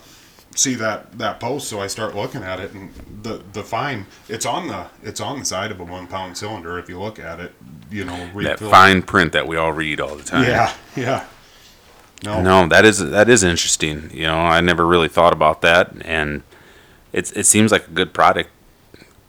see 0.55 0.75
that 0.75 1.17
that 1.17 1.39
post, 1.39 1.67
so 1.67 1.79
I 1.79 1.87
start 1.87 2.15
looking 2.15 2.43
at 2.43 2.59
it, 2.59 2.73
and 2.73 2.93
the 3.23 3.41
the 3.53 3.63
fine 3.63 4.05
it's 4.27 4.45
on 4.45 4.67
the 4.67 4.87
it's 5.03 5.21
on 5.21 5.39
the 5.39 5.45
side 5.45 5.71
of 5.71 5.79
a 5.79 5.83
one 5.83 6.07
pound 6.07 6.37
cylinder. 6.37 6.79
If 6.79 6.89
you 6.89 6.99
look 6.99 7.19
at 7.19 7.39
it, 7.39 7.53
you 7.91 8.05
know, 8.05 8.29
that 8.43 8.59
fine 8.59 9.01
print 9.01 9.33
that 9.33 9.47
we 9.47 9.57
all 9.57 9.73
read 9.73 9.99
all 9.99 10.15
the 10.15 10.23
time. 10.23 10.43
Yeah, 10.43 10.73
yeah. 10.95 11.25
No, 12.23 12.41
No, 12.41 12.67
that 12.67 12.85
is 12.85 12.99
that 12.99 13.29
is 13.29 13.43
interesting. 13.43 14.09
You 14.13 14.23
know, 14.23 14.37
I 14.37 14.61
never 14.61 14.85
really 14.85 15.07
thought 15.07 15.33
about 15.33 15.61
that, 15.61 15.91
and 16.03 16.43
it's 17.13 17.31
it 17.31 17.45
seems 17.45 17.71
like 17.71 17.87
a 17.87 17.91
good 17.91 18.13
product 18.13 18.49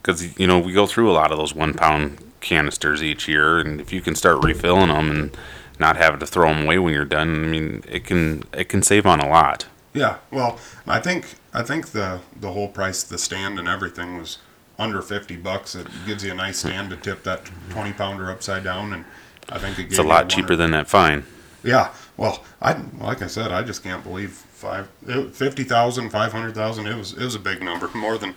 because 0.02 0.38
you 0.38 0.46
know 0.46 0.58
we 0.58 0.72
go 0.72 0.86
through 0.86 1.10
a 1.10 1.14
lot 1.14 1.30
of 1.30 1.38
those 1.38 1.54
one 1.54 1.74
pound 1.74 2.18
canisters 2.40 3.02
each 3.02 3.28
year, 3.28 3.58
and 3.58 3.80
if 3.80 3.92
you 3.92 4.00
can 4.00 4.14
start 4.14 4.42
refilling 4.44 4.88
them 4.88 5.10
and 5.10 5.36
not 5.78 5.96
having 5.96 6.20
to 6.20 6.26
throw 6.26 6.48
them 6.52 6.64
away 6.64 6.78
when 6.78 6.92
you're 6.92 7.04
done, 7.04 7.44
I 7.44 7.48
mean, 7.48 7.84
it 7.88 8.04
can 8.04 8.44
it 8.52 8.68
can 8.68 8.82
save 8.82 9.06
on 9.06 9.20
a 9.20 9.28
lot. 9.28 9.66
Yeah, 9.94 10.18
well, 10.30 10.58
I 10.86 11.00
think 11.00 11.34
I 11.52 11.62
think 11.62 11.88
the 11.88 12.20
the 12.38 12.52
whole 12.52 12.68
price, 12.68 13.02
the 13.02 13.18
stand 13.18 13.58
and 13.58 13.68
everything 13.68 14.18
was 14.18 14.38
under 14.78 15.02
fifty 15.02 15.36
bucks. 15.36 15.74
It 15.74 15.86
gives 16.06 16.24
you 16.24 16.32
a 16.32 16.34
nice 16.34 16.58
stand 16.58 16.90
to 16.90 16.96
tip 16.96 17.22
that 17.24 17.50
twenty 17.70 17.92
pounder 17.92 18.30
upside 18.30 18.64
down, 18.64 18.92
and 18.92 19.04
I 19.48 19.58
think 19.58 19.78
it 19.78 19.86
It's 19.86 19.98
a 19.98 20.02
lot 20.02 20.28
cheaper 20.28 20.56
than 20.56 20.70
that 20.72 20.88
fine. 20.88 21.24
Yeah, 21.62 21.92
well, 22.16 22.42
I 22.60 22.80
like 22.98 23.22
I 23.22 23.26
said, 23.26 23.52
I 23.52 23.62
just 23.62 23.82
can't 23.82 24.02
believe 24.02 24.30
five 24.30 24.88
fifty 25.32 25.64
thousand, 25.64 26.10
five 26.10 26.32
hundred 26.32 26.54
thousand. 26.54 26.86
It 26.86 26.96
was 26.96 27.12
it 27.12 27.22
was 27.24 27.34
a 27.34 27.38
big 27.40 27.62
number, 27.62 27.88
more 27.94 28.18
than 28.18 28.34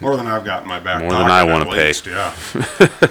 more 0.00 0.16
than 0.16 0.26
I've 0.26 0.44
got 0.44 0.62
in 0.62 0.68
my 0.68 0.80
back. 0.80 1.02
More 1.02 1.12
than 1.12 1.30
I 1.30 1.44
wanna 1.44 1.66
pay. 1.66 1.92
Yeah, 2.06 2.34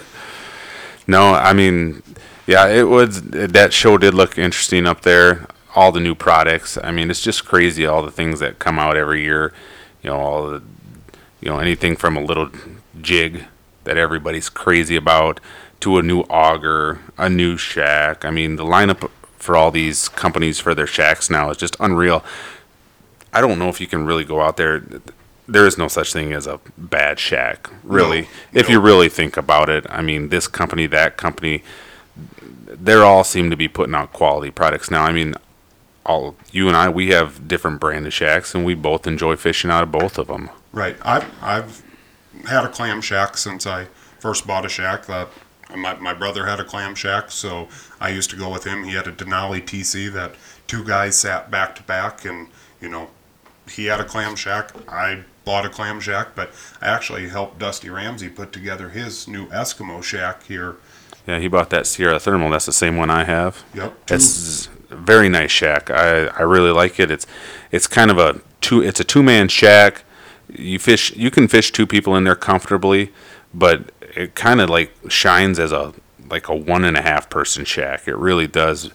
No, 1.07 1.33
I 1.33 1.53
mean, 1.53 2.03
yeah, 2.45 2.67
it 2.67 2.87
was 2.87 3.21
that 3.23 3.73
show 3.73 3.97
did 3.97 4.13
look 4.13 4.37
interesting 4.37 4.85
up 4.85 5.01
there. 5.01 5.47
All 5.75 5.91
the 5.91 5.99
new 5.99 6.15
products. 6.15 6.77
I 6.83 6.91
mean, 6.91 7.09
it's 7.09 7.21
just 7.21 7.45
crazy 7.45 7.85
all 7.85 8.03
the 8.03 8.11
things 8.11 8.39
that 8.39 8.59
come 8.59 8.79
out 8.79 8.97
every 8.97 9.23
year. 9.23 9.53
You 10.01 10.11
know, 10.11 10.17
all 10.17 10.49
the 10.49 10.61
you 11.41 11.49
know 11.49 11.59
anything 11.59 11.95
from 11.95 12.15
a 12.15 12.21
little 12.21 12.49
jig 13.01 13.45
that 13.85 13.97
everybody's 13.97 14.49
crazy 14.49 14.95
about 14.95 15.39
to 15.79 15.97
a 15.97 16.03
new 16.03 16.21
auger, 16.21 16.99
a 17.17 17.29
new 17.29 17.57
shack. 17.57 18.25
I 18.25 18.31
mean, 18.31 18.55
the 18.57 18.65
lineup 18.65 19.09
for 19.39 19.56
all 19.56 19.71
these 19.71 20.10
companies 20.10 20.60
for 20.60 20.75
their 20.75 20.88
shacks 20.88 21.30
now 21.30 21.49
is 21.49 21.58
just 21.58 21.75
unreal. 21.80 22.23
I 23.34 23.41
don't 23.41 23.58
know 23.60 23.69
if 23.69 23.80
you 23.82 23.88
can 23.88 24.06
really 24.06 24.23
go 24.25 24.41
out 24.41 24.58
there. 24.58 24.84
There 25.47 25.65
is 25.65 25.78
no 25.78 25.88
such 25.88 26.13
thing 26.13 26.34
as 26.34 26.45
a 26.45 26.60
bad 26.78 27.19
shack, 27.19 27.69
really. 27.84 28.21
No, 28.21 28.28
if 28.54 28.67
no. 28.67 28.73
you 28.73 28.80
really 28.82 29.10
think 29.10 29.38
about 29.38 29.69
it, 29.69 29.86
I 29.89 30.02
mean, 30.02 30.30
this 30.30 30.47
company, 30.47 30.86
that 30.88 31.17
company, 31.17 31.63
they're 32.67 33.04
all 33.04 33.23
seem 33.23 33.49
to 33.49 33.58
be 33.58 33.67
putting 33.67 33.95
out 33.95 34.13
quality 34.13 34.52
products 34.52 34.91
now. 34.91 35.04
I 35.04 35.12
mean, 35.12 35.34
all 36.06 36.36
you 36.52 36.67
and 36.67 36.75
I, 36.78 36.89
we 36.89 37.10
have 37.10 37.47
different 37.47 37.80
brand 37.80 38.06
of 38.08 38.13
shacks, 38.13 38.54
and 38.54 38.65
we 38.65 38.73
both 38.75 39.08
enjoy 39.08 39.36
fishing 39.36 39.71
out 39.71 39.84
of 39.84 39.91
both 39.91 40.17
of 40.17 40.28
them. 40.28 40.49
right. 40.71 40.97
I've 41.04 41.25
I've 41.41 41.84
had 42.47 42.63
a 42.65 42.69
clam 42.69 43.02
shack 43.02 43.38
since 43.38 43.65
I 43.67 43.88
first 44.19 44.45
bought 44.47 44.65
a 44.65 44.69
shack. 44.69 45.06
That 45.08 45.30
my 45.75 45.95
my 45.95 46.13
brother 46.13 46.45
had 46.45 46.60
a 46.60 46.63
clam 46.63 46.95
shack, 46.95 47.32
so 47.32 47.67
I 47.99 48.10
used 48.10 48.29
to 48.32 48.36
go 48.36 48.49
with 48.49 48.63
him. 48.65 48.84
He 48.84 48.93
had 48.93 49.08
a 49.08 49.12
Denali 49.12 49.62
TC 49.62 50.12
that 50.13 50.36
two 50.67 50.84
guys 50.84 51.19
sat 51.19 51.49
back 51.51 51.75
to 51.75 51.84
back, 51.84 52.25
and 52.25 52.47
you 52.82 52.89
know, 52.89 53.10
he 53.69 53.86
had 53.86 53.99
a 53.99 54.05
clam 54.05 54.36
shack. 54.36 54.71
I 54.88 55.23
bought 55.45 55.65
a 55.65 55.69
clam 55.69 55.99
shack, 55.99 56.29
but 56.36 56.51
I 56.82 56.88
actually 56.88 57.29
helped 57.29 57.60
Dusty 57.60 57.89
Ramsey 57.89 58.29
put 58.29 58.51
together 58.51 58.89
his 58.89 59.27
new 59.27 59.47
Eskimo 59.47 60.03
shack 60.03 60.43
here. 60.43 60.75
Yeah, 61.27 61.39
he 61.39 61.47
bought 61.47 61.69
that 61.69 61.86
Sierra 61.86 62.19
Thermal. 62.19 62.49
That's 62.49 62.65
the 62.65 62.73
same 62.73 62.97
one 62.97 63.10
I 63.10 63.23
have. 63.23 63.63
Yep. 63.73 64.05
two- 64.08 64.15
It's 64.15 64.67
a 64.89 64.95
very 64.95 65.29
nice 65.29 65.51
shack. 65.51 65.91
I, 65.91 66.25
I 66.27 66.41
really 66.41 66.71
like 66.71 66.99
it. 66.99 67.12
It's 67.12 67.27
it's 67.71 67.86
kind 67.88 68.10
of 68.10 68.17
a 68.17 68.41
two 68.62 68.82
it's 68.82 68.99
a 68.99 69.03
two 69.03 69.21
man 69.21 69.47
shack. 69.47 70.03
You 70.51 70.79
fish 70.79 71.15
you 71.15 71.29
can 71.29 71.47
fish 71.47 71.71
two 71.71 71.86
people 71.86 72.15
in 72.15 72.23
there 72.23 72.36
comfortably, 72.36 73.12
but 73.53 73.91
it 74.15 74.35
kind 74.35 74.61
of 74.61 74.69
like 74.69 74.91
shines 75.09 75.59
as 75.59 75.71
a 75.71 75.93
like 76.29 76.47
a 76.47 76.55
one 76.55 76.85
and 76.85 76.97
a 76.97 77.01
half 77.01 77.29
person 77.29 77.65
shack. 77.65 78.07
It 78.07 78.15
really 78.15 78.47
does. 78.47 78.91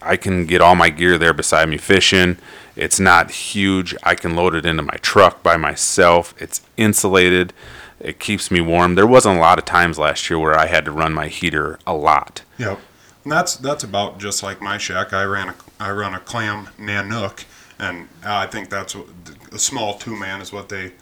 I 0.00 0.16
can 0.16 0.46
get 0.46 0.60
all 0.60 0.74
my 0.74 0.90
gear 0.90 1.18
there 1.18 1.32
beside 1.32 1.68
me 1.68 1.76
fishing. 1.76 2.38
It's 2.76 3.00
not 3.00 3.30
huge. 3.30 3.94
I 4.02 4.14
can 4.14 4.34
load 4.34 4.54
it 4.54 4.64
into 4.64 4.82
my 4.82 4.96
truck 5.02 5.42
by 5.42 5.56
myself. 5.56 6.34
It's 6.38 6.62
insulated. 6.76 7.52
It 8.00 8.18
keeps 8.18 8.50
me 8.50 8.60
warm. 8.60 8.94
There 8.94 9.06
wasn't 9.06 9.36
a 9.36 9.40
lot 9.40 9.58
of 9.58 9.64
times 9.64 9.98
last 9.98 10.28
year 10.28 10.38
where 10.38 10.58
I 10.58 10.66
had 10.66 10.84
to 10.86 10.92
run 10.92 11.12
my 11.12 11.28
heater 11.28 11.78
a 11.86 11.94
lot. 11.94 12.42
Yep. 12.58 12.80
And 13.24 13.32
that's 13.32 13.56
that's 13.56 13.84
about 13.84 14.18
just 14.18 14.42
like 14.42 14.60
my 14.60 14.78
shack. 14.78 15.12
I 15.12 15.24
ran 15.24 15.50
a 15.50 15.54
I 15.78 15.92
run 15.92 16.14
a 16.14 16.20
clam 16.20 16.68
Nanook, 16.78 17.44
and 17.78 18.08
I 18.24 18.46
think 18.46 18.70
that's 18.70 18.96
what, 18.96 19.06
a 19.52 19.58
small 19.58 19.98
two 19.98 20.16
man 20.16 20.40
is 20.40 20.52
what 20.52 20.68
they 20.68 20.92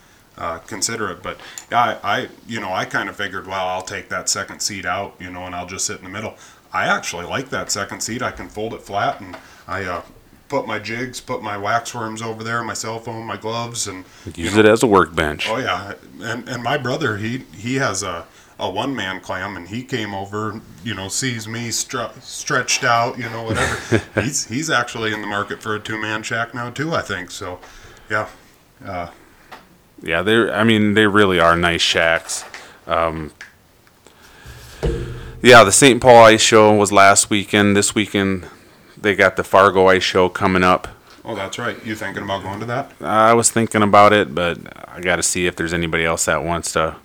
uh, 0.41 0.59
consider 0.59 1.11
it. 1.11 1.23
But 1.23 1.39
I, 1.71 1.99
I 2.03 2.29
you 2.49 2.59
know 2.61 2.73
I 2.73 2.85
kind 2.85 3.09
of 3.09 3.17
figured 3.17 3.47
well 3.47 3.69
I'll 3.69 3.83
take 3.83 4.09
that 4.09 4.29
second 4.29 4.61
seat 4.61 4.85
out 4.85 5.15
you 5.21 5.31
know 5.31 5.45
and 5.45 5.55
I'll 5.55 5.67
just 5.67 5.87
sit 5.87 5.99
in 5.99 6.05
the 6.05 6.11
middle. 6.11 6.35
I 6.73 6.87
actually 6.87 7.27
like 7.27 7.51
that 7.51 7.71
second 7.71 8.01
seat. 8.01 8.23
I 8.23 8.31
can 8.31 8.49
fold 8.49 8.75
it 8.75 8.83
flat 8.83 9.21
and 9.21 9.37
I 9.69 9.85
uh, 9.85 10.03
put 10.49 10.67
my 10.67 10.79
jigs, 10.79 11.21
put 11.21 11.43
my 11.43 11.57
wax 11.57 11.95
worms 11.95 12.23
over 12.23 12.43
there, 12.43 12.63
my 12.63 12.75
cell 12.75 12.99
phone, 12.99 13.27
my 13.27 13.37
gloves, 13.37 13.87
and 13.87 14.05
Use 14.35 14.57
it 14.57 14.67
as 14.67 14.83
a 14.83 14.87
workbench. 14.87 15.49
Oh 15.49 15.59
yeah, 15.59 15.95
and 16.21 16.49
and 16.49 16.63
my 16.63 16.79
brother 16.79 17.17
he 17.17 17.45
he 17.55 17.77
has 17.77 18.03
a 18.03 18.27
a 18.59 18.71
one 18.71 18.95
man 18.95 19.21
clam, 19.21 19.57
and 19.57 19.69
he 19.69 19.83
came 19.83 20.15
over, 20.15 20.61
you 20.85 20.95
know, 20.95 21.09
sees 21.09 21.49
me 21.49 21.69
stre- 21.69 22.21
stretched 22.23 22.85
out, 22.85 23.17
you 23.19 23.29
know, 23.31 23.43
whatever. 23.43 24.03
he's 24.21 24.47
he's 24.47 24.69
actually 24.71 25.15
in 25.15 25.23
the 25.23 25.27
market 25.27 25.63
for 25.63 25.75
a 25.75 25.81
two 25.81 25.99
man 26.01 26.23
shack 26.23 26.55
now 26.55 26.71
too, 26.71 26.93
I 26.95 27.01
think. 27.01 27.31
So, 27.31 27.59
yeah, 28.11 28.29
Yeah, 30.03 30.23
they're. 30.23 30.53
I 30.55 30.65
mean, 30.65 30.95
they 30.95 31.07
really 31.07 31.39
are 31.39 31.57
nice 31.57 31.83
shacks. 31.83 32.45
Um, 32.87 33.33
yeah, 35.43 35.65
the 35.65 35.73
St. 35.73 36.01
Paul 36.01 36.25
Ice 36.25 36.43
Show 36.43 36.75
was 36.75 36.93
last 36.93 37.31
weekend. 37.31 37.77
This 37.77 37.95
weekend, 37.95 38.47
they 38.97 39.15
got 39.15 39.37
the 39.37 39.45
Fargo 39.45 39.87
Ice 39.87 40.03
Show 40.03 40.29
coming 40.29 40.63
up. 40.63 40.89
oh 41.25 41.35
that's 41.35 41.59
right. 41.59 41.83
You 41.85 41.95
thinking 41.95 42.23
about 42.23 42.43
going 42.43 42.61
to 42.61 42.67
that? 42.67 42.93
I 43.01 43.35
was 43.35 43.51
thinking 43.51 43.83
about 43.83 44.13
it, 44.13 44.35
but 44.35 44.59
I 44.89 45.01
got 45.01 45.17
to 45.17 45.23
see 45.23 45.47
if 45.47 45.57
there's 45.57 45.73
anybody 45.75 46.05
else 46.05 46.25
that 46.27 46.45
wants 46.45 46.73
to 46.73 46.97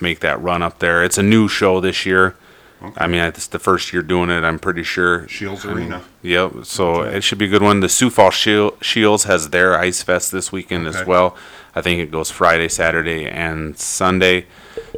make 0.00 0.20
that 0.20 0.40
run 0.40 0.62
up 0.62 0.78
there. 0.80 1.04
It's 1.04 1.18
a 1.18 1.22
new 1.22 1.48
show 1.48 1.80
this 1.80 2.04
year. 2.04 2.36
Okay. 2.82 2.94
I 2.98 3.06
mean, 3.06 3.22
it's 3.22 3.46
the 3.46 3.58
first 3.58 3.92
year 3.92 4.02
doing 4.02 4.28
it. 4.28 4.44
I'm 4.44 4.58
pretty 4.58 4.82
sure. 4.82 5.26
Scheels 5.28 5.64
I 5.64 5.68
mean, 5.68 5.78
Arena. 5.78 6.02
Yep. 6.22 6.64
So 6.64 7.02
it 7.02 7.22
should 7.22 7.38
be 7.38 7.46
a 7.46 7.48
good 7.48 7.62
one. 7.62 7.80
The 7.80 7.88
Sioux 7.88 8.10
Falls 8.10 8.34
Scheels 8.34 9.24
has 9.24 9.50
their 9.50 9.78
Ice 9.78 10.02
Fest 10.02 10.32
this 10.32 10.52
weekend 10.52 10.86
as 10.86 11.06
well. 11.06 11.36
I 11.76 11.82
think 11.82 12.00
it 12.00 12.10
goes 12.10 12.30
Friday, 12.30 12.68
Saturday, 12.68 13.26
and 13.28 13.76
Sunday. 13.78 14.46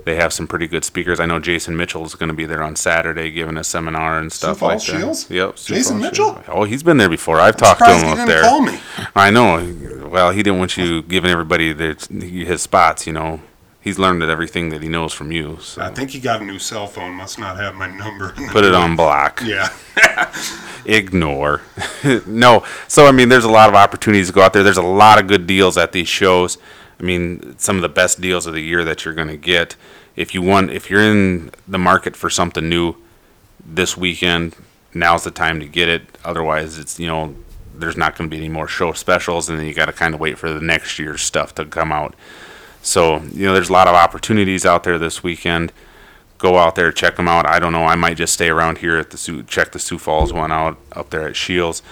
They 0.04 0.16
have 0.16 0.32
some 0.32 0.46
pretty 0.46 0.66
good 0.68 0.84
speakers. 0.84 1.18
I 1.20 1.26
know 1.26 1.38
Jason 1.38 1.76
Mitchell 1.76 2.04
is 2.04 2.14
going 2.14 2.28
to 2.28 2.34
be 2.34 2.44
there 2.44 2.62
on 2.62 2.76
Saturday 2.76 3.30
giving 3.30 3.56
a 3.56 3.64
seminar 3.64 4.18
and 4.18 4.32
stuff 4.32 4.62
like 4.62 4.78
that. 4.78 4.84
Scheels? 4.84 5.30
Yep. 5.30 5.58
Sioux 5.58 5.74
Jason 5.74 5.98
Falls 5.98 6.10
Mitchell? 6.10 6.32
Scheels. 6.32 6.44
Oh, 6.48 6.64
he's 6.64 6.82
been 6.82 6.96
there 6.98 7.08
before. 7.08 7.40
I've 7.40 7.56
talked 7.56 7.80
to 7.80 7.86
him 7.86 8.04
he 8.04 8.10
up 8.10 8.16
didn't 8.16 8.28
there. 8.28 8.42
call 8.42 8.60
me. 8.62 8.78
I 9.14 9.30
know. 9.30 10.08
Well, 10.08 10.30
he 10.30 10.42
didn't 10.42 10.58
want 10.58 10.76
you 10.76 11.02
giving 11.02 11.30
everybody 11.30 11.72
their, 11.72 11.96
his 12.10 12.62
spots. 12.62 13.06
You 13.06 13.14
know, 13.14 13.40
he's 13.86 14.00
learned 14.00 14.20
everything 14.24 14.70
that 14.70 14.82
he 14.82 14.88
knows 14.88 15.12
from 15.12 15.30
you. 15.30 15.58
So 15.60 15.80
I 15.80 15.90
think 15.90 16.10
he 16.10 16.18
got 16.18 16.42
a 16.42 16.44
new 16.44 16.58
cell 16.58 16.88
phone. 16.88 17.12
Must 17.12 17.38
not 17.38 17.56
have 17.56 17.76
my 17.76 17.86
number. 17.86 18.30
put 18.50 18.64
it 18.64 18.74
on 18.74 18.96
block. 18.96 19.40
Yeah. 19.44 19.72
Ignore. 20.84 21.62
no. 22.26 22.64
So 22.88 23.06
I 23.06 23.12
mean, 23.12 23.28
there's 23.28 23.44
a 23.44 23.50
lot 23.50 23.68
of 23.68 23.76
opportunities 23.76 24.26
to 24.26 24.32
go 24.32 24.42
out 24.42 24.52
there. 24.52 24.64
There's 24.64 24.76
a 24.76 24.82
lot 24.82 25.20
of 25.20 25.28
good 25.28 25.46
deals 25.46 25.78
at 25.78 25.92
these 25.92 26.08
shows. 26.08 26.58
I 26.98 27.04
mean, 27.04 27.56
some 27.58 27.76
of 27.76 27.82
the 27.82 27.88
best 27.88 28.20
deals 28.20 28.46
of 28.46 28.54
the 28.54 28.60
year 28.60 28.84
that 28.84 29.04
you're 29.04 29.14
going 29.14 29.28
to 29.28 29.36
get. 29.36 29.76
If 30.16 30.34
you 30.34 30.42
want, 30.42 30.72
if 30.72 30.90
you're 30.90 31.02
in 31.02 31.52
the 31.68 31.78
market 31.78 32.16
for 32.16 32.28
something 32.28 32.68
new 32.68 32.96
this 33.64 33.96
weekend, 33.96 34.56
now's 34.94 35.22
the 35.22 35.30
time 35.30 35.60
to 35.60 35.66
get 35.66 35.88
it. 35.88 36.02
Otherwise, 36.24 36.76
it's 36.76 36.98
you 36.98 37.06
know, 37.06 37.36
there's 37.72 37.96
not 37.96 38.18
going 38.18 38.28
to 38.28 38.36
be 38.36 38.42
any 38.42 38.52
more 38.52 38.66
show 38.66 38.92
specials, 38.94 39.48
and 39.48 39.60
then 39.60 39.66
you 39.66 39.74
got 39.74 39.86
to 39.86 39.92
kind 39.92 40.12
of 40.12 40.18
wait 40.18 40.38
for 40.38 40.52
the 40.52 40.60
next 40.60 40.98
year's 40.98 41.22
stuff 41.22 41.54
to 41.54 41.64
come 41.64 41.92
out. 41.92 42.16
So 42.86 43.20
you 43.32 43.46
know, 43.46 43.52
there's 43.52 43.68
a 43.68 43.72
lot 43.72 43.88
of 43.88 43.94
opportunities 43.94 44.64
out 44.64 44.84
there 44.84 44.96
this 44.96 45.22
weekend. 45.22 45.72
Go 46.38 46.58
out 46.58 46.76
there, 46.76 46.92
check 46.92 47.16
them 47.16 47.26
out. 47.26 47.44
I 47.44 47.58
don't 47.58 47.72
know. 47.72 47.84
I 47.84 47.96
might 47.96 48.16
just 48.16 48.32
stay 48.32 48.48
around 48.48 48.78
here 48.78 48.96
at 48.96 49.10
the 49.10 49.16
Sioux, 49.16 49.42
check 49.42 49.72
the 49.72 49.78
Sioux 49.80 49.98
Falls 49.98 50.32
one 50.32 50.52
out 50.52 50.78
up 50.92 51.10
there 51.10 51.26
at 51.26 51.34
Scheels, 51.34 51.82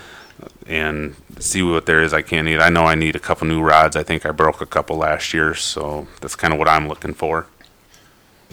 and 0.69 1.17
see 1.41 1.63
what 1.63 1.87
there 1.87 2.01
is 2.01 2.15
I 2.15 2.23
can't 2.23 2.47
need. 2.47 2.61
I 2.61 2.69
know 2.69 2.85
I 2.85 2.95
need 2.95 3.17
a 3.17 3.19
couple 3.19 3.49
new 3.49 3.61
rods. 3.61 3.97
I 3.97 4.05
think 4.05 4.25
I 4.25 4.31
broke 4.31 4.61
a 4.61 4.67
couple 4.67 4.97
last 4.97 5.35
year, 5.35 5.55
so 5.55 6.07
that's 6.21 6.37
kind 6.37 6.53
of 6.53 6.61
what 6.61 6.69
I'm 6.69 6.87
looking 6.87 7.15
for. 7.15 7.47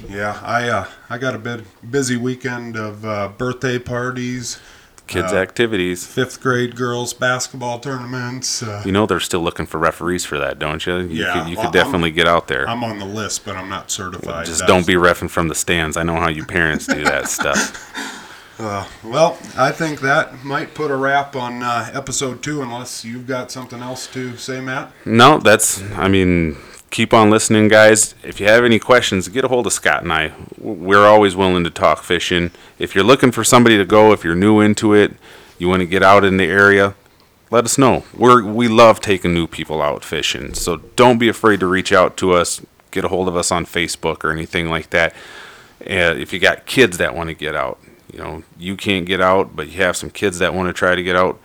Yeah, 0.10 0.40
I 0.42 0.68
uh, 0.68 0.88
I 1.12 1.20
got 1.20 1.36
a 1.36 1.40
bit 1.40 1.64
busy 1.92 2.18
weekend 2.18 2.76
of 2.76 3.06
uh, 3.06 3.28
birthday 3.38 3.78
parties, 3.78 4.60
Kids' 5.12 5.34
Uh, 5.34 5.38
activities. 5.38 6.06
fifth 6.06 6.42
grade 6.42 6.76
girls 6.76 7.14
basketball 7.14 7.80
tournaments. 7.80 8.64
Uh, 8.64 8.82
You 8.86 8.92
know 8.92 9.06
they're 9.06 9.20
still 9.20 9.42
looking 9.42 9.66
for 9.66 9.78
referees 9.78 10.26
for 10.26 10.38
that, 10.40 10.58
don't 10.60 10.86
you? 10.86 10.98
You 11.00 11.24
Yeah, 11.26 11.34
could, 11.34 11.50
you 11.50 11.58
well, 11.58 11.66
could 11.66 11.74
definitely 11.74 12.12
get 12.12 12.28
out 12.28 12.48
there. 12.48 12.68
I'm 12.68 12.84
on 12.84 13.00
the 13.00 13.06
list, 13.06 13.46
but 13.46 13.56
I'm 13.56 13.70
not 13.70 13.92
certified. 13.92 14.46
Just 14.46 14.66
don't 14.68 14.88
be 14.88 14.94
refing 14.96 15.30
from 15.30 15.48
the 15.48 15.56
stands. 15.56 15.98
I 15.98 16.04
know 16.04 16.16
how 16.16 16.30
you 16.30 16.46
parents 16.46 16.88
do 16.88 17.04
that 17.04 17.28
stuff. 17.38 17.78
Uh, 18.60 18.86
well, 19.04 19.38
I 19.58 19.72
think 19.72 20.02
that 20.02 20.44
might 20.44 20.76
put 20.76 20.92
a 20.92 20.96
wrap 20.96 21.36
on 21.36 21.64
uh, 21.64 21.90
episode 21.94 22.44
two, 22.44 22.62
unless 22.62 23.04
you've 23.04 23.26
got 23.28 23.50
something 23.52 23.82
else 23.82 24.06
to 24.08 24.38
say, 24.38 24.62
Matt. 24.62 24.92
No, 25.04 25.40
that's. 25.40 25.82
I 25.94 26.08
mean, 26.08 26.58
keep 26.92 27.14
on 27.14 27.30
listening, 27.32 27.70
guys. 27.70 28.14
If 28.24 28.40
you 28.40 28.46
have 28.48 28.64
any 28.64 28.78
questions, 28.78 29.28
get 29.30 29.46
a 29.46 29.48
hold 29.48 29.66
of 29.66 29.74
Scott 29.74 30.04
and 30.04 30.14
I. 30.14 30.34
We're 30.60 31.08
always 31.08 31.36
willing 31.36 31.64
to 31.64 31.70
talk 31.72 32.04
fishing. 32.04 32.52
If 32.78 32.94
you're 32.94 33.04
looking 33.04 33.32
for 33.32 33.44
somebody 33.44 33.78
to 33.78 33.86
go, 33.86 34.12
if 34.12 34.24
you're 34.24 34.36
new 34.36 34.60
into 34.60 34.94
it, 34.94 35.14
you 35.58 35.68
want 35.68 35.80
to 35.80 35.88
get 35.88 36.04
out 36.04 36.24
in 36.24 36.38
the 36.38 36.46
area, 36.46 36.96
let 37.50 37.66
us 37.66 37.78
know. 37.78 38.04
We're 38.16 38.44
we 38.44 38.68
love 38.68 39.00
taking 39.00 39.34
new 39.34 39.48
people 39.48 39.82
out 39.82 40.04
fishing. 40.04 40.54
So 40.54 40.78
don't 40.96 41.18
be 41.18 41.30
afraid 41.30 41.60
to 41.62 41.68
reach 41.68 41.92
out 41.92 42.18
to 42.18 42.34
us. 42.34 42.62
Get 42.92 43.06
a 43.06 43.08
hold 43.08 43.28
of 43.28 43.36
us 43.36 43.52
on 43.52 43.66
Facebook 43.66 44.24
or 44.24 44.32
anything 44.32 44.70
like 44.70 44.90
that. 44.90 45.14
If 45.80 46.34
you 46.34 46.40
got 46.40 46.66
kids 46.66 46.98
that 46.98 47.16
want 47.16 47.30
to 47.30 47.34
get 47.34 47.56
out, 47.56 47.80
you 48.12 48.20
know, 48.20 48.44
you 48.58 48.76
can't 48.76 49.06
get 49.06 49.22
out, 49.22 49.56
but 49.56 49.70
you 49.70 49.82
have 49.82 49.96
some 49.96 50.10
kids 50.10 50.40
that 50.40 50.54
want 50.54 50.68
to 50.68 50.74
try 50.74 50.96
to 50.96 51.04
get 51.04 51.16
out, 51.16 51.40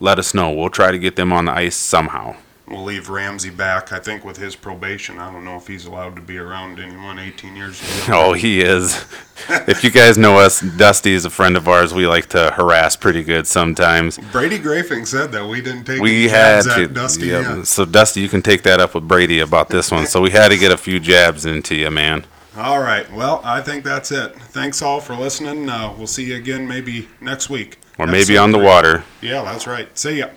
let 0.00 0.18
us 0.18 0.34
know. 0.34 0.50
We'll 0.50 0.70
try 0.70 0.90
to 0.90 0.98
get 0.98 1.16
them 1.16 1.32
on 1.32 1.44
the 1.44 1.52
ice 1.52 1.76
somehow. 1.76 2.36
We'll 2.70 2.84
leave 2.84 3.08
Ramsey 3.08 3.50
back. 3.50 3.92
I 3.92 3.98
think 3.98 4.24
with 4.24 4.36
his 4.36 4.54
probation, 4.54 5.18
I 5.18 5.32
don't 5.32 5.44
know 5.44 5.56
if 5.56 5.66
he's 5.66 5.86
allowed 5.86 6.16
to 6.16 6.22
be 6.22 6.38
around 6.38 6.78
anyone 6.78 7.18
18 7.18 7.56
years. 7.56 7.80
Old. 7.82 8.08
Oh, 8.28 8.32
he 8.32 8.60
is. 8.60 9.06
if 9.48 9.82
you 9.84 9.90
guys 9.90 10.18
know 10.18 10.38
us, 10.38 10.60
Dusty 10.60 11.12
is 11.12 11.24
a 11.24 11.30
friend 11.30 11.56
of 11.56 11.68
ours. 11.68 11.94
We 11.94 12.06
like 12.06 12.26
to 12.30 12.50
harass 12.50 12.96
pretty 12.96 13.22
good 13.22 13.46
sometimes. 13.46 14.18
Brady 14.32 14.58
Grafing 14.58 15.06
said 15.06 15.32
that 15.32 15.46
we 15.46 15.60
didn't 15.60 15.84
take 15.84 16.00
We 16.00 16.28
had 16.28 16.62
to. 16.62 16.88
Dusty 16.88 17.28
yep. 17.28 17.64
So, 17.64 17.84
Dusty, 17.84 18.20
you 18.20 18.28
can 18.28 18.42
take 18.42 18.62
that 18.64 18.80
up 18.80 18.94
with 18.94 19.06
Brady 19.08 19.40
about 19.40 19.68
this 19.68 19.90
one. 19.90 20.06
So, 20.06 20.20
we 20.20 20.30
had 20.30 20.48
to 20.48 20.58
get 20.58 20.72
a 20.72 20.76
few 20.76 21.00
jabs 21.00 21.46
into 21.46 21.74
you, 21.74 21.90
man. 21.90 22.26
All 22.56 22.80
right. 22.80 23.10
Well, 23.12 23.40
I 23.44 23.60
think 23.62 23.84
that's 23.84 24.10
it. 24.10 24.34
Thanks 24.34 24.82
all 24.82 25.00
for 25.00 25.14
listening. 25.14 25.68
Uh, 25.68 25.94
we'll 25.96 26.08
see 26.08 26.24
you 26.24 26.36
again 26.36 26.66
maybe 26.66 27.08
next 27.20 27.48
week. 27.48 27.78
Or 27.98 28.06
maybe 28.06 28.36
on 28.36 28.50
the 28.50 28.58
water. 28.58 29.04
Yeah, 29.20 29.42
that's 29.42 29.66
right. 29.66 29.96
See 29.96 30.18
ya. 30.18 30.28